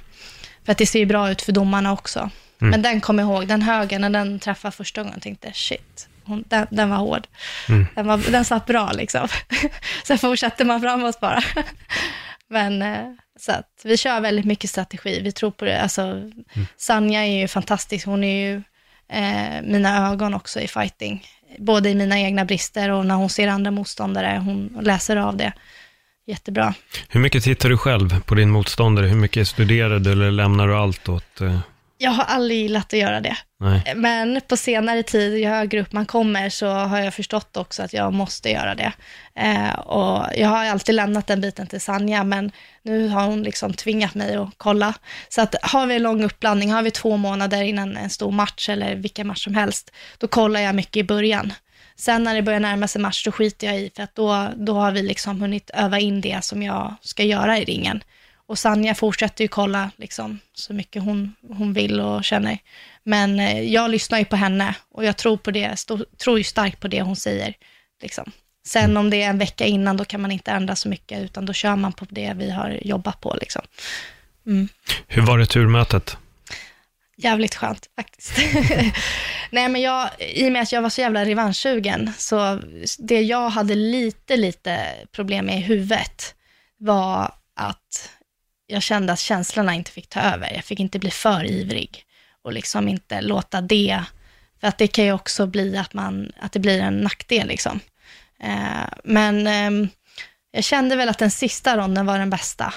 För 0.65 0.73
att 0.73 0.79
det 0.79 0.87
ser 0.87 0.99
ju 0.99 1.07
bra 1.07 1.31
ut 1.31 1.43
för 1.43 1.53
domarna 1.53 1.93
också. 1.93 2.19
Mm. 2.61 2.71
Men 2.71 2.83
den 2.83 3.01
kom 3.01 3.21
ihåg, 3.21 3.49
den 3.49 3.63
högen, 3.63 4.01
när 4.01 4.11
den 4.11 4.39
träffade 4.39 4.73
första 4.73 5.03
gången, 5.03 5.21
tänkte 5.21 5.53
shit, 5.55 6.09
hon, 6.25 6.45
den, 6.49 6.67
den, 6.71 6.91
var 6.91 6.97
hård. 6.97 7.27
Mm. 7.69 7.87
Den, 7.95 8.07
var, 8.07 8.31
den 8.31 8.45
satt 8.45 8.67
bra 8.67 8.93
liksom. 8.93 9.29
Sen 10.05 10.19
fortsatte 10.19 10.65
man 10.65 10.81
framåt 10.81 11.21
bara. 11.21 11.43
Men 12.49 12.83
eh, 12.83 13.07
så 13.39 13.53
att 13.53 13.81
vi 13.85 13.97
kör 13.97 14.21
väldigt 14.21 14.45
mycket 14.45 14.71
strategi, 14.71 15.21
vi 15.21 15.33
tror 15.33 15.51
på 15.51 15.65
det. 15.65 15.81
Alltså, 15.81 16.03
mm. 16.03 16.67
Sanja 16.77 17.25
är 17.25 17.41
ju 17.41 17.49
fantastisk, 17.49 18.07
hon 18.07 18.25
är 18.25 18.51
ju 18.51 18.63
eh, 19.09 19.63
mina 19.63 20.11
ögon 20.11 20.35
också 20.35 20.61
i 20.61 20.69
fighting. 20.69 21.27
Både 21.59 21.91
i 21.91 21.95
mina 21.95 22.21
egna 22.21 22.45
brister 22.45 22.91
och 22.91 23.07
när 23.07 23.15
hon 23.15 23.31
ser 23.31 23.49
andra 23.49 23.71
motståndare, 23.71 24.43
hon 24.45 24.79
läser 24.83 25.17
av 25.17 25.37
det 25.37 25.53
jättebra. 26.27 26.75
Hur 27.09 27.21
mycket 27.21 27.45
tittar 27.45 27.69
du 27.69 27.79
själv 27.79 28.21
på 28.21 28.35
din 28.35 28.51
motståndare? 28.51 29.07
Hur 29.07 29.17
mycket 29.17 29.49
studerar 29.49 29.99
du 29.99 30.13
eller 30.13 30.31
lämnar 30.31 30.69
du 30.69 30.77
allt 30.77 31.09
åt? 31.09 31.41
Eh, 31.41 31.59
jag 32.03 32.11
har 32.11 32.25
aldrig 32.25 32.59
gillat 32.59 32.93
att 32.93 32.99
göra 32.99 33.21
det. 33.21 33.37
Nej. 33.61 33.93
Men 33.97 34.41
på 34.49 34.57
senare 34.57 35.03
tid, 35.03 35.39
ju 35.39 35.47
högre 35.47 35.81
upp 35.81 35.93
man 35.93 36.07
kommer, 36.07 36.49
så 36.51 36.69
har 36.69 36.99
jag 36.99 37.15
förstått 37.15 37.57
också 37.57 37.83
att 37.83 37.93
jag 37.93 38.13
måste 38.13 38.51
göra 38.51 38.75
det. 38.75 38.93
Eh, 39.35 39.75
och 39.75 40.27
jag 40.37 40.49
har 40.49 40.65
alltid 40.65 40.95
lämnat 40.95 41.27
den 41.27 41.41
biten 41.41 41.67
till 41.67 41.81
Sanja, 41.81 42.25
men 42.25 42.53
nu 42.83 43.09
har 43.09 43.27
hon 43.27 43.43
liksom 43.43 43.75
tvingat 43.75 44.15
mig 44.15 44.37
att 44.37 44.51
kolla. 44.57 44.95
Så 45.29 45.43
att 45.43 45.55
har 45.63 45.87
vi 45.87 45.95
en 45.95 46.03
lång 46.03 46.25
uppblandning, 46.25 46.73
har 46.73 46.83
vi 46.83 46.91
två 46.91 47.17
månader 47.17 47.63
innan 47.63 47.97
en 47.97 48.11
stor 48.11 48.31
match 48.31 48.69
eller 48.69 48.95
vilken 48.95 49.27
match 49.27 49.45
som 49.45 49.55
helst, 49.55 49.91
då 50.19 50.29
kollar 50.29 50.61
jag 50.61 50.75
mycket 50.75 50.97
i 50.97 51.05
början. 51.05 51.53
Sen 51.97 52.25
när 52.25 52.35
det 52.35 52.43
börjar 52.43 52.61
närma 52.61 52.89
sig 52.89 53.03
match, 53.03 53.25
då 53.25 53.33
skiter 53.33 53.67
jag 53.67 53.81
i, 53.81 53.91
för 53.97 54.03
att 54.03 54.15
då, 54.15 54.49
då 54.57 54.75
har 54.75 54.93
vi 54.93 55.03
liksom 55.03 55.41
hunnit 55.41 55.71
öva 55.75 55.99
in 55.99 56.21
det 56.21 56.45
som 56.45 56.63
jag 56.63 56.95
ska 57.01 57.23
göra 57.23 57.59
i 57.59 57.65
ringen. 57.65 58.03
Och 58.47 58.59
Sanja 58.59 58.95
fortsätter 58.95 59.45
ju 59.45 59.49
kolla 59.49 59.91
liksom, 59.97 60.39
så 60.55 60.73
mycket 60.73 61.03
hon, 61.03 61.35
hon 61.49 61.73
vill 61.73 62.01
och 62.01 62.25
känner. 62.25 62.59
Men 63.05 63.41
eh, 63.41 63.61
jag 63.61 63.91
lyssnar 63.91 64.19
ju 64.19 64.25
på 64.25 64.37
henne 64.37 64.75
och 64.91 65.05
jag 65.05 65.17
tror 65.17 65.37
på 65.37 65.51
det, 65.51 65.79
stå, 65.79 66.05
tror 66.19 66.39
ju 66.39 66.45
starkt 66.45 66.81
på 66.81 66.89
det 66.89 67.03
hon 67.03 67.17
säger. 67.17 67.55
Liksom. 68.03 68.33
Sen 68.67 68.97
om 68.97 69.11
det 69.11 69.23
är 69.23 69.31
en 69.31 69.39
vecka 69.39 69.65
innan, 69.65 69.97
då 69.97 70.05
kan 70.05 70.21
man 70.21 70.33
inte 70.33 70.51
ändra 70.51 70.77
så 70.77 70.89
mycket, 70.89 71.21
utan 71.21 71.47
då 71.47 71.53
kör 71.53 71.77
man 71.77 71.93
på 71.93 72.07
det 72.09 72.33
vi 72.37 72.51
har 72.51 72.79
jobbat 72.83 73.21
på. 73.21 73.37
Liksom. 73.41 73.63
Mm. 74.47 74.69
Hur 75.07 75.23
var 75.23 75.39
det 75.39 75.47
turmötet? 75.47 76.17
Jävligt 77.17 77.55
skönt 77.55 77.89
faktiskt. 77.97 78.39
Nej 79.51 79.69
men 79.69 79.81
jag, 79.81 80.11
i 80.19 80.49
och 80.49 80.53
med 80.53 80.63
att 80.63 80.73
jag 80.73 80.83
var 80.83 80.89
så 80.89 81.01
jävla 81.01 81.25
revanschsugen, 81.25 82.13
så 82.19 82.61
det 82.99 83.23
jag 83.23 83.51
hade 83.51 83.75
lite, 83.75 84.37
lite 84.37 84.95
problem 85.13 85.47
med 85.47 85.59
i 85.59 85.61
huvudet 85.61 86.35
var 86.79 87.35
att 87.57 88.11
jag 88.67 88.83
kände 88.83 89.13
att 89.13 89.19
känslorna 89.19 89.75
inte 89.75 89.91
fick 89.91 90.09
ta 90.09 90.21
över. 90.21 90.53
Jag 90.55 90.65
fick 90.65 90.81
inte 90.81 90.99
bli 90.99 91.11
för 91.11 91.45
ivrig 91.45 92.05
och 92.43 92.53
liksom 92.53 92.89
inte 92.89 93.21
låta 93.21 93.61
det, 93.61 94.05
för 94.61 94.69
att 94.69 94.79
det 94.79 94.87
kan 94.87 95.05
ju 95.05 95.13
också 95.13 95.47
bli 95.47 95.77
att, 95.77 95.95
man, 95.95 96.33
att 96.41 96.53
det 96.53 96.61
blir 96.61 96.81
en 96.81 97.01
nackdel 97.01 97.49
liksom. 97.49 97.81
Eh, 98.41 98.89
men 99.05 99.47
eh, 99.47 99.89
jag 100.53 100.65
kände 100.65 100.97
väl 100.97 101.09
att 101.09 101.19
den 101.19 101.31
sista 101.31 101.77
ronden 101.77 102.07
var 102.07 102.19
den 102.19 102.31
bästa. 102.31 102.75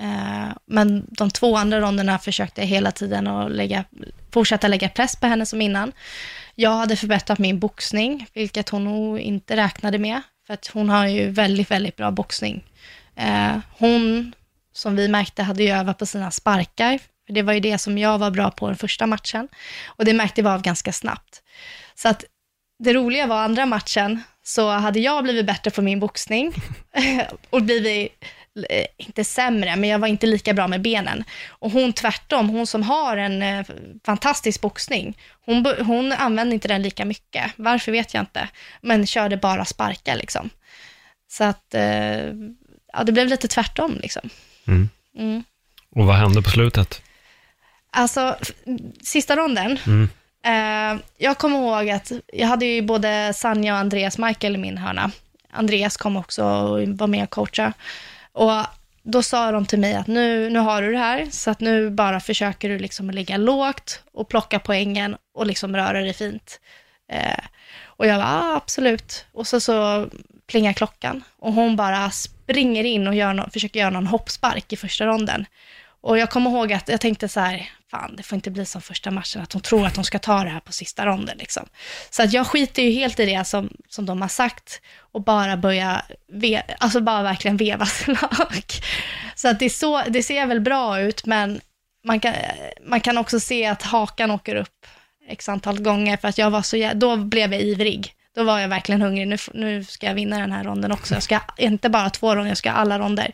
Eh, 0.00 0.56
men 0.66 1.06
de 1.08 1.30
två 1.30 1.56
andra 1.56 1.80
ronderna 1.80 2.18
försökte 2.18 2.60
jag 2.60 2.68
hela 2.68 2.90
tiden 2.90 3.26
att 3.26 3.50
lägga, 3.50 3.84
fortsätta 4.30 4.68
lägga 4.68 4.88
press 4.88 5.16
på 5.16 5.26
henne 5.26 5.46
som 5.46 5.60
innan. 5.60 5.92
Jag 6.54 6.70
hade 6.70 6.96
förbättrat 6.96 7.38
min 7.38 7.58
boxning, 7.58 8.26
vilket 8.34 8.68
hon 8.68 8.84
nog 8.84 9.18
inte 9.18 9.56
räknade 9.56 9.98
med, 9.98 10.22
för 10.46 10.54
att 10.54 10.66
hon 10.66 10.88
har 10.88 11.06
ju 11.06 11.30
väldigt, 11.30 11.70
väldigt 11.70 11.96
bra 11.96 12.10
boxning. 12.10 12.64
Eh, 13.16 13.58
hon, 13.78 14.32
som 14.82 14.96
vi 14.96 15.08
märkte, 15.08 15.42
hade 15.42 15.62
ju 15.62 15.70
övat 15.70 15.98
på 15.98 16.06
sina 16.06 16.30
sparkar, 16.30 16.98
för 17.26 17.32
det 17.32 17.42
var 17.42 17.52
ju 17.52 17.60
det 17.60 17.78
som 17.78 17.98
jag 17.98 18.18
var 18.18 18.30
bra 18.30 18.50
på 18.50 18.66
den 18.66 18.76
första 18.76 19.06
matchen, 19.06 19.48
och 19.86 20.04
det 20.04 20.12
märkte 20.12 20.42
vi 20.42 20.48
av 20.48 20.62
ganska 20.62 20.92
snabbt. 20.92 21.42
Så 21.94 22.08
att 22.08 22.24
det 22.78 22.94
roliga 22.94 23.26
var 23.26 23.36
andra 23.36 23.66
matchen, 23.66 24.22
så 24.42 24.70
hade 24.70 25.00
jag 25.00 25.24
blivit 25.24 25.46
bättre 25.46 25.70
på 25.70 25.82
min 25.82 26.00
boxning 26.00 26.54
och 27.50 27.62
blivit 27.62 28.24
eh, 28.70 28.86
inte 28.96 29.24
sämre, 29.24 29.76
men 29.76 29.90
jag 29.90 29.98
var 29.98 30.08
inte 30.08 30.26
lika 30.26 30.54
bra 30.54 30.68
med 30.68 30.82
benen. 30.82 31.24
Och 31.48 31.70
hon 31.70 31.92
tvärtom, 31.92 32.48
hon 32.48 32.66
som 32.66 32.82
har 32.82 33.16
en 33.16 33.42
eh, 33.42 33.66
fantastisk 34.06 34.60
boxning, 34.60 35.18
hon, 35.46 35.66
hon 35.86 36.12
använde 36.12 36.54
inte 36.54 36.68
den 36.68 36.82
lika 36.82 37.04
mycket. 37.04 37.52
Varför 37.56 37.92
vet 37.92 38.14
jag 38.14 38.22
inte, 38.22 38.48
men 38.80 39.06
körde 39.06 39.36
bara 39.36 39.64
sparkar 39.64 40.16
liksom. 40.16 40.50
Så 41.28 41.44
att, 41.44 41.74
eh, 41.74 42.26
ja 42.92 43.04
det 43.06 43.12
blev 43.12 43.28
lite 43.28 43.48
tvärtom 43.48 43.98
liksom. 44.02 44.30
Mm. 44.66 44.88
Mm. 45.18 45.44
Och 45.94 46.06
vad 46.06 46.16
hände 46.16 46.42
på 46.42 46.50
slutet? 46.50 47.02
Alltså, 47.90 48.36
sista 49.02 49.36
ronden, 49.36 49.78
mm. 49.86 50.08
eh, 50.44 51.02
jag 51.18 51.38
kommer 51.38 51.58
ihåg 51.58 51.90
att 51.90 52.12
jag 52.32 52.46
hade 52.48 52.66
ju 52.66 52.82
både 52.82 53.32
Sanja 53.34 53.72
och 53.72 53.78
Andreas 53.78 54.18
Michael 54.18 54.54
i 54.54 54.58
min 54.58 54.78
hörna. 54.78 55.10
Andreas 55.50 55.96
kom 55.96 56.16
också 56.16 56.44
och 56.44 56.88
var 56.88 57.06
med 57.06 57.22
och 57.22 57.30
coachade. 57.30 57.72
Och 58.32 58.66
då 59.02 59.22
sa 59.22 59.52
de 59.52 59.66
till 59.66 59.80
mig 59.80 59.94
att 59.94 60.06
nu, 60.06 60.50
nu 60.50 60.58
har 60.58 60.82
du 60.82 60.92
det 60.92 60.98
här, 60.98 61.28
så 61.30 61.50
att 61.50 61.60
nu 61.60 61.90
bara 61.90 62.20
försöker 62.20 62.68
du 62.68 62.78
liksom 62.78 63.10
ligga 63.10 63.36
lågt 63.36 64.02
och 64.12 64.28
plocka 64.28 64.58
poängen 64.58 65.16
och 65.34 65.46
liksom 65.46 65.76
röra 65.76 66.00
dig 66.00 66.12
fint. 66.12 66.60
Eh, 67.12 67.44
och 67.84 68.06
jag 68.06 68.18
var 68.18 68.24
ah, 68.24 68.56
absolut. 68.56 69.26
Och 69.32 69.46
så, 69.46 69.60
så 69.60 70.08
plingar 70.46 70.72
klockan 70.72 71.24
och 71.38 71.52
hon 71.52 71.76
bara 71.76 72.10
springer 72.10 72.84
in 72.84 73.06
och 73.06 73.14
gör 73.14 73.34
no 73.34 73.50
försöker 73.52 73.80
göra 73.80 73.90
någon 73.90 74.06
hoppspark 74.06 74.72
i 74.72 74.76
första 74.76 75.06
ronden. 75.06 75.46
Och 76.00 76.18
jag 76.18 76.30
kommer 76.30 76.50
ihåg 76.50 76.72
att 76.72 76.88
jag 76.88 77.00
tänkte 77.00 77.28
så 77.28 77.40
här, 77.40 77.70
fan 77.90 78.16
det 78.16 78.22
får 78.22 78.36
inte 78.36 78.50
bli 78.50 78.66
som 78.66 78.82
första 78.82 79.10
matchen, 79.10 79.42
att 79.42 79.52
hon 79.52 79.62
tror 79.62 79.86
att 79.86 79.96
hon 79.96 80.04
ska 80.04 80.18
ta 80.18 80.44
det 80.44 80.50
här 80.50 80.60
på 80.60 80.72
sista 80.72 81.06
ronden. 81.06 81.38
Liksom. 81.38 81.66
Så 82.10 82.22
att 82.22 82.32
jag 82.32 82.46
skiter 82.46 82.82
ju 82.82 82.90
helt 82.90 83.20
i 83.20 83.26
det 83.26 83.44
som, 83.44 83.70
som 83.88 84.06
de 84.06 84.22
har 84.22 84.28
sagt 84.28 84.80
och 85.12 85.24
bara 85.24 85.56
börja, 85.56 86.02
alltså 86.78 87.00
bara 87.00 87.22
verkligen 87.22 87.56
veva 87.56 87.86
slag. 87.86 88.64
Så 89.34 89.48
att 89.48 89.58
det, 89.58 89.70
så, 89.70 90.02
det 90.08 90.22
ser 90.22 90.46
väl 90.46 90.60
bra 90.60 91.00
ut, 91.00 91.26
men 91.26 91.60
man 92.04 92.20
kan, 92.20 92.34
man 92.86 93.00
kan 93.00 93.18
också 93.18 93.40
se 93.40 93.66
att 93.66 93.82
hakan 93.82 94.30
åker 94.30 94.56
upp 94.56 94.86
x 95.28 95.48
antal 95.48 95.80
gånger, 95.82 96.16
för 96.16 96.28
att 96.28 96.38
jag 96.38 96.50
var 96.50 96.62
så, 96.62 96.90
då 96.94 97.16
blev 97.16 97.52
jag 97.52 97.62
ivrig. 97.62 98.14
Då 98.34 98.44
var 98.44 98.58
jag 98.58 98.68
verkligen 98.68 99.02
hungrig, 99.02 99.28
nu, 99.28 99.36
nu 99.54 99.84
ska 99.84 100.06
jag 100.06 100.14
vinna 100.14 100.38
den 100.38 100.52
här 100.52 100.64
ronden 100.64 100.92
också. 100.92 101.14
Jag 101.14 101.22
ska 101.22 101.40
inte 101.56 101.88
bara 101.88 102.10
två 102.10 102.34
ronder, 102.34 102.50
jag 102.50 102.58
ska 102.58 102.70
alla 102.70 102.98
ronder. 102.98 103.30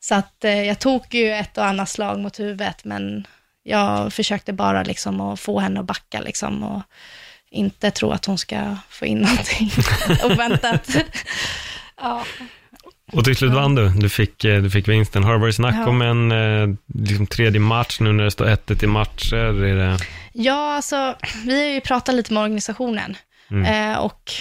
Så 0.00 0.14
att 0.14 0.44
eh, 0.44 0.62
jag 0.62 0.78
tog 0.78 1.14
ju 1.14 1.32
ett 1.32 1.58
och 1.58 1.64
annat 1.64 1.88
slag 1.88 2.18
mot 2.18 2.40
huvudet, 2.40 2.84
men 2.84 3.26
jag 3.62 4.12
försökte 4.12 4.52
bara 4.52 4.82
liksom 4.82 5.20
att 5.20 5.40
få 5.40 5.60
henne 5.60 5.80
att 5.80 5.86
backa 5.86 6.20
liksom 6.20 6.62
och 6.62 6.82
inte 7.50 7.90
tro 7.90 8.10
att 8.10 8.24
hon 8.24 8.38
ska 8.38 8.76
få 8.88 9.06
in 9.06 9.18
någonting 9.30 9.70
oväntat. 10.24 10.96
ja. 12.00 12.24
Och 13.12 13.24
till 13.24 13.36
slut 13.36 13.52
vann 13.52 13.74
du, 13.74 13.88
du 13.88 14.08
fick, 14.08 14.44
eh, 14.44 14.62
du 14.62 14.70
fick 14.70 14.88
vinsten. 14.88 15.24
Har 15.24 15.32
det 15.32 15.38
varit 15.38 15.54
snack 15.54 15.74
ja. 15.74 15.88
om 15.88 16.02
en 16.02 16.32
eh, 16.32 16.76
liksom 16.94 17.26
tredje 17.26 17.60
match 17.60 18.00
nu 18.00 18.12
när 18.12 18.24
det 18.24 18.30
står 18.30 18.48
1 18.48 18.82
i 18.82 18.86
matcher? 18.86 19.64
Är 19.64 19.76
det... 19.76 19.98
Ja, 20.38 20.74
alltså 20.74 21.16
vi 21.46 21.60
har 21.60 21.74
ju 21.74 21.80
pratat 21.80 22.14
lite 22.14 22.32
med 22.32 22.42
organisationen 22.42 23.16
mm. 23.50 23.92
eh, 23.92 23.98
och 23.98 24.32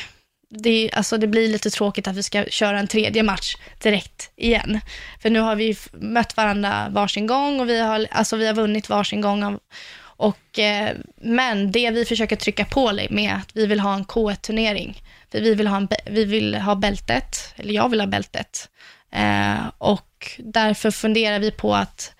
det, 0.49 0.89
alltså 0.93 1.17
det 1.17 1.27
blir 1.27 1.47
lite 1.47 1.69
tråkigt 1.69 2.07
att 2.07 2.15
vi 2.15 2.23
ska 2.23 2.45
köra 2.45 2.79
en 2.79 2.87
tredje 2.87 3.23
match 3.23 3.55
direkt 3.83 4.31
igen. 4.35 4.79
För 5.21 5.29
nu 5.29 5.39
har 5.39 5.55
vi 5.55 5.77
mött 5.93 6.37
varandra 6.37 6.87
varsin 6.89 7.27
gång 7.27 7.59
och 7.59 7.69
vi 7.69 7.79
har, 7.79 8.07
alltså 8.11 8.35
vi 8.35 8.47
har 8.47 8.53
vunnit 8.53 8.89
varsin 8.89 9.21
gång. 9.21 9.59
och, 9.97 10.59
eh, 10.59 10.95
men 11.15 11.71
det 11.71 11.91
vi 11.91 12.05
försöker 12.05 12.35
trycka 12.35 12.65
på 12.65 12.99
med 13.09 13.33
att 13.33 13.49
vi 13.53 13.65
vill 13.65 13.79
ha 13.79 13.93
en 13.93 14.05
K1-turnering. 14.05 15.01
För 15.31 15.41
vi 15.41 15.55
vill 15.55 15.67
ha, 15.67 15.77
en, 15.77 15.87
vi 16.05 16.25
vill 16.25 16.55
ha 16.55 16.75
bältet, 16.75 17.53
eller 17.55 17.73
jag 17.73 17.89
vill 17.89 17.99
ha 17.99 18.07
bältet. 18.07 18.69
Eh, 19.11 19.67
och 19.77 20.31
därför 20.37 20.91
funderar 20.91 21.39
vi 21.39 21.51
på 21.51 21.75
att, 21.75 22.15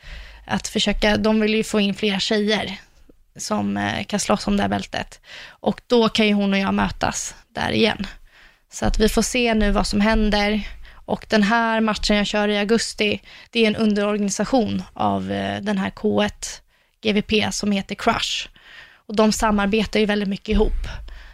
att 0.45 0.67
försöka, 0.67 1.17
de 1.17 1.39
vill 1.39 1.55
ju 1.55 1.63
få 1.63 1.79
in 1.79 1.93
fler 1.93 2.19
tjejer 2.19 2.79
som 3.35 3.77
eh, 3.77 4.03
kan 4.03 4.19
slåss 4.19 4.47
om 4.47 4.57
det 4.57 4.63
här 4.63 4.69
bältet. 4.69 5.21
Och 5.47 5.81
då 5.87 6.09
kan 6.09 6.27
ju 6.27 6.33
hon 6.33 6.53
och 6.53 6.59
jag 6.59 6.73
mötas 6.73 7.35
där 7.53 7.71
igen. 7.71 8.07
Så 8.71 8.85
att 8.85 8.99
vi 8.99 9.09
får 9.09 9.21
se 9.21 9.53
nu 9.53 9.71
vad 9.71 9.87
som 9.87 10.01
händer. 10.01 10.67
Och 11.05 11.25
den 11.29 11.43
här 11.43 11.81
matchen 11.81 12.15
jag 12.15 12.27
kör 12.27 12.47
i 12.47 12.57
augusti, 12.57 13.21
det 13.49 13.63
är 13.63 13.67
en 13.67 13.75
underorganisation 13.75 14.83
av 14.93 15.31
eh, 15.31 15.61
den 15.61 15.77
här 15.77 15.89
K1 15.89 16.61
GVP 17.01 17.53
som 17.53 17.71
heter 17.71 17.95
Crush. 17.95 18.47
Och 19.07 19.15
de 19.15 19.31
samarbetar 19.31 19.99
ju 19.99 20.05
väldigt 20.05 20.29
mycket 20.29 20.49
ihop. 20.49 20.87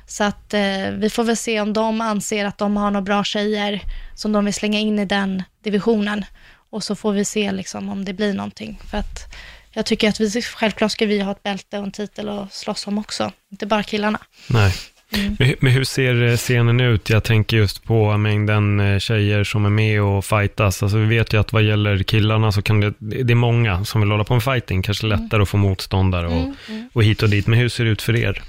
Så 0.07 0.23
att 0.23 0.53
eh, 0.53 0.91
vi 0.91 1.09
får 1.09 1.23
väl 1.23 1.37
se 1.37 1.61
om 1.61 1.73
de 1.73 2.01
anser 2.01 2.45
att 2.45 2.57
de 2.57 2.77
har 2.77 2.91
några 2.91 3.01
bra 3.01 3.23
tjejer 3.23 3.81
som 4.15 4.31
de 4.31 4.45
vill 4.45 4.53
slänga 4.53 4.79
in 4.79 4.99
i 4.99 5.05
den 5.05 5.43
divisionen. 5.63 6.25
Och 6.69 6.83
så 6.83 6.95
får 6.95 7.11
vi 7.11 7.25
se 7.25 7.51
liksom, 7.51 7.89
om 7.89 8.05
det 8.05 8.13
blir 8.13 8.33
någonting. 8.33 8.79
För 8.89 8.97
att 8.97 9.33
jag 9.73 9.85
tycker 9.85 10.09
att 10.09 10.19
vi, 10.19 10.41
självklart 10.41 10.91
ska 10.91 11.05
vi 11.05 11.21
ha 11.21 11.31
ett 11.31 11.43
bälte 11.43 11.77
och 11.77 11.83
en 11.83 11.91
titel 11.91 12.29
att 12.29 12.53
slåss 12.53 12.87
om 12.87 12.97
också, 12.97 13.31
inte 13.51 13.65
bara 13.65 13.83
killarna. 13.83 14.19
Nej. 14.47 14.73
Mm. 15.13 15.55
Men 15.59 15.71
hur 15.71 15.83
ser 15.83 16.23
eh, 16.23 16.37
scenen 16.37 16.79
ut? 16.79 17.09
Jag 17.09 17.23
tänker 17.23 17.57
just 17.57 17.83
på 17.83 18.17
mängden 18.17 18.79
eh, 18.79 18.99
tjejer 18.99 19.43
som 19.43 19.65
är 19.65 19.69
med 19.69 20.01
och 20.01 20.25
fightas. 20.25 20.83
Alltså 20.83 20.97
vi 20.97 21.05
vet 21.05 21.33
ju 21.33 21.39
att 21.39 21.53
vad 21.53 21.63
gäller 21.63 22.03
killarna 22.03 22.51
så 22.51 22.61
kan 22.61 22.79
det, 22.79 22.93
det 22.99 23.33
är 23.33 23.35
många 23.35 23.85
som 23.85 24.01
vill 24.01 24.11
hålla 24.11 24.23
på 24.23 24.33
en 24.33 24.41
fighting, 24.41 24.81
kanske 24.81 25.07
mm. 25.07 25.19
lättare 25.19 25.37
mm. 25.37 25.43
att 25.43 25.49
få 25.49 25.57
motståndare 25.57 26.27
och, 26.27 26.33
mm. 26.33 26.55
mm. 26.67 26.89
och 26.93 27.03
hit 27.03 27.23
och 27.23 27.29
dit. 27.29 27.47
Men 27.47 27.59
hur 27.59 27.69
ser 27.69 27.85
det 27.85 27.89
ut 27.89 28.01
för 28.01 28.15
er? 28.15 28.41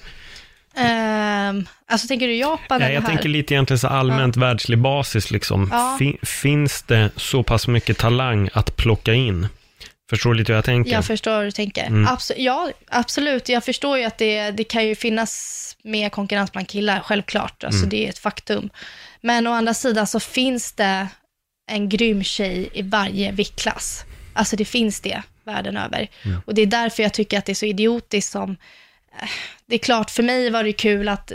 Um, 0.76 1.66
alltså 1.86 2.08
tänker 2.08 2.26
du 2.26 2.34
Japan 2.34 2.64
ja, 2.68 2.76
eller 2.76 2.94
Jag 2.94 3.00
här? 3.00 3.08
tänker 3.08 3.28
lite 3.28 3.54
egentligen 3.54 3.78
så 3.78 3.88
allmänt 3.88 4.36
ja. 4.36 4.40
världslig 4.40 4.78
basis 4.78 5.30
liksom. 5.30 5.68
Ja. 5.72 5.96
Fin, 5.98 6.18
finns 6.22 6.82
det 6.82 7.10
så 7.16 7.42
pass 7.42 7.68
mycket 7.68 7.98
talang 7.98 8.48
att 8.52 8.76
plocka 8.76 9.14
in? 9.14 9.48
Förstår 10.12 10.34
lite 10.34 10.52
hur 10.52 10.56
jag 10.56 10.64
tänker? 10.64 10.92
Jag 10.92 11.04
förstår 11.04 11.38
hur 11.38 11.44
du 11.44 11.50
tänker. 11.50 11.86
Mm. 11.86 12.08
Abs 12.08 12.32
ja, 12.36 12.70
absolut. 12.88 13.48
Jag 13.48 13.64
förstår 13.64 13.98
ju 13.98 14.04
att 14.04 14.18
det, 14.18 14.50
det 14.50 14.64
kan 14.64 14.86
ju 14.88 14.94
finnas 14.94 15.76
mer 15.82 16.08
konkurrens 16.08 16.52
bland 16.52 16.68
killar, 16.68 17.00
självklart. 17.00 17.64
Alltså 17.64 17.78
mm. 17.78 17.90
det 17.90 18.04
är 18.06 18.08
ett 18.08 18.18
faktum. 18.18 18.70
Men 19.20 19.46
å 19.46 19.52
andra 19.52 19.74
sidan 19.74 20.06
så 20.06 20.20
finns 20.20 20.72
det 20.72 21.08
en 21.70 21.88
grym 21.88 22.24
tjej 22.24 22.68
i 22.72 22.82
varje 22.82 23.32
viktklass. 23.32 24.04
Alltså 24.34 24.56
det 24.56 24.64
finns 24.64 25.00
det 25.00 25.22
världen 25.44 25.76
över. 25.76 26.08
Mm. 26.24 26.40
Och 26.46 26.54
det 26.54 26.62
är 26.62 26.66
därför 26.66 27.02
jag 27.02 27.14
tycker 27.14 27.38
att 27.38 27.44
det 27.44 27.52
är 27.52 27.54
så 27.54 27.66
idiotiskt 27.66 28.32
som... 28.32 28.50
Eh, 29.20 29.28
det 29.66 29.74
är 29.74 29.78
klart, 29.78 30.10
för 30.10 30.22
mig 30.22 30.50
var 30.50 30.64
det 30.64 30.72
kul 30.72 31.08
att, 31.08 31.32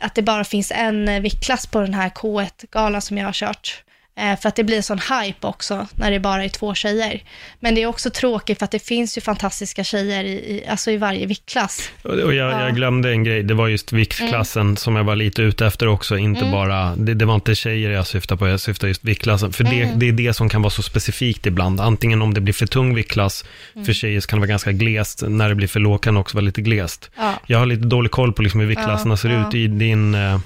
att 0.00 0.14
det 0.14 0.22
bara 0.22 0.44
finns 0.44 0.72
en 0.74 1.22
viktklass 1.22 1.66
på 1.66 1.80
den 1.80 1.94
här 1.94 2.10
K1-galan 2.10 3.02
som 3.02 3.18
jag 3.18 3.26
har 3.26 3.32
kört. 3.32 3.84
Eh, 4.16 4.40
för 4.40 4.48
att 4.48 4.56
det 4.56 4.64
blir 4.64 4.82
sån 4.82 4.98
hype 4.98 5.46
också 5.46 5.86
när 5.94 6.10
det 6.10 6.20
bara 6.20 6.44
är 6.44 6.48
två 6.48 6.74
tjejer. 6.74 7.22
Men 7.60 7.74
det 7.74 7.82
är 7.82 7.86
också 7.86 8.10
tråkigt 8.10 8.58
för 8.58 8.64
att 8.64 8.70
det 8.70 8.78
finns 8.86 9.18
ju 9.18 9.20
fantastiska 9.20 9.84
tjejer 9.84 10.24
i, 10.24 10.30
i 10.30 10.64
alltså 10.68 10.90
i 10.90 10.96
varje 10.96 11.26
viktklass. 11.26 11.90
Och 12.02 12.18
jag, 12.18 12.34
ja. 12.34 12.64
jag, 12.64 12.74
glömde 12.74 13.10
en 13.10 13.24
grej, 13.24 13.42
det 13.42 13.54
var 13.54 13.68
just 13.68 13.92
viktklassen 13.92 14.62
mm. 14.62 14.76
som 14.76 14.96
jag 14.96 15.04
var 15.04 15.16
lite 15.16 15.42
ute 15.42 15.66
efter 15.66 15.88
också, 15.88 16.16
inte 16.18 16.40
mm. 16.40 16.52
bara, 16.52 16.96
det, 16.96 17.14
det, 17.14 17.24
var 17.24 17.34
inte 17.34 17.54
tjejer 17.54 17.90
jag 17.90 18.06
syftade 18.06 18.38
på, 18.38 18.48
jag 18.48 18.60
syftade 18.60 18.90
just 18.90 19.04
viktklassen. 19.04 19.52
För 19.52 19.64
mm. 19.64 19.78
det, 19.78 19.94
det, 19.94 20.08
är 20.08 20.12
det 20.26 20.34
som 20.34 20.48
kan 20.48 20.62
vara 20.62 20.70
så 20.70 20.82
specifikt 20.82 21.46
ibland, 21.46 21.80
antingen 21.80 22.22
om 22.22 22.34
det 22.34 22.40
blir 22.40 22.54
för 22.54 22.66
tung 22.66 22.94
viktklass, 22.94 23.44
mm. 23.74 23.86
för 23.86 23.92
tjejer 23.92 24.20
så 24.20 24.26
kan 24.26 24.38
det 24.38 24.40
vara 24.40 24.48
ganska 24.48 24.72
glest, 24.72 25.22
när 25.28 25.48
det 25.48 25.54
blir 25.54 25.68
för 25.68 25.80
låg 25.80 26.02
kan 26.02 26.14
det 26.14 26.20
också 26.20 26.36
vara 26.36 26.44
lite 26.44 26.60
glest. 26.60 27.10
Ja. 27.16 27.34
Jag 27.46 27.58
har 27.58 27.66
lite 27.66 27.84
dålig 27.84 28.10
koll 28.10 28.32
på 28.32 28.42
liksom 28.42 28.60
hur 28.60 28.66
viktklasserna 28.66 29.12
ja, 29.12 29.16
ser 29.16 29.48
ut 29.48 29.54
i 29.54 29.66
din, 29.66 30.14
uh, 30.14 30.38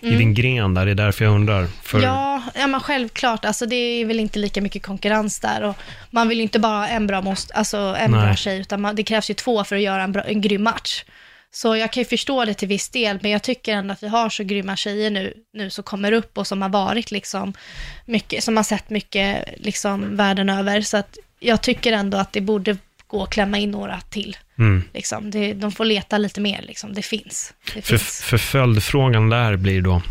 i 0.00 0.10
din 0.10 0.20
mm. 0.20 0.34
gren 0.34 0.74
där, 0.74 0.84
det 0.84 0.90
är 0.90 0.94
därför 0.94 1.24
jag 1.24 1.34
undrar. 1.34 1.66
För... 1.82 2.02
Ja, 2.02 2.42
ja 2.54 2.66
men 2.66 2.80
själv 2.80 3.08
självklart, 3.14 3.44
alltså 3.44 3.66
det 3.66 3.76
är 3.76 4.04
väl 4.04 4.20
inte 4.20 4.38
lika 4.38 4.60
mycket 4.60 4.82
konkurrens 4.82 5.40
där 5.40 5.62
och 5.62 5.76
man 6.10 6.28
vill 6.28 6.38
ju 6.38 6.42
inte 6.42 6.58
bara 6.58 6.78
ha 6.78 6.86
en 6.86 7.06
bra, 7.06 7.22
most, 7.22 7.50
alltså 7.50 7.96
en 7.98 8.12
bra 8.12 8.36
tjej, 8.36 8.60
utan 8.60 8.80
man, 8.80 8.96
det 8.96 9.04
krävs 9.04 9.30
ju 9.30 9.34
två 9.34 9.64
för 9.64 9.76
att 9.76 9.82
göra 9.82 10.02
en, 10.02 10.12
bra, 10.12 10.22
en 10.22 10.40
grym 10.40 10.62
match. 10.62 11.04
Så 11.50 11.76
jag 11.76 11.92
kan 11.92 12.00
ju 12.00 12.04
förstå 12.04 12.44
det 12.44 12.54
till 12.54 12.68
viss 12.68 12.88
del, 12.88 13.18
men 13.22 13.30
jag 13.30 13.42
tycker 13.42 13.74
ändå 13.74 13.92
att 13.92 14.02
vi 14.02 14.08
har 14.08 14.30
så 14.30 14.44
grymma 14.44 14.76
tjejer 14.76 15.10
nu, 15.10 15.34
nu 15.52 15.70
som 15.70 15.84
kommer 15.84 16.12
upp 16.12 16.38
och 16.38 16.46
som 16.46 16.62
har 16.62 16.68
varit 16.68 17.10
liksom 17.10 17.52
mycket, 18.06 18.44
som 18.44 18.56
har 18.56 18.64
sett 18.64 18.90
mycket 18.90 19.44
liksom 19.56 20.16
världen 20.16 20.50
över. 20.50 20.80
Så 20.80 20.96
att 20.96 21.18
jag 21.40 21.62
tycker 21.62 21.92
ändå 21.92 22.18
att 22.18 22.32
det 22.32 22.40
borde 22.40 22.76
gå 23.06 23.22
att 23.22 23.30
klämma 23.30 23.58
in 23.58 23.70
några 23.70 24.00
till. 24.00 24.36
Mm. 24.58 24.82
Liksom. 24.94 25.30
Det, 25.30 25.52
de 25.52 25.72
får 25.72 25.84
leta 25.84 26.18
lite 26.18 26.40
mer, 26.40 26.62
liksom. 26.62 26.94
det 26.94 27.02
finns. 27.02 27.54
Det 27.74 27.82
för, 27.82 27.98
finns. 27.98 28.22
för 28.22 28.38
följdfrågan 28.38 29.30
där 29.30 29.56
blir 29.56 29.82
då, 29.82 30.02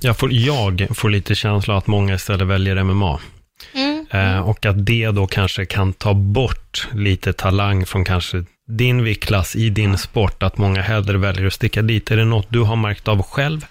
jag, 0.00 0.18
får, 0.18 0.32
jag 0.32 0.88
får 0.94 1.10
lite 1.10 1.34
känsla 1.34 1.78
att 1.78 1.86
många 1.86 2.14
istället 2.14 2.46
väljer 2.46 2.84
MMA. 2.84 3.20
Mm. 3.74 4.06
Eh, 4.10 4.48
och 4.48 4.66
att 4.66 4.86
det 4.86 5.10
då 5.10 5.26
kanske 5.26 5.66
kan 5.66 5.92
ta 5.92 6.14
bort 6.14 6.88
lite 6.94 7.32
talang 7.32 7.86
från 7.86 8.04
kanske 8.04 8.44
din 8.66 9.04
viktklass 9.04 9.56
i 9.56 9.70
din 9.70 9.98
sport, 9.98 10.42
att 10.42 10.58
många 10.58 10.82
hellre 10.82 11.18
väljer 11.18 11.46
att 11.46 11.52
sticka 11.52 11.82
dit. 11.82 12.10
Är 12.10 12.16
det 12.16 12.24
något 12.24 12.46
du 12.48 12.60
har 12.60 12.76
märkt 12.76 13.08
av 13.08 13.22
själv? 13.22 13.66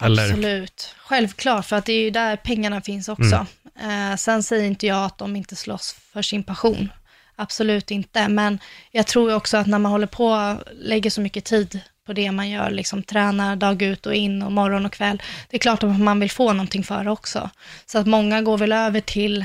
Eller? 0.00 0.24
Absolut, 0.24 0.94
självklart, 0.98 1.66
för 1.66 1.76
att 1.76 1.86
det 1.86 1.92
är 1.92 2.00
ju 2.00 2.10
där 2.10 2.36
pengarna 2.36 2.80
finns 2.80 3.08
också. 3.08 3.46
Mm. 3.80 4.10
Eh, 4.10 4.16
sen 4.16 4.42
säger 4.42 4.64
inte 4.64 4.86
jag 4.86 5.04
att 5.04 5.18
de 5.18 5.36
inte 5.36 5.56
slåss 5.56 5.96
för 6.12 6.22
sin 6.22 6.44
passion. 6.44 6.88
Absolut 7.36 7.90
inte, 7.90 8.28
men 8.28 8.58
jag 8.90 9.06
tror 9.06 9.34
också 9.34 9.56
att 9.56 9.66
när 9.66 9.78
man 9.78 9.92
håller 9.92 10.06
på 10.06 10.56
lägger 10.72 11.10
så 11.10 11.20
mycket 11.20 11.44
tid 11.44 11.80
på 12.06 12.12
det 12.12 12.32
man 12.32 12.50
gör, 12.50 12.70
liksom 12.70 13.02
tränar 13.02 13.56
dag 13.56 13.82
ut 13.82 14.06
och 14.06 14.14
in 14.14 14.42
och 14.42 14.52
morgon 14.52 14.86
och 14.86 14.92
kväll. 14.92 15.22
Det 15.50 15.56
är 15.56 15.60
klart 15.60 15.82
att 15.82 16.00
man 16.00 16.20
vill 16.20 16.30
få 16.30 16.52
någonting 16.52 16.84
för 16.84 17.04
det 17.04 17.10
också. 17.10 17.50
Så 17.86 17.98
att 17.98 18.06
många 18.06 18.42
går 18.42 18.58
väl 18.58 18.72
över 18.72 19.00
till 19.00 19.44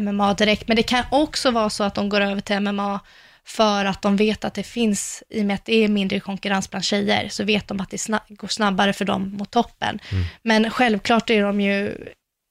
MMA 0.00 0.34
direkt, 0.34 0.68
men 0.68 0.76
det 0.76 0.82
kan 0.82 1.04
också 1.10 1.50
vara 1.50 1.70
så 1.70 1.84
att 1.84 1.94
de 1.94 2.08
går 2.08 2.20
över 2.20 2.40
till 2.40 2.60
MMA 2.60 3.00
för 3.44 3.84
att 3.84 4.02
de 4.02 4.16
vet 4.16 4.44
att 4.44 4.54
det 4.54 4.62
finns, 4.62 5.22
i 5.28 5.42
och 5.42 5.46
med 5.46 5.54
att 5.54 5.64
det 5.64 5.84
är 5.84 5.88
mindre 5.88 6.20
konkurrens 6.20 6.70
bland 6.70 6.84
tjejer, 6.84 7.28
så 7.28 7.44
vet 7.44 7.68
de 7.68 7.80
att 7.80 7.90
det 7.90 7.98
snabb, 7.98 8.22
går 8.28 8.48
snabbare 8.48 8.92
för 8.92 9.04
dem 9.04 9.36
mot 9.38 9.50
toppen. 9.50 9.98
Mm. 10.12 10.24
Men 10.42 10.70
självklart 10.70 11.30
är 11.30 11.42
de 11.42 11.60
ju, 11.60 11.96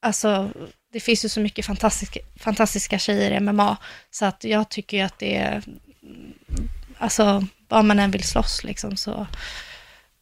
alltså, 0.02 0.50
det 0.92 1.00
finns 1.00 1.24
ju 1.24 1.28
så 1.28 1.40
mycket 1.40 1.66
fantastiska, 1.66 2.20
fantastiska 2.36 2.98
tjejer 2.98 3.30
i 3.30 3.40
MMA, 3.40 3.76
så 4.10 4.24
att 4.24 4.44
jag 4.44 4.68
tycker 4.68 4.96
ju 4.96 5.02
att 5.02 5.18
det 5.18 5.36
är, 5.36 5.62
alltså, 6.98 7.46
vad 7.68 7.84
man 7.84 7.98
än 7.98 8.10
vill 8.10 8.24
slåss 8.24 8.64
liksom, 8.64 8.96
så 8.96 9.26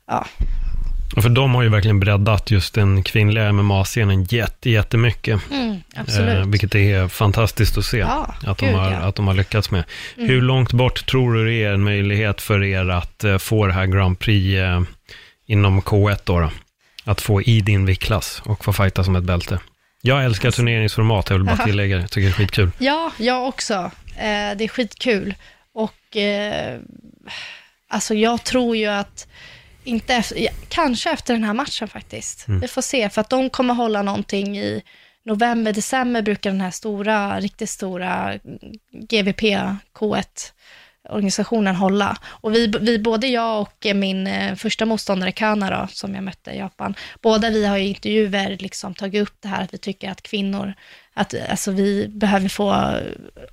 ja. 0.06 0.26
För 1.22 1.28
de 1.28 1.54
har 1.54 1.62
ju 1.62 1.68
verkligen 1.68 2.00
breddat 2.00 2.50
just 2.50 2.74
den 2.74 3.02
kvinnliga 3.02 3.52
MMA-scenen 3.52 4.24
jätte, 4.24 4.70
jättemycket. 4.70 5.40
Mm, 5.50 5.80
absolut. 5.96 6.38
Eh, 6.38 6.46
vilket 6.46 6.74
är 6.74 7.08
fantastiskt 7.08 7.78
att 7.78 7.84
se 7.84 7.98
ja, 7.98 8.34
att, 8.46 8.58
de 8.58 8.74
har, 8.74 8.92
ja. 8.92 8.98
att 8.98 9.14
de 9.14 9.26
har 9.26 9.34
lyckats 9.34 9.70
med. 9.70 9.84
Mm. 10.16 10.28
Hur 10.28 10.42
långt 10.42 10.72
bort 10.72 11.06
tror 11.06 11.34
du 11.34 11.46
det 11.46 11.64
är 11.64 11.72
en 11.72 11.84
möjlighet 11.84 12.40
för 12.40 12.64
er 12.64 12.88
att 12.88 13.24
eh, 13.24 13.38
få 13.38 13.66
det 13.66 13.72
här 13.72 13.86
Grand 13.86 14.18
Prix 14.18 14.56
eh, 14.56 14.82
inom 15.46 15.82
K1 15.82 16.18
då, 16.24 16.40
då? 16.40 16.50
Att 17.04 17.20
få 17.20 17.42
i 17.42 17.60
din 17.60 17.86
viktklass 17.86 18.42
och 18.44 18.64
få 18.64 18.72
fighta 18.72 19.04
som 19.04 19.16
ett 19.16 19.24
bälte. 19.24 19.58
Jag 20.02 20.24
älskar 20.24 20.50
turneringsformat, 20.50 21.30
jag 21.30 21.36
vill 21.36 21.46
bara 21.46 21.56
tillägga 21.64 21.96
det. 21.96 22.02
Jag 22.02 22.10
tycker 22.10 22.26
det 22.26 22.32
är 22.32 22.36
skitkul. 22.36 22.70
Ja, 22.78 23.12
jag 23.18 23.48
också. 23.48 23.74
Eh, 24.16 24.56
det 24.56 24.64
är 24.64 24.68
skitkul. 24.68 25.34
Och 25.76 26.16
eh, 26.16 26.80
alltså 27.88 28.14
jag 28.14 28.44
tror 28.44 28.76
ju 28.76 28.86
att, 28.86 29.28
inte 29.84 30.14
efter, 30.14 30.48
kanske 30.68 31.10
efter 31.10 31.34
den 31.34 31.44
här 31.44 31.54
matchen 31.54 31.88
faktiskt. 31.88 32.48
Mm. 32.48 32.60
Vi 32.60 32.68
får 32.68 32.82
se, 32.82 33.08
för 33.08 33.20
att 33.20 33.30
de 33.30 33.50
kommer 33.50 33.74
hålla 33.74 34.02
någonting 34.02 34.58
i 34.58 34.82
november, 35.24 35.72
december 35.72 36.22
brukar 36.22 36.50
den 36.50 36.60
här 36.60 36.70
stora, 36.70 37.40
riktigt 37.40 37.70
stora 37.70 38.34
GVP 38.92 39.42
K1 39.94 40.52
organisationen 41.08 41.76
hålla. 41.76 42.16
Och 42.24 42.54
vi, 42.54 42.66
vi, 42.80 42.98
både 42.98 43.26
jag 43.26 43.60
och 43.60 43.86
min 43.94 44.26
eh, 44.26 44.54
första 44.54 44.84
motståndare 44.84 45.32
Kana 45.32 45.80
då, 45.80 45.88
som 45.92 46.14
jag 46.14 46.24
mötte 46.24 46.50
i 46.50 46.58
Japan, 46.58 46.94
båda 47.22 47.50
vi 47.50 47.66
har 47.66 47.78
i 47.78 47.88
intervjuer 47.88 48.56
liksom 48.60 48.94
tagit 48.94 49.22
upp 49.22 49.36
det 49.40 49.48
här 49.48 49.62
att 49.62 49.74
vi 49.74 49.78
tycker 49.78 50.10
att 50.10 50.22
kvinnor, 50.22 50.74
att 51.14 51.34
alltså 51.50 51.70
vi 51.70 52.08
behöver 52.08 52.48
få, 52.48 52.98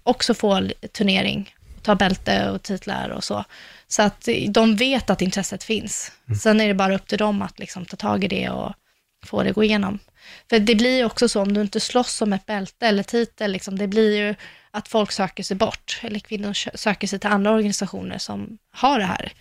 också 0.04 0.34
få 0.34 0.70
turnering 0.92 1.54
ta 1.84 1.96
bälte 1.96 2.50
och 2.50 2.64
titlar 2.64 3.10
och 3.10 3.24
så. 3.24 3.46
Så 3.88 4.02
att 4.02 4.30
de 4.50 4.76
vet 4.76 5.10
att 5.10 5.22
intresset 5.22 5.64
finns. 5.64 6.12
Mm. 6.28 6.40
Sen 6.40 6.62
är 6.62 6.68
det 6.68 6.74
bara 6.74 6.96
upp 6.96 7.08
till 7.08 7.18
dem 7.18 7.42
att 7.42 7.60
liksom 7.60 7.86
ta 7.86 7.98
tag 7.98 8.24
i 8.24 8.28
det 8.28 8.50
och 8.50 8.74
få 9.26 9.44
det 9.44 9.52
gå 9.52 9.64
igenom. 9.64 10.00
För 10.50 10.60
det 10.60 10.76
blir 10.76 10.98
ju 10.98 11.06
också 11.06 11.30
så, 11.30 11.42
om 11.42 11.54
du 11.54 11.62
inte 11.62 11.80
slåss 11.80 12.22
om 12.22 12.34
ett 12.34 12.46
bälte 12.46 12.88
eller 12.88 13.04
titel, 13.04 13.52
liksom, 13.52 13.78
det 13.78 13.88
blir 13.88 14.18
ju 14.18 14.36
att 14.72 14.88
folk 14.88 15.12
söker 15.12 15.44
sig 15.44 15.58
bort, 15.58 16.00
eller 16.02 16.20
kvinnor 16.20 16.78
söker 16.78 17.08
sig 17.08 17.20
till 17.20 17.30
andra 17.30 17.52
organisationer 17.52 18.18
som 18.18 18.58
har 18.72 19.00
det 19.00 19.06
här. 19.06 19.32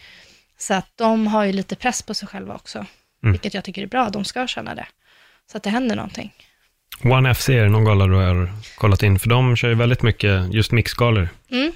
Så 0.59 0.75
att 0.75 0.89
de 0.95 1.27
har 1.27 1.45
ju 1.45 1.53
lite 1.53 1.77
press 1.77 2.03
på 2.03 2.15
sig 2.15 2.29
själva 2.29 2.55
också, 2.55 2.79
mm. 2.79 3.33
vilket 3.33 3.55
jag 3.55 3.65
tycker 3.65 3.83
är 3.83 3.87
bra, 3.87 4.11
de 4.11 4.25
ska 4.25 4.47
känna 4.47 4.75
det. 4.75 4.87
Så 5.53 5.57
att 5.57 5.63
det 5.63 5.71
händer 5.71 5.97
någonting. 5.97 6.33
One 7.05 7.35
FC, 7.35 7.49
är 7.49 7.69
någon 7.69 7.85
gala 7.85 8.07
du 8.07 8.15
har 8.15 8.53
kollat 8.77 9.03
in? 9.03 9.19
För 9.19 9.29
de 9.29 9.57
kör 9.57 9.69
ju 9.69 9.75
väldigt 9.75 10.03
mycket 10.03 10.55
just 10.55 10.73
mixgalor. 10.73 11.29
Mm. 11.51 11.73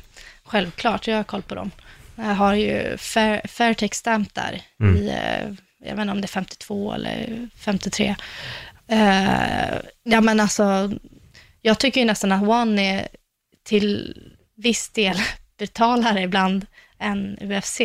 Självklart, 0.46 1.06
jag 1.06 1.16
har 1.16 1.24
koll 1.24 1.42
på 1.42 1.54
dem. 1.54 1.70
Jag 2.16 2.34
har 2.34 2.54
ju 2.54 2.96
Fair, 2.96 3.46
Fairtex 3.46 3.98
Stamp 3.98 4.34
där, 4.34 4.62
mm. 4.80 4.96
i, 4.96 5.08
eh, 5.08 5.54
jag 5.88 5.96
vet 5.96 6.02
inte 6.02 6.12
om 6.12 6.20
det 6.20 6.24
är 6.24 6.28
52 6.28 6.92
eller 6.92 7.48
53. 7.58 8.16
Uh, 8.92 9.78
ja 10.02 10.20
men 10.20 10.40
alltså, 10.40 10.90
jag 11.62 11.78
tycker 11.78 12.00
ju 12.00 12.06
nästan 12.06 12.32
att 12.32 12.48
One 12.48 12.82
är 12.82 13.08
till 13.64 14.16
viss 14.56 14.88
del 14.88 15.16
brutalare 15.58 16.22
ibland 16.22 16.66
än 16.98 17.38
UFC. 17.40 17.80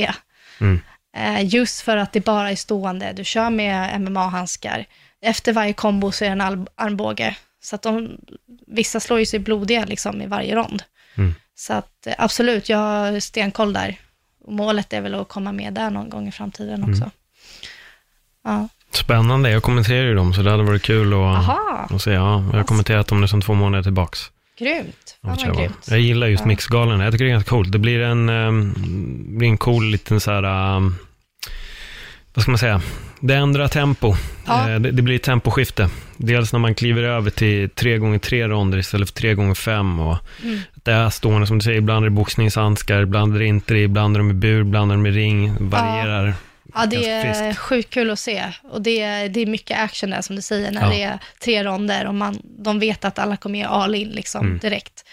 Mm. 0.60 0.82
Uh, 1.18 1.46
just 1.46 1.82
för 1.82 1.98
att 1.98 2.14
det 2.14 2.26
bara 2.26 2.52
är 2.52 2.56
stående, 2.56 3.14
du 3.14 3.24
kör 3.24 3.50
med 3.50 4.02
MMA-handskar. 4.02 4.86
Efter 5.22 5.54
varje 5.54 5.74
kombo 5.74 6.12
så 6.12 6.26
är 6.26 6.36
det 6.36 6.44
en 6.44 6.68
armbåge. 6.76 7.36
Så 7.64 7.76
att 7.76 7.82
de, 7.82 8.18
vissa 8.68 9.00
slår 9.00 9.20
ju 9.20 9.26
sig 9.26 9.40
blodiga 9.40 9.86
liksom 9.86 10.22
i 10.22 10.28
varje 10.28 10.56
rond. 10.56 10.84
Mm. 11.16 11.36
Så 11.56 11.74
att 11.74 12.08
eh, 12.08 12.14
absolut, 12.18 12.70
jag 12.70 12.78
har 12.78 13.20
stenkoll 13.20 13.74
där. 13.74 14.00
Målet 14.48 14.94
är 14.94 15.02
väl 15.02 15.16
att 15.16 15.28
komma 15.30 15.52
med 15.52 15.74
där 15.74 15.90
någon 15.90 16.10
gång 16.10 16.28
i 16.28 16.32
framtiden 16.32 16.84
också. 16.84 17.04
Mm. 17.04 17.12
Ja. 18.44 18.68
Spännande, 18.92 19.50
jag 19.52 19.64
kommenterar 19.64 20.04
ju 20.04 20.16
dem, 20.16 20.34
så 20.34 20.42
det 20.42 20.52
hade 20.52 20.64
varit 20.64 20.82
kul 20.84 21.14
att, 21.14 21.20
Aha, 21.20 21.88
att 21.90 22.02
se. 22.02 22.12
Ja, 22.12 22.44
jag 22.52 22.58
har 22.58 22.64
kommenterat 22.64 23.08
dem 23.08 23.22
nu 23.22 23.28
sedan 23.28 23.42
två 23.42 23.54
månader 23.54 23.84
tillbaks. 23.84 24.20
grymt. 24.60 25.18
Fan 25.22 25.38
jag, 25.40 25.48
vad 25.48 25.58
grymt. 25.58 25.88
jag 25.90 26.00
gillar 26.00 26.28
just 26.28 26.42
Ja. 26.42 26.48
mixgalan, 26.48 27.00
jag 27.00 27.12
tycker 27.14 27.26
det 27.26 27.32
är 27.32 27.34
ganska 27.34 27.50
coolt. 27.50 27.72
Det 27.72 27.80
blir 27.80 28.00
en, 28.00 28.30
um, 28.30 28.74
blir 29.38 29.48
en 29.48 29.58
cool 29.58 29.86
liten 29.86 30.20
så 30.20 30.32
här, 30.32 30.76
um, 30.76 30.96
vad 32.34 32.42
ska 32.44 32.52
man 32.52 32.58
säga, 32.58 32.82
det 33.20 33.36
ändrar 33.36 33.68
tempo. 33.68 34.16
Ja. 34.46 34.70
Eh, 34.70 34.80
det, 34.80 34.92
det 34.92 35.02
blir 35.02 35.16
ett 35.16 35.24
temposkifte. 35.24 35.90
Dels 36.24 36.54
när 36.54 36.60
man 36.60 36.76
kliver 36.76 37.04
över 37.04 37.30
till 37.32 37.70
tre 37.70 37.98
gånger 37.98 38.20
tre 38.20 38.48
ronder 38.48 38.78
istället 38.78 39.10
för 39.10 39.16
tre 39.16 39.34
gånger 39.34 39.54
fem. 39.54 40.00
Och 40.00 40.18
Mm. 40.44 40.60
Det 40.84 40.92
är 40.92 41.10
stående, 41.10 41.48
som 41.48 41.58
du 41.60 41.64
säger, 41.64 41.78
ibland 41.78 42.06
är 42.06 42.10
det 42.10 42.16
boxningshandskar, 42.16 43.02
ibland 43.02 43.36
är 43.36 43.40
det 43.40 43.46
inte 43.46 43.74
det, 43.74 43.84
ibland 43.84 44.16
är 44.16 44.20
de 44.20 44.30
i 44.30 44.34
bur, 44.34 44.62
ibland 44.62 44.92
är 44.92 44.96
de 44.96 45.06
i 45.06 45.12
ring, 45.12 45.56
varierar. 45.70 46.34
Ja, 46.76 46.86
det 46.86 46.96
Ganska 46.96 47.46
är 47.46 47.54
sjukt 47.54 47.90
kul 47.90 48.10
att 48.12 48.20
se. 48.20 48.44
Och 48.72 48.82
det 48.82 49.02
är, 49.02 49.30
det 49.30 49.40
är 49.40 49.46
mycket 49.46 49.80
action 49.80 50.10
där, 50.10 50.22
som 50.22 50.36
du 50.36 50.42
säger, 50.42 50.72
när 50.72 50.82
Ja. 50.82 50.90
det 50.90 51.02
är 51.04 51.20
tre 51.44 51.64
ronder 51.64 52.06
och 52.08 52.16
man, 52.16 52.40
de 52.44 52.80
vet 52.80 53.06
att 53.06 53.20
alla 53.20 53.38
kommer 53.38 53.60
ge 53.60 53.66
all 53.66 53.96
in 53.96 54.10
liksom, 54.10 54.46
Mm. 54.46 54.58
direkt. 54.60 55.06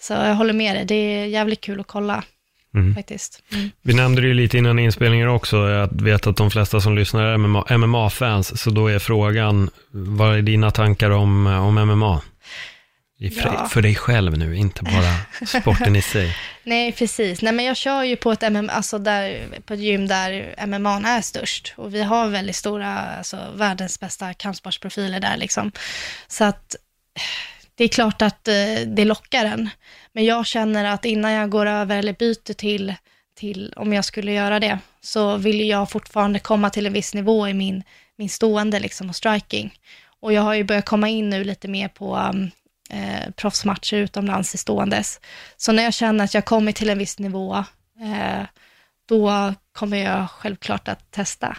Så 0.00 0.12
jag 0.12 0.34
håller 0.34 0.52
med 0.52 0.76
dig, 0.76 0.84
det 0.84 0.94
är 0.94 1.24
jävligt 1.26 1.60
kul 1.60 1.80
att 1.80 1.86
kolla 1.86 2.22
Mm. 2.74 2.94
faktiskt. 2.94 3.42
Mm. 3.52 3.70
Vi 3.82 3.94
nämnde 3.94 4.20
det 4.20 4.26
ju 4.28 4.34
lite 4.34 4.58
innan 4.58 4.78
inspelningen 4.78 5.28
också, 5.28 5.56
jag 5.56 6.02
vet 6.02 6.26
att 6.26 6.36
de 6.36 6.50
flesta 6.50 6.80
som 6.80 6.96
lyssnar 6.96 7.22
är 7.22 7.36
MMA 7.36 7.64
MMA-fans, 7.78 8.60
så 8.60 8.70
då 8.70 8.86
är 8.86 8.98
frågan, 8.98 9.70
vad 9.90 10.38
är 10.38 10.42
dina 10.42 10.70
tankar 10.70 11.10
om, 11.10 11.46
om 11.46 11.74
MMA? 11.74 12.20
För, 13.20 13.52
Ja. 13.54 13.68
för 13.68 13.82
dig 13.82 13.94
själv 13.94 14.38
nu, 14.38 14.56
inte 14.56 14.82
bara 14.82 15.46
sporten 15.46 15.96
i 15.96 16.02
sig. 16.02 16.36
Nej, 16.64 16.92
precis. 16.92 17.42
Nej, 17.42 17.52
men 17.52 17.64
jag 17.64 17.76
kör 17.76 18.02
ju 18.02 18.16
på 18.16 18.32
ett, 18.32 18.42
MM, 18.42 18.70
alltså 18.72 18.98
där, 18.98 19.48
på 19.66 19.74
ett 19.74 19.80
gym 19.80 20.08
där 20.08 20.54
MMA 20.66 21.00
är 21.04 21.20
störst. 21.20 21.74
Och 21.76 21.94
vi 21.94 22.02
har 22.02 22.28
väldigt 22.28 22.56
stora, 22.56 22.98
alltså 22.98 23.38
världens 23.54 24.00
bästa 24.00 24.34
kampsportsprofiler 24.34 25.20
där 25.20 25.36
liksom. 25.36 25.72
Så 26.28 26.44
att 26.44 26.76
det 27.74 27.84
är 27.84 27.88
klart 27.88 28.22
att 28.22 28.48
eh, 28.48 28.54
det 28.86 29.04
lockar 29.04 29.44
en. 29.44 29.68
Men 30.12 30.24
jag 30.24 30.46
känner 30.46 30.84
att 30.84 31.04
innan 31.04 31.32
jag 31.32 31.50
går 31.50 31.66
över 31.66 31.96
eller 31.98 32.12
byter 32.12 32.52
till, 32.54 32.94
till 33.36 33.72
om 33.76 33.92
jag 33.92 34.04
skulle 34.04 34.32
göra 34.32 34.60
det, 34.60 34.78
så 35.00 35.36
vill 35.36 35.68
jag 35.68 35.90
fortfarande 35.90 36.38
komma 36.38 36.70
till 36.70 36.86
en 36.86 36.92
viss 36.92 37.14
nivå 37.14 37.48
i 37.48 37.54
min, 37.54 37.82
min 38.16 38.28
stående 38.28 38.80
liksom 38.80 39.08
och 39.08 39.16
striking. 39.16 39.74
Och 40.20 40.32
jag 40.32 40.42
har 40.42 40.54
ju 40.54 40.64
börjat 40.64 40.84
komma 40.84 41.08
in 41.08 41.30
nu 41.30 41.44
lite 41.44 41.68
mer 41.68 41.88
på 41.88 42.16
um, 42.16 42.50
eh, 42.90 43.30
proffsmatcher 43.36 43.96
utomlands 43.96 44.54
i 44.54 44.58
ståendes. 44.58 45.20
Så 45.56 45.72
när 45.72 45.82
jag 45.82 45.94
känner 45.94 46.24
att 46.24 46.34
jag 46.34 46.44
kommer 46.44 46.72
till 46.72 46.90
en 46.90 46.98
viss 46.98 47.18
nivå, 47.18 47.56
eh, 48.00 48.46
då 49.08 49.54
kommer 49.72 49.96
jag 49.96 50.30
självklart 50.30 50.88
att 50.88 51.10
testa, 51.10 51.56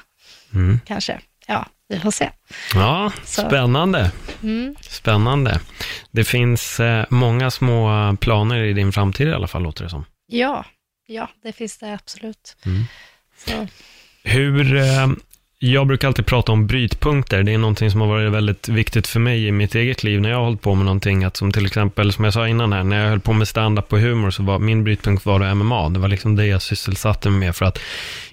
Mm. 0.53 0.79
kanske. 0.85 1.19
Ja, 1.47 1.65
vi 1.89 1.99
får 1.99 2.11
se. 2.11 2.29
Ja, 2.73 3.11
Så. 3.23 3.41
spännande. 3.41 4.11
Mm. 4.43 4.75
Spännande. 4.81 5.59
Det 6.11 6.23
finns 6.23 6.79
eh, 6.79 7.05
många 7.09 7.51
små 7.51 8.15
planer 8.19 8.63
i 8.63 8.73
din 8.73 8.91
framtid 8.91 9.27
i 9.27 9.33
alla 9.33 9.47
fall, 9.47 9.63
låter 9.63 9.83
det 9.83 9.89
som. 9.89 10.05
Ja, 10.27 10.65
ja, 11.07 11.29
det 11.43 11.51
finns 11.51 11.77
det 11.77 11.93
absolut. 11.93 12.57
Mm. 12.65 12.83
Så, 13.45 13.67
Hur, 14.23 14.75
eh, 14.75 15.07
jag 15.59 15.87
brukar 15.87 16.07
alltid 16.07 16.25
prata 16.25 16.51
om 16.51 16.67
brytpunkter. 16.67 17.43
Det 17.43 17.53
är 17.53 17.57
någonting 17.57 17.91
som 17.91 18.01
har 18.01 18.07
varit 18.07 18.31
väldigt 18.31 18.69
viktigt 18.69 19.07
för 19.07 19.19
mig 19.19 19.47
i 19.47 19.51
mitt 19.51 19.75
eget 19.75 20.03
liv 20.03 20.21
när 20.21 20.29
jag 20.29 20.37
har 20.37 20.43
hållit 20.43 20.61
på 20.61 20.75
med 20.75 20.85
någonting. 20.85 21.23
Att 21.23 21.37
som 21.37 21.51
till 21.51 21.65
exempel, 21.65 22.13
som 22.13 22.23
jag 22.23 22.33
sa 22.33 22.47
innan 22.47 22.73
här, 22.73 22.83
när 22.83 23.01
jag 23.03 23.09
höll 23.09 23.19
på 23.19 23.33
med 23.33 23.47
stand-up 23.47 23.93
och 23.93 23.99
humor 23.99 24.31
så 24.31 24.43
var 24.43 24.59
min 24.59 24.83
brytpunkt 24.83 25.25
var 25.25 25.55
MMA. 25.55 25.89
Det 25.89 25.99
var 25.99 26.07
liksom 26.07 26.35
det 26.35 26.45
jag 26.45 26.61
sysselsatte 26.61 27.29
mig 27.29 27.39
med 27.39 27.55
för 27.55 27.65
att 27.65 27.79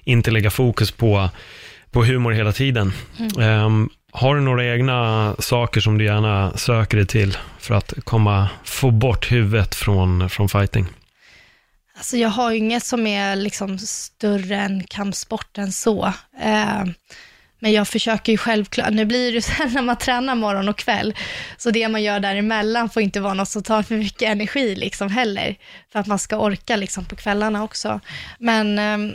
inte 0.05 0.31
lägga 0.31 0.51
fokus 0.51 0.91
på, 0.91 1.31
på 1.97 2.05
humor 2.05 2.33
hela 2.33 2.53
tiden. 2.53 2.93
Ehm, 3.41 3.89
har 4.13 4.35
du 4.35 4.41
några 4.41 4.65
egna 4.65 5.35
saker 5.39 5.81
som 5.81 5.99
du 5.99 6.05
gärna 6.05 6.57
söker 6.57 6.97
dig 6.97 7.07
till 7.07 7.39
för 7.59 7.75
att 7.75 7.93
komma, 8.05 8.49
få 8.65 8.91
bort 8.91 9.33
huvudet 9.33 9.75
från, 9.75 10.31
från 10.31 10.49
fighting? 10.49 10.87
alltså 11.97 12.17
jag 12.17 12.29
har 12.29 12.53
inget 12.53 12.85
som 12.85 13.07
är 13.07 13.37
liksom 13.37 13.79
större 13.79 14.57
än 14.57 14.85
kampsporten 14.85 15.73
så. 15.73 16.07
Eh, 16.41 16.85
men 17.59 17.73
jag 17.73 17.89
försöker 17.89 18.33
ju 18.33 18.39
självklart, 18.39 18.93
nu 18.93 19.05
blir 19.05 19.29
det 19.29 19.35
ju 19.35 19.41
så 19.43 19.53
här 19.53 19.71
när 19.71 19.83
man 19.83 19.97
tränar 19.97 20.35
morgon 20.35 20.69
och 20.69 20.79
kväll, 20.79 21.15
så 21.57 21.71
det 21.71 21.89
man 21.89 22.03
gör 22.03 22.21
däremellan 22.21 22.91
får 22.91 23.03
inte 23.03 23.21
vara 23.21 23.35
något 23.35 23.49
som 23.49 23.63
tar 23.63 23.83
för 23.83 23.95
mycket 23.95 24.29
energi 24.29 24.77
liksom 24.77 25.09
heller, 25.09 25.57
för 25.93 25.99
att 25.99 26.07
man 26.07 26.19
ska 26.19 26.37
orka 26.39 26.77
liksom 26.77 27.05
på 27.05 27.17
kvällarna 27.17 27.65
också. 27.65 28.01
Men 28.39 28.79
ehm, 28.79 29.13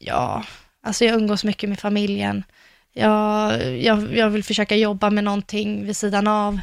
ja, 0.00 0.44
alltså 0.82 1.04
jag 1.04 1.14
umgås 1.14 1.44
mycket 1.44 1.68
med 1.68 1.80
familjen. 1.80 2.44
Jag, 2.92 3.62
jag, 3.78 4.16
jag 4.16 4.30
vill 4.30 4.44
försöka 4.44 4.76
jobba 4.76 5.10
med 5.10 5.24
någonting 5.24 5.86
vid 5.86 5.96
sidan 5.96 6.26
av 6.26 6.60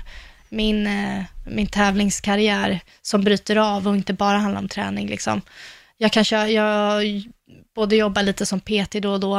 min, 0.49 0.87
eh, 0.87 1.23
min 1.45 1.67
tävlingskarriär 1.67 2.79
som 3.01 3.23
bryter 3.23 3.55
av 3.55 3.87
och 3.87 3.95
inte 3.95 4.13
bara 4.13 4.37
handlar 4.37 4.61
om 4.61 4.69
träning. 4.69 5.07
Liksom. 5.07 5.41
Jag 5.97 6.11
kanske 6.11 6.47
jag 6.47 7.03
både 7.75 7.95
jobbar 7.95 8.23
lite 8.23 8.45
som 8.45 8.59
PT 8.59 8.99
då 9.01 9.11
och 9.11 9.19
då, 9.19 9.37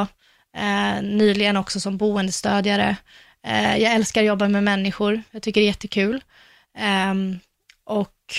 eh, 0.57 1.03
nyligen 1.03 1.57
också 1.57 1.81
som 1.81 1.97
boendestödjare. 1.97 2.97
Eh, 3.47 3.76
jag 3.76 3.95
älskar 3.95 4.20
att 4.20 4.26
jobba 4.26 4.49
med 4.49 4.64
människor, 4.64 5.22
jag 5.31 5.43
tycker 5.43 5.61
det 5.61 5.64
är 5.64 5.68
jättekul. 5.68 6.24
Eh, 6.78 7.14
och 7.85 8.35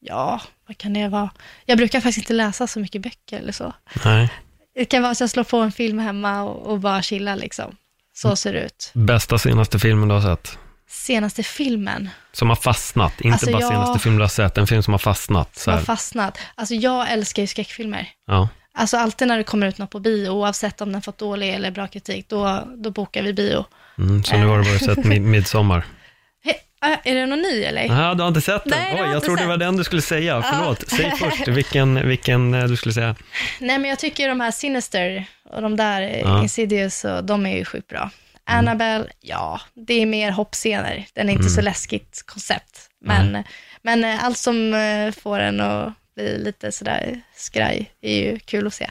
ja, 0.00 0.40
vad 0.66 0.78
kan 0.78 0.92
det 0.92 1.08
vara? 1.08 1.30
Jag 1.66 1.78
brukar 1.78 2.00
faktiskt 2.00 2.18
inte 2.18 2.32
läsa 2.32 2.66
så 2.66 2.80
mycket 2.80 3.02
böcker 3.02 3.38
eller 3.38 3.52
så. 3.52 3.72
Nej. 4.04 4.30
Det 4.74 4.84
kan 4.84 5.02
vara 5.02 5.14
så 5.14 5.24
att 5.24 5.28
jag 5.28 5.30
slår 5.30 5.44
på 5.44 5.56
en 5.56 5.72
film 5.72 5.98
hemma 5.98 6.42
och, 6.42 6.66
och 6.72 6.80
bara 6.80 7.02
chilla 7.02 7.34
liksom. 7.34 7.76
Så 8.14 8.36
ser 8.36 8.52
det 8.52 8.60
ut. 8.60 8.90
Bästa 8.94 9.38
senaste 9.38 9.78
filmen 9.78 10.08
du 10.08 10.14
har 10.14 10.36
sett? 10.36 10.58
Senaste 10.88 11.42
filmen 11.42 12.10
Som 12.32 12.48
har 12.48 12.56
fastnat, 12.56 13.20
inte 13.20 13.32
Alltså, 13.34 13.50
bara 13.50 13.60
jag- 13.60 13.70
senaste 13.70 13.98
film 13.98 14.16
du 14.16 14.22
har 14.22 14.28
sett, 14.28 14.58
en 14.58 14.66
film 14.66 14.82
som 14.82 14.94
har 14.94 14.98
fastnat. 14.98 15.56
Så 15.56 15.60
som 15.60 15.72
har 15.72 15.80
fastnat. 15.80 16.38
Alltså 16.54 16.74
jag 16.74 17.10
älskar 17.12 17.42
ju 17.42 17.46
skräckfilmer. 17.46 18.08
Ja. 18.26 18.48
Alltså 18.74 18.96
alltid 18.96 19.28
när 19.28 19.36
det 19.38 19.44
kommer 19.44 19.66
ut 19.66 19.78
något 19.78 19.90
på 19.90 20.00
bio, 20.00 20.28
oavsett 20.30 20.80
om 20.80 20.92
den 20.92 21.02
fått 21.02 21.18
dålig 21.18 21.54
eller 21.54 21.70
bra 21.70 21.86
kritik, 21.86 22.28
då, 22.28 22.68
då 22.76 22.90
bokar 22.90 23.22
vi 23.22 23.32
bio. 23.32 23.64
Mm, 23.98 24.24
så 24.24 24.36
nu 24.36 24.46
har 24.46 24.58
du 24.58 24.64
bara 24.64 24.78
sett 24.94 25.04
Mid- 25.04 25.20
Midsommar. 25.20 25.84
Äh, 26.84 26.98
är 27.04 27.14
det 27.14 27.26
någon 27.26 27.38
ny 27.42 27.62
eller? 27.64 27.88
Nej, 27.88 28.16
du 28.16 28.22
har 28.22 28.28
inte 28.28 28.40
sett 28.40 28.64
den? 28.64 28.78
Nej, 28.78 29.02
Oj, 29.02 29.08
jag 29.12 29.22
trodde 29.24 29.42
det 29.42 29.48
var 29.48 29.56
den 29.56 29.76
du 29.76 29.84
skulle 29.84 30.02
säga. 30.02 30.34
Ja. 30.34 30.42
Förlåt, 30.42 30.88
säg 30.88 31.12
först 31.18 31.48
vilken, 31.48 32.08
vilken 32.08 32.54
eh, 32.54 32.64
du 32.64 32.76
skulle 32.76 32.92
säga. 32.94 33.16
Nej 33.58 33.78
men 33.78 33.90
jag 33.90 33.98
tycker 33.98 34.28
de 34.28 34.40
här 34.40 34.50
Sinister 34.50 35.24
och 35.50 35.62
de 35.62 35.76
där 35.76 36.00
Ja. 36.02 36.42
Insidious, 36.42 37.04
och 37.04 37.24
de 37.24 37.46
är 37.46 37.56
ju 37.56 37.64
sjukt 37.64 37.88
bra. 37.88 38.10
Annabelle, 38.44 39.06
ja, 39.20 39.60
det 39.74 39.94
är 40.02 40.06
mer 40.06 40.30
hoppscener. 40.30 41.06
Den 41.14 41.28
är 41.28 41.32
inte 41.32 41.40
Mm. 41.42 41.54
så 41.54 41.60
läskigt 41.60 42.22
koncept. 42.26 42.80
Men, 43.04 43.44
men 43.82 44.04
eh, 44.04 44.24
allt 44.24 44.38
som 44.38 44.74
får 45.22 45.38
en 45.38 45.60
att 45.60 45.92
bli 46.16 46.38
lite 46.38 46.72
sådär 46.72 47.20
skraj 47.36 47.90
är 48.00 48.14
ju 48.14 48.38
kul 48.38 48.66
att 48.66 48.74
se. 48.74 48.90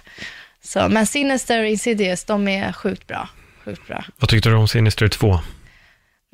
Så, 0.63 0.89
men 0.89 1.07
Sinister 1.07 1.59
och 1.59 1.67
Insidious, 1.67 2.23
de 2.23 2.47
är 2.47 2.71
sjukt 2.73 3.07
bra. 3.07 3.29
Sjukt 3.65 3.87
bra. 3.87 4.03
Vad 4.17 4.29
tyckte 4.29 4.49
du 4.49 4.55
om 4.55 4.67
Sinister 4.67 5.07
2? 5.07 5.39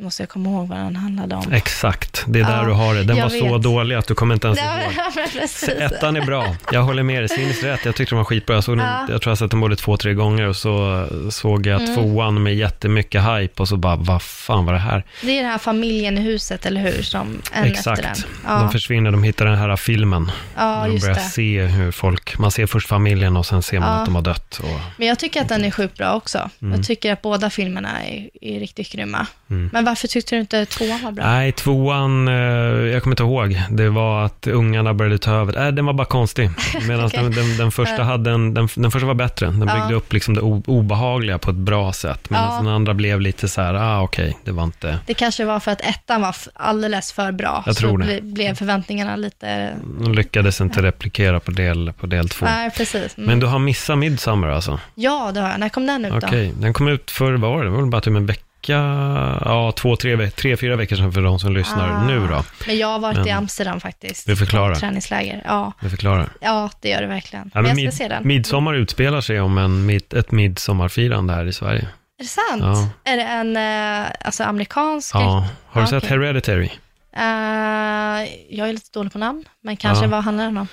Måste 0.01 0.21
jag 0.23 0.29
komma 0.29 0.49
ihåg 0.49 0.67
vad 0.67 0.77
den 0.77 0.95
handlade 0.95 1.35
om. 1.35 1.51
Exakt, 1.53 2.23
det 2.27 2.39
är 2.39 2.43
där 2.43 2.57
Ja, 2.57 2.63
du 2.65 2.71
har 2.71 2.95
det. 2.95 3.03
Den 3.03 3.17
var 3.21 3.29
så 3.29 3.53
vet. 3.53 3.63
dålig 3.63 3.95
att 3.95 4.07
du 4.07 4.15
kommer 4.15 4.33
inte 4.33 4.47
ens 4.47 4.59
Ja, 4.59 4.81
ihåg. 4.81 5.81
Ettan 5.91 6.15
är 6.15 6.21
bra, 6.25 6.55
jag 6.71 6.81
håller 6.83 7.03
med 7.03 7.21
dig. 7.21 7.29
Sinister 7.29 7.67
1, 7.73 7.85
jag 7.85 7.95
tyckte 7.95 8.11
den 8.15 8.17
var 8.17 8.25
skitbra. 8.25 8.55
Jag, 8.55 8.63
såg 8.63 8.77
den, 8.77 8.85
Ja. 8.87 8.97
Mm. 8.99 9.11
jag 9.11 9.21
tror 9.21 9.31
jag 9.31 9.37
sett 9.37 9.51
den 9.51 9.59
både 9.59 9.75
två, 9.75 9.97
tre 9.97 10.13
gånger 10.13 10.47
och 10.47 10.55
så 10.55 11.07
såg 11.29 11.65
jag 11.67 11.95
tvåan 11.95 12.43
med 12.43 12.55
jättemycket 12.55 13.21
hype 13.23 13.61
och 13.61 13.67
så 13.67 13.77
bara, 13.77 13.95
vad 13.95 14.21
fan 14.21 14.65
var 14.65 14.73
det 14.73 14.79
här? 14.79 15.03
Det 15.21 15.31
är 15.37 15.41
den 15.41 15.51
här 15.51 15.57
familjen 15.57 16.17
i 16.17 16.21
huset, 16.21 16.65
eller 16.65 16.81
hur? 16.81 17.01
Som 17.03 17.41
Exakt. 17.53 18.01
den. 18.01 18.13
De 18.15 18.63
Ja, 18.63 18.69
försvinner, 18.69 19.11
de 19.11 19.23
hittar 19.23 19.45
den 19.45 19.57
här 19.57 19.75
filmen. 19.75 20.31
ja 20.57 20.83
de 20.85 20.91
just 20.93 21.03
börjar 21.05 21.15
det. 21.15 21.21
se 21.21 21.61
hur 21.65 21.91
folk, 21.91 22.37
man 22.37 22.51
ser 22.51 22.65
först 22.65 22.87
familjen 22.87 23.37
och 23.37 23.45
sen 23.45 23.63
ser 23.63 23.79
man 23.79 23.89
Ja. 23.89 23.95
att 23.95 24.05
de 24.05 24.15
har 24.15 24.21
dött. 24.21 24.59
Och, 24.63 24.79
Men 24.97 25.07
jag 25.07 25.19
tycker 25.19 25.41
att 25.41 25.49
den 25.49 25.65
är 25.65 25.71
sjukt 25.71 25.97
bra 25.97 26.13
också. 26.13 26.49
Mm. 26.61 26.73
Jag 26.77 26.85
tycker 26.87 27.13
att 27.13 27.21
båda 27.21 27.49
filmerna 27.49 28.03
är, 28.03 28.29
är 28.41 28.59
riktigt 28.59 28.91
grymma. 28.91 29.27
Men 29.47 29.84
varför 29.85 30.07
tyckte 30.07 30.35
du 30.35 30.39
inte 30.39 30.65
tvåan 30.65 31.03
var 31.03 31.11
bra? 31.11 31.25
Nej, 31.25 31.51
tvåan, 31.51 32.27
eh, 32.27 32.33
jag 32.33 33.03
kommer 33.03 33.13
inte 33.13 33.23
ihåg. 33.23 33.61
Det 33.69 33.89
var 33.89 34.25
att 34.25 34.47
ungarna 34.47 34.93
började 34.93 35.17
ta 35.17 35.31
över. 35.31 35.53
Nej, 35.53 35.71
den 35.71 35.85
var 35.85 35.93
bara 35.93 36.05
konstig. 36.07 36.49
Medan 36.87 37.05
Okej. 37.05 37.19
den, 37.23 37.31
den, 37.31 37.57
den 37.57 37.71
första 37.71 38.03
hade 38.03 38.31
en, 38.31 38.53
den, 38.53 38.67
den 38.75 38.91
första 38.91 39.07
var 39.07 39.13
bättre. 39.13 39.45
Den 39.45 39.67
Ja. 39.67 39.75
byggde 39.75 39.95
upp 39.95 40.13
liksom 40.13 40.33
det 40.33 40.41
obehagliga 40.41 41.37
på 41.37 41.49
ett 41.51 41.57
bra 41.57 41.93
sätt. 41.93 42.29
Medan 42.29 42.45
Ja. 42.51 42.57
den 42.57 42.67
andra 42.67 42.93
blev 42.93 43.21
lite 43.21 43.47
så 43.47 43.61
här, 43.61 43.73
ah 43.73 44.01
okej, 44.01 44.37
det 44.43 44.51
var 44.51 44.63
inte... 44.63 44.99
Det 45.05 45.13
kanske 45.13 45.45
var 45.45 45.59
för 45.59 45.71
att 45.71 45.81
ettan 45.81 46.21
var 46.21 46.35
alldeles 46.53 47.11
för 47.11 47.31
bra. 47.31 47.63
Jag 47.65 47.75
tror 47.75 47.97
det. 47.97 48.05
ble- 48.05 48.33
blev 48.33 48.55
förväntningarna 48.55 49.15
lite... 49.15 49.73
De 50.01 50.13
lyckades 50.13 50.61
inte 50.61 50.81
replikera 50.81 51.39
på 51.39 51.51
del, 51.51 51.93
på 51.99 52.05
del 52.07 52.29
två. 52.29 52.45
Nej, 52.45 52.71
precis. 52.71 53.17
Mm. 53.17 53.27
Men 53.29 53.39
du 53.39 53.45
har 53.45 53.59
missat 53.59 53.97
Midsommar 53.97 54.49
alltså? 54.49 54.79
Ja, 54.95 55.31
det 55.33 55.39
har 55.41 55.49
jag. 55.49 55.59
När 55.59 55.69
kom 55.69 55.87
den 55.87 56.05
ut 56.05 56.11
då? 56.11 56.17
Okej, 56.27 56.53
den 56.59 56.73
kom 56.73 56.87
ut 56.87 57.11
för, 57.11 57.33
vad 57.33 57.51
var 57.51 57.57
det? 57.57 57.63
Det 57.65 57.69
var 57.69 57.77
väl 57.81 57.89
bara 57.89 58.01
typ 58.01 58.15
en 58.15 58.25
vecka 58.25 58.41
vecka, 58.69 59.41
ja 59.45 59.71
två, 59.71 59.95
tre, 59.95 60.29
tre, 60.29 60.57
fyra 60.57 60.75
veckor 60.75 60.95
sedan 60.95 61.11
för 61.11 61.21
de 61.21 61.39
som 61.39 61.53
lyssnar 61.53 61.89
Ah. 61.89 62.03
nu 62.07 62.27
då. 62.27 62.43
Men 62.67 62.77
jag 62.77 62.87
har 62.87 62.99
varit 62.99 63.17
Men- 63.17 63.27
i 63.27 63.31
Amsterdam 63.31 63.79
faktiskt. 63.79 64.27
Det 64.27 64.35
förklarar. 64.35 64.75
Träningsläger. 64.75 65.41
Ja. 65.45 65.71
Det 65.81 65.89
förklarar. 65.89 66.29
ja, 66.41 66.69
det 66.81 66.89
gör 66.89 67.01
det 67.01 67.07
verkligen. 67.07 67.51
Ja, 67.53 67.61
men 67.61 67.69
jag 67.69 67.83
men 67.83 67.91
ska 67.91 67.97
se 68.03 68.07
den. 68.07 68.27
midsommar 68.27 68.73
utspelar 68.73 69.21
sig 69.21 69.41
om 69.41 69.57
en, 69.57 69.85
mid, 69.85 70.13
ett 70.13 70.31
midsommarfirande 70.31 71.33
här 71.33 71.45
i 71.45 71.53
Sverige. 71.53 71.87
Är 72.19 72.23
det 72.23 72.29
sant? 72.29 72.61
Ja. 73.05 73.11
Är 73.11 73.17
det 73.17 73.23
en 73.23 73.57
eh, 73.57 74.11
alltså 74.21 74.43
amerikansk? 74.43 75.15
Ja. 75.15 75.47
Har 75.67 75.81
du 75.81 75.85
Ja, 75.85 75.87
sett 75.87 76.03
okej. 76.03 76.17
Hereditary? 76.17 76.69
Eh, 77.15 78.27
jag 78.49 78.69
är 78.69 78.73
lite 78.73 78.89
dålig 78.99 79.11
på 79.13 79.17
namn, 79.19 79.43
men 79.61 79.77
kanske 79.77 80.05
Ja. 80.05 80.09
vad 80.11 80.23
handlar 80.23 80.45
den 80.45 80.57
om? 80.57 80.67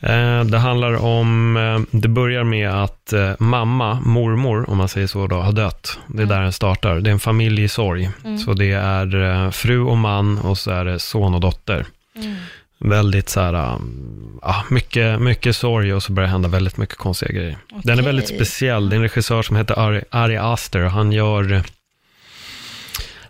Eh, 0.00 0.44
det 0.44 0.58
handlar 0.58 0.94
om, 1.04 1.56
eh, 1.56 1.98
det 2.00 2.08
börjar 2.08 2.44
med 2.44 2.70
att 2.70 3.12
mamma, 3.38 4.00
mormor, 4.04 4.70
om 4.70 4.78
man 4.78 4.88
säger 4.88 5.06
så 5.06 5.26
då, 5.26 5.36
har 5.36 5.52
dött. 5.52 5.98
Det 6.06 6.18
är 6.18 6.22
Mm. 6.22 6.28
där 6.36 6.42
den 6.42 6.52
startar. 6.52 7.00
Det 7.00 7.10
är 7.10 7.12
en 7.12 7.18
familj 7.20 7.62
i 7.62 7.68
sorg. 7.68 8.10
Mm. 8.24 8.38
Så 8.38 8.52
det 8.52 8.72
är 8.72 9.50
fru 9.50 9.80
och 9.80 9.98
man 9.98 10.38
och 10.38 10.58
så 10.58 10.70
är 10.70 10.84
det 10.84 10.98
son 10.98 11.34
och 11.34 11.40
dotter. 11.40 11.86
Mm. 12.16 12.34
Väldigt 12.78 13.28
så 13.28 13.40
här, 13.40 13.74
um, 13.74 14.40
mycket, 14.70 15.20
mycket 15.20 15.56
sorg 15.56 15.94
och 15.94 16.02
så 16.02 16.12
börjar 16.12 16.26
det 16.26 16.32
hända 16.32 16.48
väldigt 16.48 16.76
mycket 16.76 16.96
konstiga 16.96 17.32
grejer. 17.32 17.56
Den 17.82 17.98
är 17.98 18.02
väldigt 18.02 18.28
speciell. 18.28 18.88
Det 18.88 18.94
är 18.94 18.96
en 18.96 19.02
regissör 19.02 19.42
som 19.42 19.56
heter 19.56 19.78
Ari, 19.78 20.02
Ari 20.10 20.36
Aster 20.36 20.84
och 20.84 20.90
han 20.90 21.12
gör, 21.12 21.62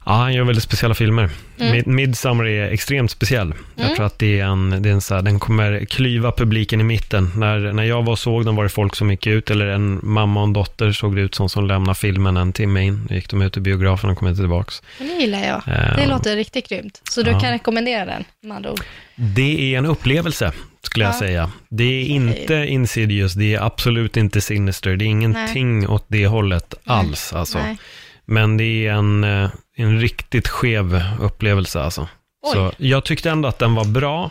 ja, 0.07 0.13
han 0.13 0.35
gör 0.35 0.45
väldigt 0.45 0.65
speciella 0.65 0.95
filmer. 0.95 1.31
Mm. 1.59 1.73
Mid- 1.73 1.87
Midsommar 1.87 2.47
är 2.47 2.71
extremt 2.71 3.11
speciell. 3.11 3.55
Jag 3.77 3.85
Mm. 3.85 3.97
tror 3.97 4.07
att 4.07 4.19
det 4.19 4.41
är 4.41 4.45
en, 4.45 4.83
det 4.83 4.89
är 4.89 4.93
en 4.93 5.01
så 5.01 5.15
här, 5.15 5.23
den 5.23 5.41
kommer 5.41 5.85
klyva 5.85 6.33
publiken 6.33 6.81
i 6.81 6.85
mitten. 6.85 7.31
När, 7.37 7.73
när 7.73 7.83
jag 7.85 8.03
var 8.03 8.13
och 8.13 8.19
såg 8.19 8.45
den 8.45 8.57
var 8.57 8.63
det 8.63 8.69
folk 8.71 8.97
som 8.97 9.11
gick 9.11 9.27
ut, 9.27 9.51
eller 9.51 9.67
en 9.67 10.01
mamma 10.03 10.41
och 10.41 10.47
en 10.47 10.53
dotter 10.53 10.93
såg 10.93 11.17
det 11.17 11.23
ut 11.23 11.35
som 11.35 11.49
som 11.49 11.67
lämnade 11.67 11.95
filmen 11.99 12.37
en 12.37 12.53
timme 12.53 12.83
in. 12.83 13.07
Då 13.09 13.15
gick 13.15 13.31
de 13.31 13.43
ut 13.43 13.57
i 13.57 13.61
biografen 13.61 14.11
och 14.11 14.19
kom 14.19 14.29
inte 14.29 14.41
tillbaks. 14.41 14.83
Men 14.99 15.09
det 15.09 15.15
gillar 15.15 15.39
jag. 15.47 15.57
Eh, 15.75 15.97
Det 15.97 16.07
låter 16.07 16.37
riktigt 16.37 16.69
grymt. 16.69 17.01
Så 17.11 17.23
du 17.23 17.31
ja. 17.31 17.41
kan 17.41 17.51
rekommendera 17.53 18.05
den, 18.05 18.25
med 18.43 18.57
andra 18.57 18.73
ord. 18.73 18.81
Det 19.17 19.75
är 19.75 19.79
en 19.79 19.87
upplevelse, 19.87 20.53
skulle 20.83 21.05
jag 21.05 21.15
Ja. 21.15 21.19
säga. 21.19 21.51
Det 21.69 21.85
är 21.85 22.05
inte 22.05 22.55
insidious, 22.55 23.35
det 23.35 23.55
är 23.55 23.61
absolut 23.67 24.17
inte 24.17 24.41
sinister, 24.41 24.97
det 24.97 25.05
är 25.05 25.07
ingenting 25.07 25.89
åt 25.89 26.05
det 26.09 26.27
hållet 26.27 26.75
Nej. 26.85 26.97
alls. 26.97 27.33
Alltså. 27.33 27.59
Nej. 27.59 27.77
Men 28.25 28.57
det 28.57 28.87
är 28.87 28.93
en, 28.93 29.25
eh, 29.25 29.51
en 29.77 30.01
riktigt 30.01 30.49
skev 30.49 31.03
upplevelse. 31.20 31.81
Alltså. 31.81 32.09
Oj. 32.43 32.53
Så 32.53 32.72
jag 32.77 33.05
tyckte 33.05 33.31
ändå 33.31 33.49
att 33.49 33.59
den 33.59 33.75
var 33.75 33.85
bra, 33.85 34.31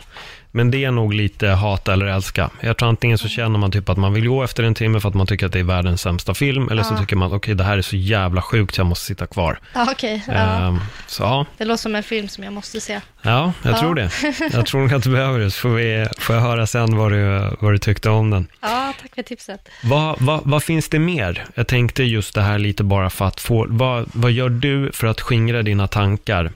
men 0.56 0.70
det 0.70 0.84
är 0.84 0.90
nog 0.90 1.14
lite 1.14 1.48
hata 1.48 1.92
eller 1.92 2.06
älska. 2.06 2.50
Jag 2.60 2.76
tror 2.76 2.88
antingen 2.88 3.18
så 3.18 3.28
känner 3.28 3.58
man 3.58 3.70
typ 3.70 3.88
att 3.88 3.96
man 3.98 4.12
vill 4.12 4.28
gå 4.28 4.42
efter 4.44 4.62
en 4.62 4.74
timme 4.74 5.00
för 5.00 5.08
att 5.08 5.14
man 5.14 5.26
tycker 5.26 5.46
att 5.46 5.52
det 5.52 5.58
är 5.58 5.64
världens 5.64 6.00
sämsta 6.00 6.34
film, 6.34 6.68
eller 6.68 6.82
så 6.82 6.96
tycker 6.96 7.16
man 7.16 7.28
att 7.28 7.34
okej, 7.34 7.54
det 7.54 7.64
här 7.64 7.78
är 7.78 7.82
så 7.82 7.96
jävla 7.96 8.42
sjukt 8.42 8.74
så 8.74 8.80
jag 8.80 8.86
måste 8.86 9.06
sitta 9.06 9.26
kvar. 9.26 9.58
Ja, 9.74 9.86
okej. 9.92 10.24
Ja. 10.26 10.32
Ehm, 10.34 10.78
så 11.06 11.22
ja, 11.22 11.46
Det 11.58 11.64
låter 11.64 11.82
som 11.82 11.94
en 11.94 12.02
film 12.02 12.28
som 12.28 12.44
jag 12.44 12.52
måste 12.52 12.80
se. 12.80 13.00
Ja, 13.22 13.52
jag 13.62 13.72
Ja. 13.72 13.78
tror 13.80 13.94
det. 13.94 14.10
Jag 14.52 14.66
tror 14.66 14.80
nog 14.80 14.94
att 14.94 15.02
du 15.02 15.10
behöver 15.10 15.38
det, 15.38 15.50
så 15.50 15.60
får, 15.60 15.68
vi, 15.70 16.06
får 16.18 16.34
jag 16.36 16.42
höra 16.42 16.66
sen 16.66 16.96
vad 16.96 17.12
du, 17.12 17.50
vad 17.60 17.72
du 17.72 17.78
tyckte 17.78 18.10
om 18.10 18.30
den. 18.30 18.46
Ja, 18.60 18.92
tack 19.02 19.14
för 19.14 19.22
tipset. 19.22 19.68
Vad, 19.84 20.16
vad, 20.20 20.40
vad 20.44 20.62
finns 20.62 20.88
det 20.88 20.98
mer? 20.98 21.44
Jag 21.54 21.66
tänkte 21.66 22.04
just 22.04 22.34
det 22.34 22.42
här 22.42 22.58
lite 22.58 22.84
bara 22.84 23.10
för 23.10 23.24
att 23.24 23.40
få, 23.40 23.66
vad, 23.68 24.04
vad 24.12 24.32
gör 24.32 24.48
du 24.48 24.90
för 24.92 25.06
att 25.06 25.20
skingra 25.20 25.62
dina 25.62 25.86
tankar 25.88 26.50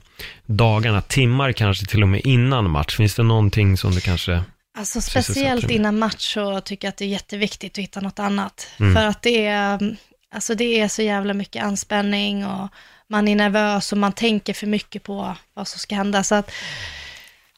dagarna, 0.45 1.01
timmar 1.01 1.51
kanske 1.51 1.85
till 1.85 2.01
och 2.01 2.09
med 2.09 2.21
innan 2.23 2.69
match? 2.69 2.97
Finns 2.97 3.15
det 3.15 3.23
någonting 3.23 3.77
som 3.77 3.91
du 3.91 4.01
kanske... 4.01 4.43
Alltså 4.77 5.01
speciellt 5.01 5.69
innan 5.69 5.99
match 5.99 6.33
så 6.33 6.61
tycker 6.61 6.87
jag 6.87 6.89
att 6.89 6.97
det 6.97 7.05
är 7.05 7.09
jätteviktigt 7.09 7.71
att 7.71 7.83
hitta 7.83 8.01
något 8.01 8.19
annat. 8.19 8.67
Mm. 8.79 8.95
För 8.95 9.05
att 9.05 9.21
det 9.21 9.45
är, 9.45 9.95
alltså 10.31 10.55
det 10.55 10.79
är 10.79 10.87
så 10.87 11.01
jävla 11.01 11.33
mycket 11.33 11.63
anspänning 11.63 12.45
och 12.45 12.67
man 13.09 13.27
är 13.27 13.35
nervös 13.35 13.91
och 13.91 13.97
man 13.97 14.13
tänker 14.13 14.53
för 14.53 14.67
mycket 14.67 15.03
på 15.03 15.35
vad 15.53 15.67
som 15.67 15.79
ska 15.79 15.95
hända. 15.95 16.23
Så 16.23 16.35
att 16.35 16.51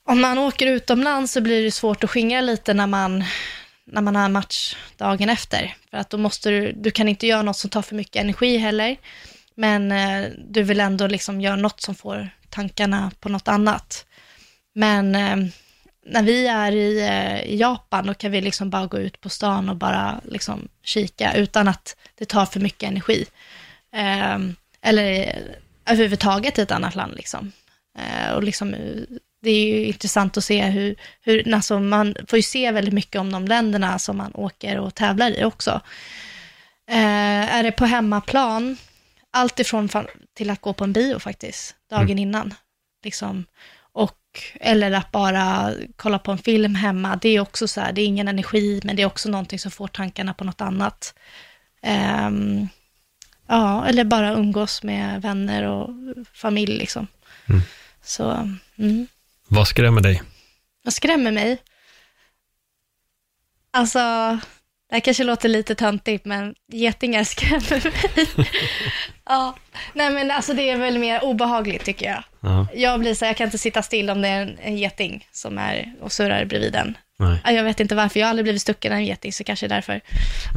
om 0.04 0.22
man 0.22 0.38
åker 0.38 0.68
utomlands 0.68 1.32
så 1.34 1.42
blir 1.42 1.64
det 1.64 1.72
svårt 1.72 2.04
att 2.04 2.10
skingra 2.10 2.42
lite 2.42 2.74
när 2.74 2.88
man, 2.88 3.24
när 3.86 4.02
man 4.02 4.16
har 4.16 4.30
match 4.30 4.76
dagen 4.98 5.30
efter. 5.30 5.76
För 5.90 5.98
att 5.98 6.10
då 6.10 6.18
måste 6.18 6.50
du, 6.50 6.72
du 6.72 6.92
kan 6.92 7.08
inte 7.08 7.28
göra 7.28 7.42
något 7.42 7.58
som 7.58 7.70
tar 7.70 7.82
för 7.82 7.96
mycket 7.96 8.22
energi 8.22 8.58
heller. 8.58 8.98
Men 9.56 9.92
eh, 9.92 10.30
du 10.50 10.64
vill 10.64 10.80
ändå 10.80 11.08
liksom 11.08 11.42
göra 11.42 11.56
något 11.56 11.82
som 11.82 11.96
får 11.96 12.30
tankarna 12.52 13.12
på 13.20 13.30
något 13.30 13.48
annat. 13.48 14.06
Men 14.74 15.16
eh, 15.16 15.38
när 16.06 16.24
vi 16.24 16.48
är 16.48 16.72
i, 16.72 17.02
eh, 17.02 17.56
Japan, 17.56 18.08
då 18.08 18.14
kan 18.14 18.32
vi 18.32 18.42
liksom 18.42 18.70
bara 18.70 18.86
gå 18.86 19.00
ut 19.00 19.22
på 19.22 19.30
stan 19.30 19.70
och 19.70 19.76
bara 19.76 20.22
liksom 20.24 20.68
kika 20.84 21.34
utan 21.34 21.68
att 21.68 21.96
det 22.16 22.26
tar 22.26 22.46
för 22.46 22.60
mycket 22.60 22.90
energi. 22.90 23.26
Ehm, 23.94 24.50
eh, 24.50 24.90
eller 24.90 25.36
överhuvudtaget 25.86 26.60
i 26.60 26.62
ett 26.62 26.72
annat 26.72 26.96
land 26.96 27.14
liksom. 27.16 27.52
Eh, 27.98 28.34
och 28.34 28.44
liksom, 28.44 28.74
eh, 28.74 29.02
det 29.42 29.50
är 29.50 29.66
ju 29.66 29.86
intressant 29.86 30.38
att 30.38 30.44
se 30.44 30.64
hur, 30.64 30.96
hur 31.22 31.54
alltså 31.54 31.80
man 31.80 32.16
får 32.28 32.38
ju 32.38 32.44
se 32.44 32.72
väldigt 32.72 32.94
mycket 32.94 33.22
om 33.22 33.32
de 33.32 33.48
länderna 33.48 34.00
som 34.00 34.18
man 34.18 34.32
åker 34.36 34.80
och 34.80 34.96
tävlar 34.96 35.40
i 35.40 35.44
också. 35.44 35.82
Eh, 36.90 37.56
är 37.56 37.64
det 37.64 37.72
på 37.72 37.86
hemmaplan, 37.86 38.78
allt 39.32 39.60
ifrån 39.60 39.90
till 40.34 40.50
att 40.50 40.62
gå 40.62 40.74
på 40.74 40.84
en 40.84 40.94
bio 40.94 41.20
faktiskt, 41.20 41.76
dagen 41.90 42.04
Mm. 42.04 42.18
innan. 42.20 42.54
Liksom. 43.04 43.46
Och, 43.94 44.18
eller 44.60 44.92
att 44.92 45.12
bara 45.12 45.74
kolla 45.96 46.20
på 46.20 46.32
en 46.32 46.38
film 46.38 46.76
hemma, 46.76 47.16
det 47.22 47.30
är 47.30 47.40
också 47.40 47.68
så 47.68 47.82
här, 47.82 47.92
det 47.94 48.02
är 48.02 48.06
ingen 48.06 48.28
energi, 48.28 48.82
men 48.84 48.96
det 48.96 49.02
är 49.02 49.06
också 49.06 49.30
någonting 49.30 49.60
som 49.60 49.72
får 49.72 49.88
tankarna 49.88 50.34
på 50.34 50.44
något 50.44 50.62
annat. 50.62 51.14
Ehm, 51.82 52.68
ja, 53.48 53.86
eller 53.86 54.04
bara 54.04 54.34
umgås 54.34 54.84
med 54.84 55.22
vänner 55.22 55.64
och 55.64 55.90
familj 56.34 56.78
liksom. 56.78 57.08
Mm. 57.50 57.62
Så, 58.04 58.32
mm. 58.78 59.08
Vad 59.48 59.68
skrämmer 59.68 60.02
dig? 60.02 60.22
Vad 60.84 60.94
skrämmer 60.94 61.32
mig? 61.32 61.58
Alltså, 63.72 64.00
det 64.92 64.96
här 64.96 65.00
kanske 65.02 65.24
låter 65.24 65.50
lite 65.50 65.76
töntigt, 65.76 66.26
men 66.26 66.56
getingar 66.72 67.24
skrämmer 67.24 67.84
mig. 67.84 68.48
ja, 69.26 69.56
nej 69.94 70.10
men 70.12 70.32
alltså 70.32 70.54
det 70.54 70.70
är 70.70 70.78
väl 70.78 71.00
mer 71.00 71.24
obehagligt 71.24 71.86
tycker 71.86 72.06
jag. 72.06 72.24
Ja, 72.42 72.68
Jag 72.74 73.00
blir 73.00 73.14
så 73.14 73.26
här, 73.26 73.30
jag 73.30 73.38
kan 73.38 73.46
inte 73.48 73.58
sitta 73.58 73.82
still 73.82 74.10
om 74.10 74.22
det 74.22 74.28
är 74.28 74.42
en, 74.42 74.58
en 74.62 74.78
geting 74.78 75.28
som 75.32 75.58
är 75.58 75.94
och 76.02 76.12
surrar 76.12 76.46
bredvid 76.46 76.74
den. 76.74 76.98
nej. 77.20 77.40
Ja, 77.44 77.52
Jag 77.52 77.64
vet 77.64 77.80
inte 77.80 77.96
varför, 77.96 78.20
jag 78.20 78.28
har 78.28 78.30
aldrig 78.30 78.46
blivit 78.46 78.62
stucken 78.62 78.92
av 78.92 78.98
en 78.98 79.06
geting, 79.06 79.34
så 79.34 79.44
kanske 79.44 79.68
därför. 79.68 80.02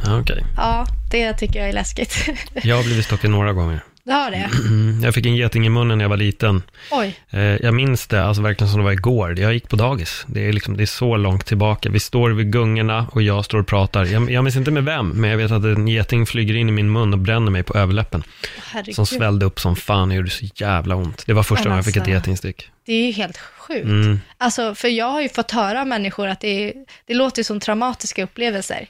Ja, 0.05 0.19
okej. 0.19 0.43
Ja, 0.57 0.85
det 1.11 1.33
tycker 1.33 1.59
jag 1.59 1.69
är 1.69 1.73
läskigt. 1.73 2.15
Jag 2.63 2.75
har 2.75 2.83
blivit 2.83 3.05
stucken 3.05 3.31
några 3.31 3.53
gånger. 3.53 3.79
Du 4.05 4.11
har 4.11 4.31
det? 4.31 4.49
Mm, 4.67 4.99
Jag 5.03 5.13
fick 5.13 5.25
en 5.25 5.35
geting 5.35 5.65
i 5.65 5.69
munnen 5.69 5.97
när 5.97 6.05
jag 6.05 6.09
var 6.09 6.17
liten. 6.17 6.63
Oj. 6.91 7.19
Eh, 7.29 7.39
Jag 7.41 7.73
minns 7.73 8.07
det, 8.07 8.23
alltså 8.23 8.41
verkligen 8.41 8.71
som 8.71 8.79
det 8.79 8.83
var 8.83 8.91
igår. 8.91 9.39
Jag 9.39 9.53
gick 9.53 9.69
på 9.69 9.75
dagis. 9.75 10.25
Det 10.27 10.47
är, 10.47 10.53
liksom, 10.53 10.77
det 10.77 10.83
är 10.83 10.85
så 10.87 11.17
långt 11.17 11.45
tillbaka. 11.45 11.89
Vi 11.89 11.99
står 11.99 12.29
vid 12.31 12.51
gungorna 12.51 13.07
och 13.11 13.21
jag 13.21 13.45
står 13.45 13.59
och 13.59 13.67
pratar. 13.67 14.05
Jag, 14.05 14.31
jag 14.31 14.43
minns 14.43 14.55
inte 14.55 14.71
med 14.71 14.83
vem, 14.83 15.09
men 15.09 15.29
jag 15.29 15.37
vet 15.37 15.51
att 15.51 15.63
en 15.63 15.87
geting 15.87 16.25
flyger 16.25 16.55
in 16.55 16.69
i 16.69 16.71
min 16.71 16.91
mun 16.91 17.13
och 17.13 17.19
bränner 17.19 17.51
mig 17.51 17.63
på 17.63 17.77
överläppen. 17.77 18.23
Herregud. 18.71 18.95
Som 18.95 19.05
svällde 19.05 19.45
upp 19.45 19.59
som 19.59 19.75
fan 19.75 20.09
och 20.09 20.15
gjorde 20.15 20.29
så 20.29 20.45
jävla 20.55 20.95
ont. 20.95 21.23
Det 21.25 21.33
var 21.33 21.43
första 21.43 21.63
gången 21.63 21.77
jag 21.77 21.85
fick 21.85 21.95
ett 21.95 22.01
alltså. 22.01 22.11
getingstick. 22.13 22.69
Det 22.85 22.93
är 22.93 23.05
ju 23.05 23.11
helt 23.11 23.37
sjukt. 23.37 23.83
Mm. 23.85 24.19
Alltså, 24.37 24.75
för 24.75 24.87
jag 24.87 25.11
har 25.11 25.21
ju 25.21 25.29
fått 25.29 25.51
höra 25.51 25.81
av 25.81 25.87
människor 25.87 26.27
att 26.27 26.39
det, 26.41 26.67
är, 26.69 26.73
det 27.05 27.13
låter 27.13 27.43
som 27.43 27.59
traumatiska 27.59 28.23
upplevelser. 28.23 28.87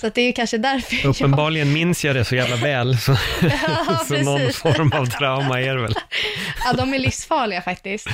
Så 0.00 0.06
att 0.06 0.14
det 0.14 0.20
är 0.20 0.26
ju 0.26 0.32
kanske 0.32 0.58
därför 0.58 0.96
jag... 0.96 1.04
Uppenbarligen 1.10 1.72
minns 1.72 2.04
jag 2.04 2.16
det 2.16 2.24
så 2.24 2.36
jävla 2.36 2.56
väl, 2.56 2.98
så, 2.98 3.12
Ja, 3.42 4.04
så 4.08 4.14
någon 4.22 4.52
form 4.52 4.92
av 4.92 5.06
trauma 5.06 5.60
är 5.60 5.74
det 5.76 5.82
väl. 5.82 5.94
Ja, 6.64 6.72
de 6.72 6.94
är 6.94 6.98
livsfarliga 6.98 7.62
faktiskt. 7.62 8.08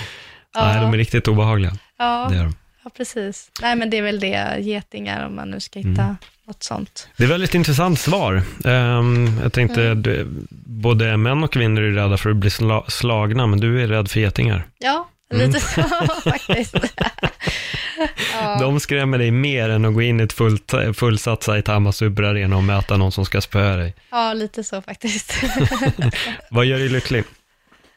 Ja, 0.55 0.66
Nej, 0.66 0.80
de 0.80 0.93
är 0.95 0.99
riktigt 0.99 1.28
obehagliga. 1.28 1.72
ja, 1.99 2.26
Det 2.30 2.37
är 2.37 2.43
de. 2.43 2.55
ja, 2.85 2.91
precis. 2.97 3.51
Nej, 3.62 3.76
men 3.76 3.91
det 3.91 3.97
är 3.99 4.03
väl 4.03 4.20
det, 4.20 4.57
getingar, 4.61 5.26
om 5.26 5.37
man 5.37 5.51
nu 5.51 5.61
ska 5.61 5.78
hitta 5.78 6.03
Mm. 6.03 6.16
något 6.47 6.62
sånt. 6.62 7.09
Det 7.16 7.24
är 7.24 7.28
väldigt 7.28 7.55
intressant 7.55 8.01
svar. 8.01 8.43
Ehm, 8.64 9.41
jag 9.43 9.53
tänkte, 9.53 9.82
Mm. 9.82 10.03
du, 10.03 10.26
både 10.66 11.16
män 11.16 11.45
och 11.45 11.53
kvinnor 11.53 11.82
är 11.82 11.91
rädda 11.91 12.16
för 12.16 12.30
att 12.30 12.37
bli 12.37 12.51
sla, 12.51 12.85
slagna, 12.89 13.47
men 13.47 13.61
du 13.61 13.82
är 13.82 13.87
rädd 13.87 14.11
för 14.11 14.20
getingar. 14.20 14.66
Ja, 14.78 15.09
Mm. 15.35 15.47
lite 15.47 15.61
så 15.61 15.82
faktiskt. 16.30 16.74
ja. 18.32 18.57
De 18.61 18.80
skrämmer 18.80 19.18
dig 19.18 19.30
mer 19.30 19.68
än 19.68 19.85
att 19.85 19.95
gå 19.95 20.03
in 20.03 20.20
i 20.20 20.22
ett 20.22 20.32
fullt, 20.32 20.72
fullsatt 20.97 21.43
Saitama 21.43 21.93
Super-arena 21.93 22.57
och 22.57 22.64
möta 22.64 22.97
någon 22.97 23.12
som 23.12 23.24
ska 23.24 23.41
spöa 23.41 23.76
dig. 23.76 23.95
ja, 24.11 24.32
lite 24.32 24.64
så 24.64 24.82
faktiskt. 24.82 25.35
Vad 26.51 26.66
gör 26.66 26.78
dig 26.78 26.89
lycklig? 26.89 27.24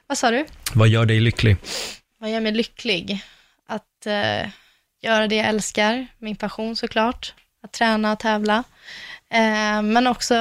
Vad 0.07 0.17
sa 0.17 0.31
du? 0.31 0.45
Vad 0.73 0.87
gör 0.87 1.05
dig 1.05 1.19
lycklig? 1.19 1.57
Vad 2.19 2.31
gör 2.31 2.39
mig 2.39 2.51
lycklig? 2.51 3.19
Att 3.67 4.05
eh, 4.05 4.49
göra 5.01 5.27
det 5.27 5.35
jag 5.35 5.47
älskar, 5.47 6.07
min 6.17 6.35
passion 6.35 6.75
såklart. 6.75 7.33
Att 7.63 7.73
träna 7.73 8.11
och 8.11 8.19
tävla. 8.19 8.63
Eh, 9.31 9.81
men 9.81 10.07
också, 10.07 10.35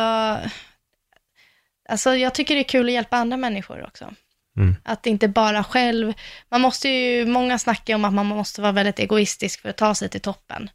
alltså 1.89 2.15
jag 2.17 2.35
tycker 2.35 2.55
det 2.55 2.61
är 2.61 2.69
kul 2.69 2.87
att 2.87 2.93
hjälpa 2.93 3.17
andra 3.17 3.37
människor 3.37 3.85
också. 3.87 4.15
Mm. 4.57 4.77
Att 4.83 5.07
inte 5.07 5.29
bara 5.29 5.65
själv, 5.65 6.13
man 6.49 6.61
måste 6.61 6.89
ju, 6.89 7.27
många 7.27 7.59
snackar 7.59 7.95
om 7.95 8.05
att 8.05 8.13
man 8.13 8.27
måste 8.27 8.61
vara 8.61 8.73
väldigt 8.73 8.99
egoistisk 8.99 9.61
för 9.63 9.69
att 9.69 9.77
ta 9.77 9.95
sig 9.95 10.09
till 10.09 10.21
toppen. 10.21 10.71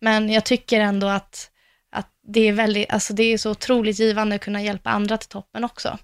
Men 0.00 0.30
jag 0.30 0.44
tycker 0.44 0.80
ändå 0.80 1.06
att, 1.06 1.50
att 1.92 2.08
det 2.26 2.40
är 2.40 2.52
väldigt, 2.52 2.92
alltså 2.92 3.12
det 3.12 3.22
är 3.22 3.38
så 3.38 3.50
otroligt 3.50 3.98
givande 3.98 4.34
att 4.34 4.40
kunna 4.40 4.62
hjälpa 4.62 4.90
andra 4.90 5.16
till 5.18 5.28
toppen 5.28 5.64
också. 5.64 5.98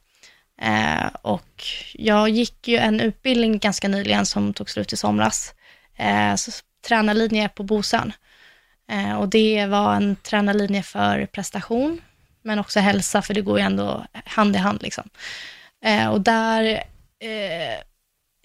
Eh, 0.63 1.07
och 1.23 1.65
jag 1.93 2.29
gick 2.29 2.69
ju 2.69 2.77
en 2.77 3.01
utbildning 3.01 3.59
ganska 3.59 3.89
nyligen 3.89 4.27
som 4.27 4.55
tog 4.55 4.71
slut 4.71 4.93
i 4.93 4.97
somras. 4.97 5.55
Eh, 5.97 6.35
så, 6.35 6.51
tränarlinje 6.87 7.49
på 7.49 7.63
Bosön. 7.63 8.13
Eh, 8.91 9.15
och 9.15 9.29
det 9.29 9.67
var 9.67 9.95
en 9.95 10.17
tränarlinje 10.17 10.83
för 10.83 11.27
prestation, 11.27 12.01
men 12.43 12.59
också 12.59 12.81
hälsa, 12.81 13.23
för 13.23 13.35
det 13.35 13.41
går 13.41 13.59
ju 13.59 13.65
ändå 13.65 14.07
hand 14.25 14.57
i 14.57 14.59
hand. 14.59 14.83
Liksom. 14.83 15.09
Eh, 15.85 16.09
och 16.09 16.21
där, 16.21 16.83
eh, 17.21 17.83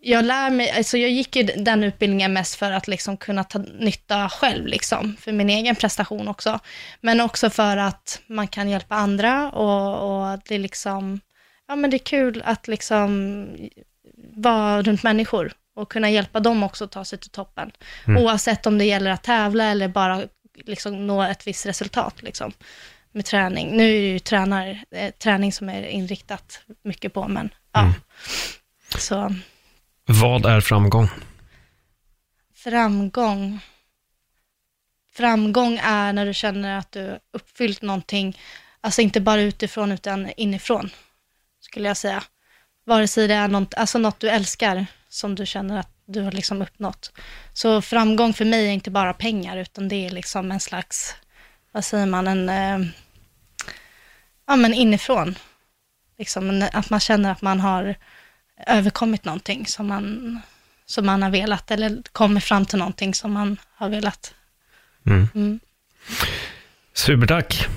jag 0.06 0.26
lär 0.26 0.50
mig, 0.50 0.72
alltså 0.72 0.98
jag 0.98 1.10
gick 1.12 1.36
ju 1.36 1.44
den 1.44 1.84
utbildningen 1.84 2.34
mest 2.34 2.56
för 2.56 2.72
att 2.72 2.88
liksom 2.88 3.18
kunna 3.18 3.44
ta 3.44 3.60
nytta 3.60 4.30
själv, 4.30 4.68
liksom, 4.68 5.16
för 5.20 5.32
min 5.32 5.50
egen 5.50 5.76
prestation 5.76 6.28
också. 6.28 6.60
Men 7.02 7.22
också 7.22 7.50
för 7.50 7.78
att 7.78 8.22
man 8.28 8.48
kan 8.48 8.70
hjälpa 8.70 8.96
andra 8.96 9.52
och, 9.52 10.32
och 10.32 10.40
det 10.46 10.56
är 10.56 10.60
liksom, 10.60 11.20
ja 11.68 11.76
men 11.76 11.90
det 11.90 11.98
är 11.98 12.06
kul 12.06 12.42
att 12.46 12.68
liksom 12.68 13.48
vara 14.34 14.82
runt 14.82 15.04
människor 15.04 15.54
och 15.76 15.92
kunna 15.92 16.10
hjälpa 16.10 16.40
dem 16.40 16.64
också 16.64 16.84
att 16.84 16.92
ta 16.92 17.06
sig 17.06 17.20
till 17.20 17.32
toppen. 17.32 17.72
Mm. 18.08 18.24
Oavsett 18.24 18.66
om 18.66 18.78
det 18.78 18.86
gäller 18.86 19.12
att 19.12 19.24
tävla 19.24 19.64
eller 19.64 19.88
bara 19.88 20.22
liksom 20.66 21.08
nå 21.08 21.24
ett 21.24 21.48
visst 21.48 21.66
resultat 21.66 22.22
liksom, 22.22 22.52
med 23.12 23.26
träning. 23.26 23.78
Nu 23.78 23.84
är 23.84 24.02
det 24.02 24.08
ju 24.08 24.20
tränar, 24.20 24.84
eh, 24.92 25.12
träning 25.12 25.52
som 25.52 25.70
är 25.70 25.84
inriktat 25.84 26.62
mycket 26.84 27.14
på, 27.14 27.28
men 27.28 27.50
ja. 27.72 27.80
Mm. 27.80 27.94
Så. 28.98 29.36
Vad 30.06 30.46
är 30.46 30.62
framgång? 30.62 31.10
Framgång. 32.56 33.60
Framgång 35.14 35.80
är 35.84 36.14
när 36.14 36.26
du 36.26 36.34
känner 36.34 36.78
att 36.78 36.92
du 36.92 37.20
uppfyllt 37.34 37.82
någonting, 37.82 38.40
alltså 38.82 39.02
inte 39.02 39.22
bara 39.22 39.42
utifrån 39.42 39.92
utan 39.92 40.32
inifrån, 40.38 40.90
skulle 41.60 41.88
jag 41.88 41.98
säga. 41.98 42.24
Vare 42.86 43.08
sig 43.08 43.28
det 43.28 43.34
är 43.34 43.48
något, 43.48 43.74
alltså 43.74 43.98
något 43.98 44.20
du 44.20 44.30
älskar, 44.30 44.86
som 45.10 45.36
du 45.36 45.46
känner 45.46 45.80
att 45.80 45.94
du 46.06 46.22
har 46.22 46.32
liksom 46.32 46.62
uppnått. 46.62 47.12
Så 47.54 47.82
framgång 47.82 48.34
för 48.34 48.46
mig 48.46 48.68
är 48.68 48.72
inte 48.72 48.92
bara 48.92 49.14
pengar, 49.14 49.58
utan 49.58 49.90
det 49.90 50.06
är 50.06 50.10
liksom 50.10 50.52
en 50.52 50.60
slags, 50.60 51.16
vad 51.72 51.86
säger 51.86 52.06
man, 52.06 52.28
en, 52.28 52.50
eh, 52.50 52.90
ja 54.48 54.56
men 54.56 54.74
inifrån. 54.74 55.36
Liksom, 56.18 56.68
att 56.74 56.90
man 56.90 57.00
känner 57.00 57.32
att 57.32 57.42
man 57.42 57.60
har 57.60 57.96
överkommit 58.68 59.26
någonting 59.26 59.66
som 59.68 59.88
man, 59.88 60.40
som 60.86 61.06
man 61.06 61.24
har 61.24 61.30
velat, 61.30 61.72
eller 61.72 62.02
kommit 62.12 62.44
fram 62.44 62.66
till 62.66 62.80
någonting 62.80 63.14
som 63.14 63.34
man 63.34 63.58
har 63.76 63.90
velat. 63.90 64.34
Mm. 65.06 65.28
Mm. 65.36 65.60
Supertack! 66.94 67.68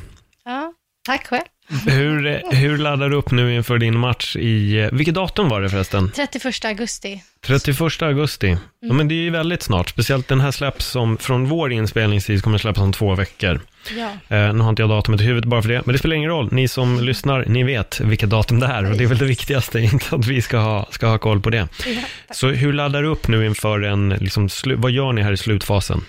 Ja, 0.44 0.72
tack 1.02 1.26
själv. 1.26 1.44
Hur, 1.68 2.42
hur 2.54 2.78
laddar 2.78 3.08
du 3.08 3.16
upp 3.16 3.30
nu 3.30 3.54
inför 3.54 3.78
din 3.78 3.98
match 3.98 4.36
i, 4.36 4.88
vilket 4.92 5.14
datum 5.14 5.48
var 5.48 5.60
det 5.60 5.70
förresten? 5.70 6.10
31 6.16 6.64
augusti. 6.64 7.22
31 7.46 8.02
augusti. 8.02 8.46
Mm. 8.46 8.58
Ja, 8.80 8.92
men 8.92 9.08
det 9.08 9.14
är 9.14 9.22
ju 9.22 9.30
väldigt 9.30 9.62
snart, 9.62 9.88
speciellt 9.88 10.28
den 10.28 10.40
här 10.40 10.50
släpps 10.50 10.86
som 10.86 11.16
från 11.16 11.46
vår 11.48 11.72
inspelningstid 11.72 12.42
kommer 12.42 12.58
släppas 12.58 12.82
om 12.82 12.92
två 12.92 13.14
veckor. 13.14 13.60
Ja. 13.96 14.36
Eh, 14.36 14.54
nu 14.54 14.62
har 14.62 14.70
inte 14.70 14.82
jag 14.82 14.90
datumet 14.90 15.20
i 15.20 15.24
huvudet 15.24 15.48
bara 15.50 15.62
för 15.62 15.68
det, 15.68 15.82
men 15.84 15.92
det 15.92 15.98
spelar 15.98 16.16
ingen 16.16 16.30
roll. 16.30 16.48
Ni 16.52 16.68
som 16.68 17.00
lyssnar, 17.00 17.44
ni 17.46 17.62
vet 17.62 18.00
vilket 18.00 18.30
datum 18.30 18.60
det 18.60 18.66
är 18.66 18.90
och 18.90 18.96
det 18.98 19.04
är 19.04 19.08
väl 19.08 19.18
det 19.18 19.24
viktigaste, 19.24 19.80
inte 19.92 20.16
att 20.16 20.26
vi 20.26 20.42
ska 20.42 20.58
ha, 20.58 20.88
ska 20.90 21.06
ha 21.06 21.18
koll 21.18 21.40
på 21.40 21.50
det. 21.50 21.68
Ja, 21.86 22.02
Så 22.30 22.48
hur 22.48 22.72
laddar 22.72 23.02
du 23.02 23.08
upp 23.08 23.28
nu 23.28 23.46
inför 23.46 23.82
en, 23.82 24.08
liksom, 24.08 24.48
vad 24.76 24.90
gör 24.90 25.12
ni 25.12 25.22
här 25.22 25.32
i 25.32 25.36
slutfasen? 25.36 26.04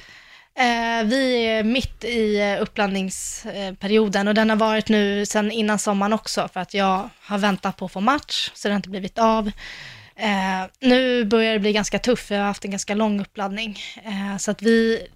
Eh, 0.58 1.03
vi 1.05 1.45
är 1.45 1.64
mitt 1.64 2.03
i 2.03 2.39
eh, 2.39 2.62
upplandningsperioden 2.62 2.62
uppladdningsperioden 2.62 4.28
och 4.28 4.34
den 4.34 4.49
har 4.49 4.58
varit 4.58 4.89
nu 4.89 5.26
sedan 5.26 5.51
innan 5.51 5.80
sommaren 5.80 6.14
också 6.14 6.49
för 6.53 6.60
att 6.60 6.74
jag 6.74 7.10
har 7.20 7.38
väntat 7.38 7.78
på 7.78 7.86
att 7.86 7.91
få 7.91 8.01
match 8.01 8.51
så 8.53 8.68
det 8.68 8.74
har 8.74 8.78
inte 8.78 8.89
blivit 8.89 9.20
av. 9.20 9.51
Eh, 10.16 10.70
nu 10.80 11.26
börjar 11.26 11.53
det 11.53 11.60
bli 11.60 11.74
ganska 11.74 11.99
tufft, 11.99 12.30
jag 12.30 12.38
har 12.38 12.45
haft 12.45 12.66
en 12.66 12.72
ganska 12.72 12.95
lång 12.95 13.22
uppladdning. 13.22 13.80
Eh, 14.03 14.38
så 14.38 14.51
att 14.51 14.62
vi, 14.62 15.08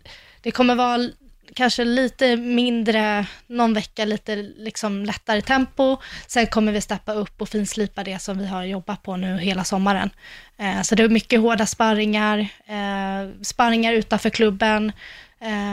det 0.42 0.52
kommer 0.52 0.76
vara 0.76 1.10
kanske 1.56 1.86
lite 1.86 2.36
mindre, 2.36 3.26
någon 3.48 3.74
vecka 3.74 4.06
lite 4.06 4.36
liksom 4.36 5.06
lättare 5.06 5.42
tempo. 5.42 5.98
Sen 6.28 6.48
kommer 6.48 6.72
vi 6.72 6.82
steppa 6.82 7.14
upp 7.14 7.42
och 7.42 7.50
finslipa 7.50 8.04
det 8.04 8.20
som 8.20 8.38
vi 8.38 8.48
har 8.48 8.64
jobbat 8.64 9.04
på 9.04 9.18
nu 9.18 9.38
hela 9.38 9.64
sommaren. 9.64 10.10
Eh, 10.58 10.82
så 10.82 10.96
det 10.96 11.04
är 11.04 11.10
mycket 11.10 11.39
hårda 11.39 11.66
sparringar, 11.66 12.39
eh, 12.68 13.44
sparringar 13.44 13.94
utanför 13.94 14.30
klubben, 14.30 14.92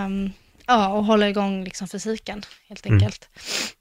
Um, 0.06 0.32
ja, 0.66 0.88
och 0.88 1.04
hålla 1.04 1.28
igång 1.28 1.64
liksom 1.64 1.88
fysiken 1.88 2.42
helt 2.68 2.86
mm. 2.86 2.96
enkelt. 2.96 3.28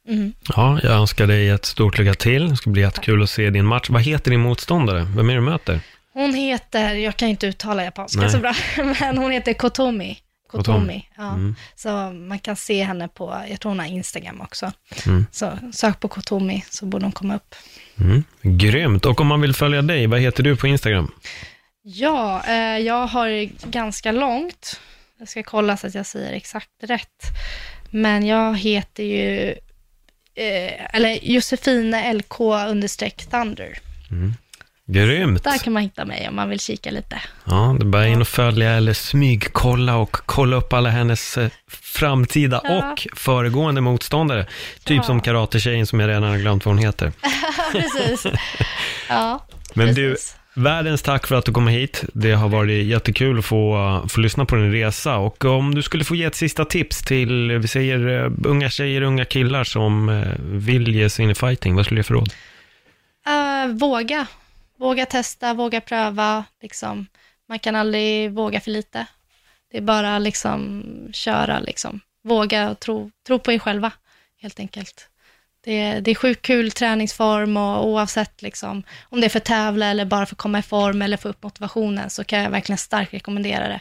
Mm. 0.08 0.34
Ja, 0.56 0.80
jag 0.84 0.92
önskar 0.92 1.28
dig 1.28 1.50
ett 1.50 1.66
stort 1.66 1.98
lycka 1.98 2.14
till. 2.14 2.50
Det 2.50 2.56
ska 2.56 2.70
bli 2.70 2.82
jättekul 2.82 3.24
att 3.24 3.30
se 3.30 3.50
din 3.50 3.66
match. 3.66 3.90
Vad 3.90 4.02
heter 4.02 4.32
din 4.32 4.40
motståndare? 4.40 5.08
Vem 5.16 5.30
är 5.30 5.36
du 5.36 5.42
möter? 5.42 5.80
Hon 6.14 6.34
heter, 6.34 6.94
jag 6.94 7.18
kan 7.18 7.28
inte 7.28 7.48
uttala 7.48 7.84
japanska 7.84 8.22
Nej. 8.22 8.30
så 8.30 8.38
bra, 8.38 8.54
men 9.00 9.18
hon 9.18 9.32
heter 9.32 9.54
Kotomi. 9.54 10.18
Kotomi, 10.52 11.10
ja. 11.18 11.34
Mm. 11.34 11.56
Så 11.76 11.90
man 12.12 12.40
kan 12.40 12.56
se 12.56 12.84
henne 12.84 13.08
på, 13.08 13.44
jag 13.50 13.60
tror 13.60 13.70
hon 13.70 13.80
har 13.80 13.86
Instagram 13.86 14.42
också. 14.42 14.72
Mm. 15.06 15.26
Så 15.32 15.52
sök 15.74 16.00
på 16.00 16.08
Kotomi 16.08 16.64
så 16.70 16.86
borde 16.86 17.06
hon 17.06 17.12
komma 17.12 17.36
upp. 17.36 17.56
Mm. 18.00 18.24
Grymt, 18.42 19.06
och 19.06 19.22
om 19.22 19.28
man 19.28 19.42
vill 19.42 19.54
följa 19.54 19.82
dig, 19.82 20.08
vad 20.08 20.20
heter 20.20 20.44
du 20.44 20.56
på 20.56 20.68
Instagram? 20.68 21.12
Ja, 21.84 22.44
eh, 22.48 22.78
jag 22.78 23.08
har 23.08 23.50
ganska 23.70 24.12
långt, 24.12 24.80
jag 25.20 25.30
ska 25.30 25.44
kolla 25.44 25.78
så 25.78 25.88
att 25.88 25.96
jag 25.96 26.06
säger 26.06 26.34
exakt 26.34 26.70
rätt. 26.84 27.24
Men 27.90 28.26
jag 28.26 28.58
heter 28.58 29.04
ju, 29.04 29.52
eh, 30.36 30.96
eller 30.96 31.20
Josefine 31.22 32.14
LK 32.14 32.40
understreck 32.70 33.26
Thunder. 33.26 33.80
Mm. 34.12 34.34
Grymt. 34.90 35.44
Där 35.44 35.58
kan 35.58 35.74
man 35.74 35.84
hitta 35.84 36.06
mig 36.06 36.28
om 36.30 36.36
man 36.36 36.50
vill 36.50 36.60
kika 36.60 36.92
lite. 36.92 37.22
Ja, 37.44 37.76
det 37.80 37.86
är 37.86 37.88
bara 37.88 38.08
in 38.08 38.22
och 38.22 38.28
följa 38.28 38.72
eller 38.72 38.94
smygkolla 38.94 39.96
och 39.96 40.12
kolla 40.12 40.56
upp 40.56 40.74
alla 40.74 40.90
hennes 40.90 41.38
eh, 41.38 41.50
framtida 41.68 42.62
ja. 42.64 42.92
och 42.92 43.08
föregående 43.16 43.82
motståndare. 43.82 44.46
Typ 44.84 44.98
ja. 44.98 45.04
som 45.04 45.22
karatetjejen 45.22 45.88
som 45.88 46.00
jag 46.00 46.08
redan 46.08 46.24
har 46.24 46.38
glömt 46.38 46.66
vad 46.66 46.76
hon 46.76 46.84
heter. 46.84 47.12
precis. 47.72 48.28
Ja, 49.10 49.46
Men 49.74 49.88
precis. 49.88 50.37
Världens 50.58 51.02
tack 51.02 51.28
för 51.28 51.36
att 51.36 51.46
du 51.46 51.52
kom 51.52 51.68
hit. 51.68 52.04
Det 52.14 52.32
har 52.32 52.50
varit 52.50 52.86
jättekul 52.86 53.40
att 53.40 53.46
få, 53.46 54.02
få 54.10 54.20
lyssna 54.20 54.46
på 54.46 54.56
din 54.56 54.72
resa. 54.72 55.18
Och 55.18 55.46
om 55.46 55.76
du 55.76 55.82
skulle 55.82 56.04
få 56.04 56.16
ge 56.16 56.24
ett 56.24 56.36
sista 56.36 56.66
tips 56.66 57.02
till, 57.04 57.52
vi 57.52 57.68
säger 57.68 58.24
eh, 58.24 58.32
unga 58.46 58.70
tjejer, 58.70 59.02
unga 59.02 59.26
killar 59.26 59.64
som 59.64 60.10
eh, 60.10 60.28
vill 60.40 60.96
ge 60.96 61.10
sig 61.10 61.26
in 61.26 61.32
i 61.32 61.36
fighting, 61.36 61.76
vad 61.76 61.86
skulle 61.86 61.98
du 61.98 62.00
ge 62.00 62.04
för 62.04 62.14
råd? 62.14 62.30
Uh, 63.28 63.76
våga. 63.76 64.28
Våga 64.78 65.06
testa, 65.06 65.54
våga 65.54 65.82
pröva. 65.82 66.44
Liksom. 66.62 67.08
Man 67.50 67.60
kan 67.60 67.76
aldrig 67.76 68.32
våga 68.32 68.60
för 68.60 68.72
lite. 68.72 69.06
Det 69.72 69.78
är 69.78 69.82
bara 69.82 70.20
liksom 70.20 70.84
köra, 71.14 71.60
liksom. 71.60 72.00
våga 72.24 72.70
och 72.70 72.80
tro, 72.80 73.12
tro 73.28 73.40
på 73.40 73.52
er 73.52 73.60
själva, 73.60 73.92
helt 74.42 74.60
enkelt. 74.60 75.10
Det, 75.68 76.00
det 76.00 76.12
är 76.12 76.16
sjukt 76.16 76.42
kul 76.42 76.72
träningsform 76.72 77.58
och 77.58 77.88
oavsett 77.88 78.42
liksom, 78.42 78.84
om 79.04 79.22
det 79.22 79.28
är 79.28 79.30
för 79.30 79.38
att 79.38 79.46
tävla 79.46 79.86
eller 79.86 80.06
bara 80.06 80.26
för 80.26 80.36
att 80.36 80.40
komma 80.40 80.60
i 80.60 80.62
form 80.62 81.02
eller 81.02 81.18
få 81.18 81.30
upp 81.30 81.44
motivationen 81.44 82.10
så 82.10 82.24
kan 82.24 82.40
jag 82.40 82.50
verkligen 82.50 82.78
starkt 82.78 83.14
rekommendera 83.14 83.68
det. 83.68 83.80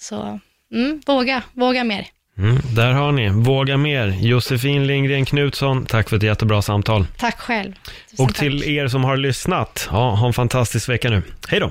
Så 0.00 0.40
mm, 0.72 1.02
våga, 1.06 1.42
våga 1.52 1.84
mer. 1.84 2.06
Mm, 2.38 2.58
där 2.74 2.92
har 2.92 3.12
ni, 3.12 3.28
våga 3.28 3.76
mer. 3.76 4.06
Josefin 4.06 4.86
Lindgren 4.86 5.24
Knutsson, 5.24 5.86
tack 5.86 6.08
för 6.08 6.16
ett 6.16 6.22
jättebra 6.22 6.62
samtal. 6.62 7.06
Tack 7.16 7.38
själv. 7.38 7.72
Tusen 8.10 8.24
och 8.24 8.34
till 8.34 8.60
tack. 8.60 8.68
er 8.68 8.88
som 8.88 9.04
har 9.04 9.16
lyssnat, 9.16 9.88
ja, 9.92 10.10
ha 10.10 10.26
en 10.26 10.32
fantastisk 10.32 10.88
vecka 10.88 11.10
nu. 11.10 11.22
Hej 11.48 11.60
då! 11.60 11.70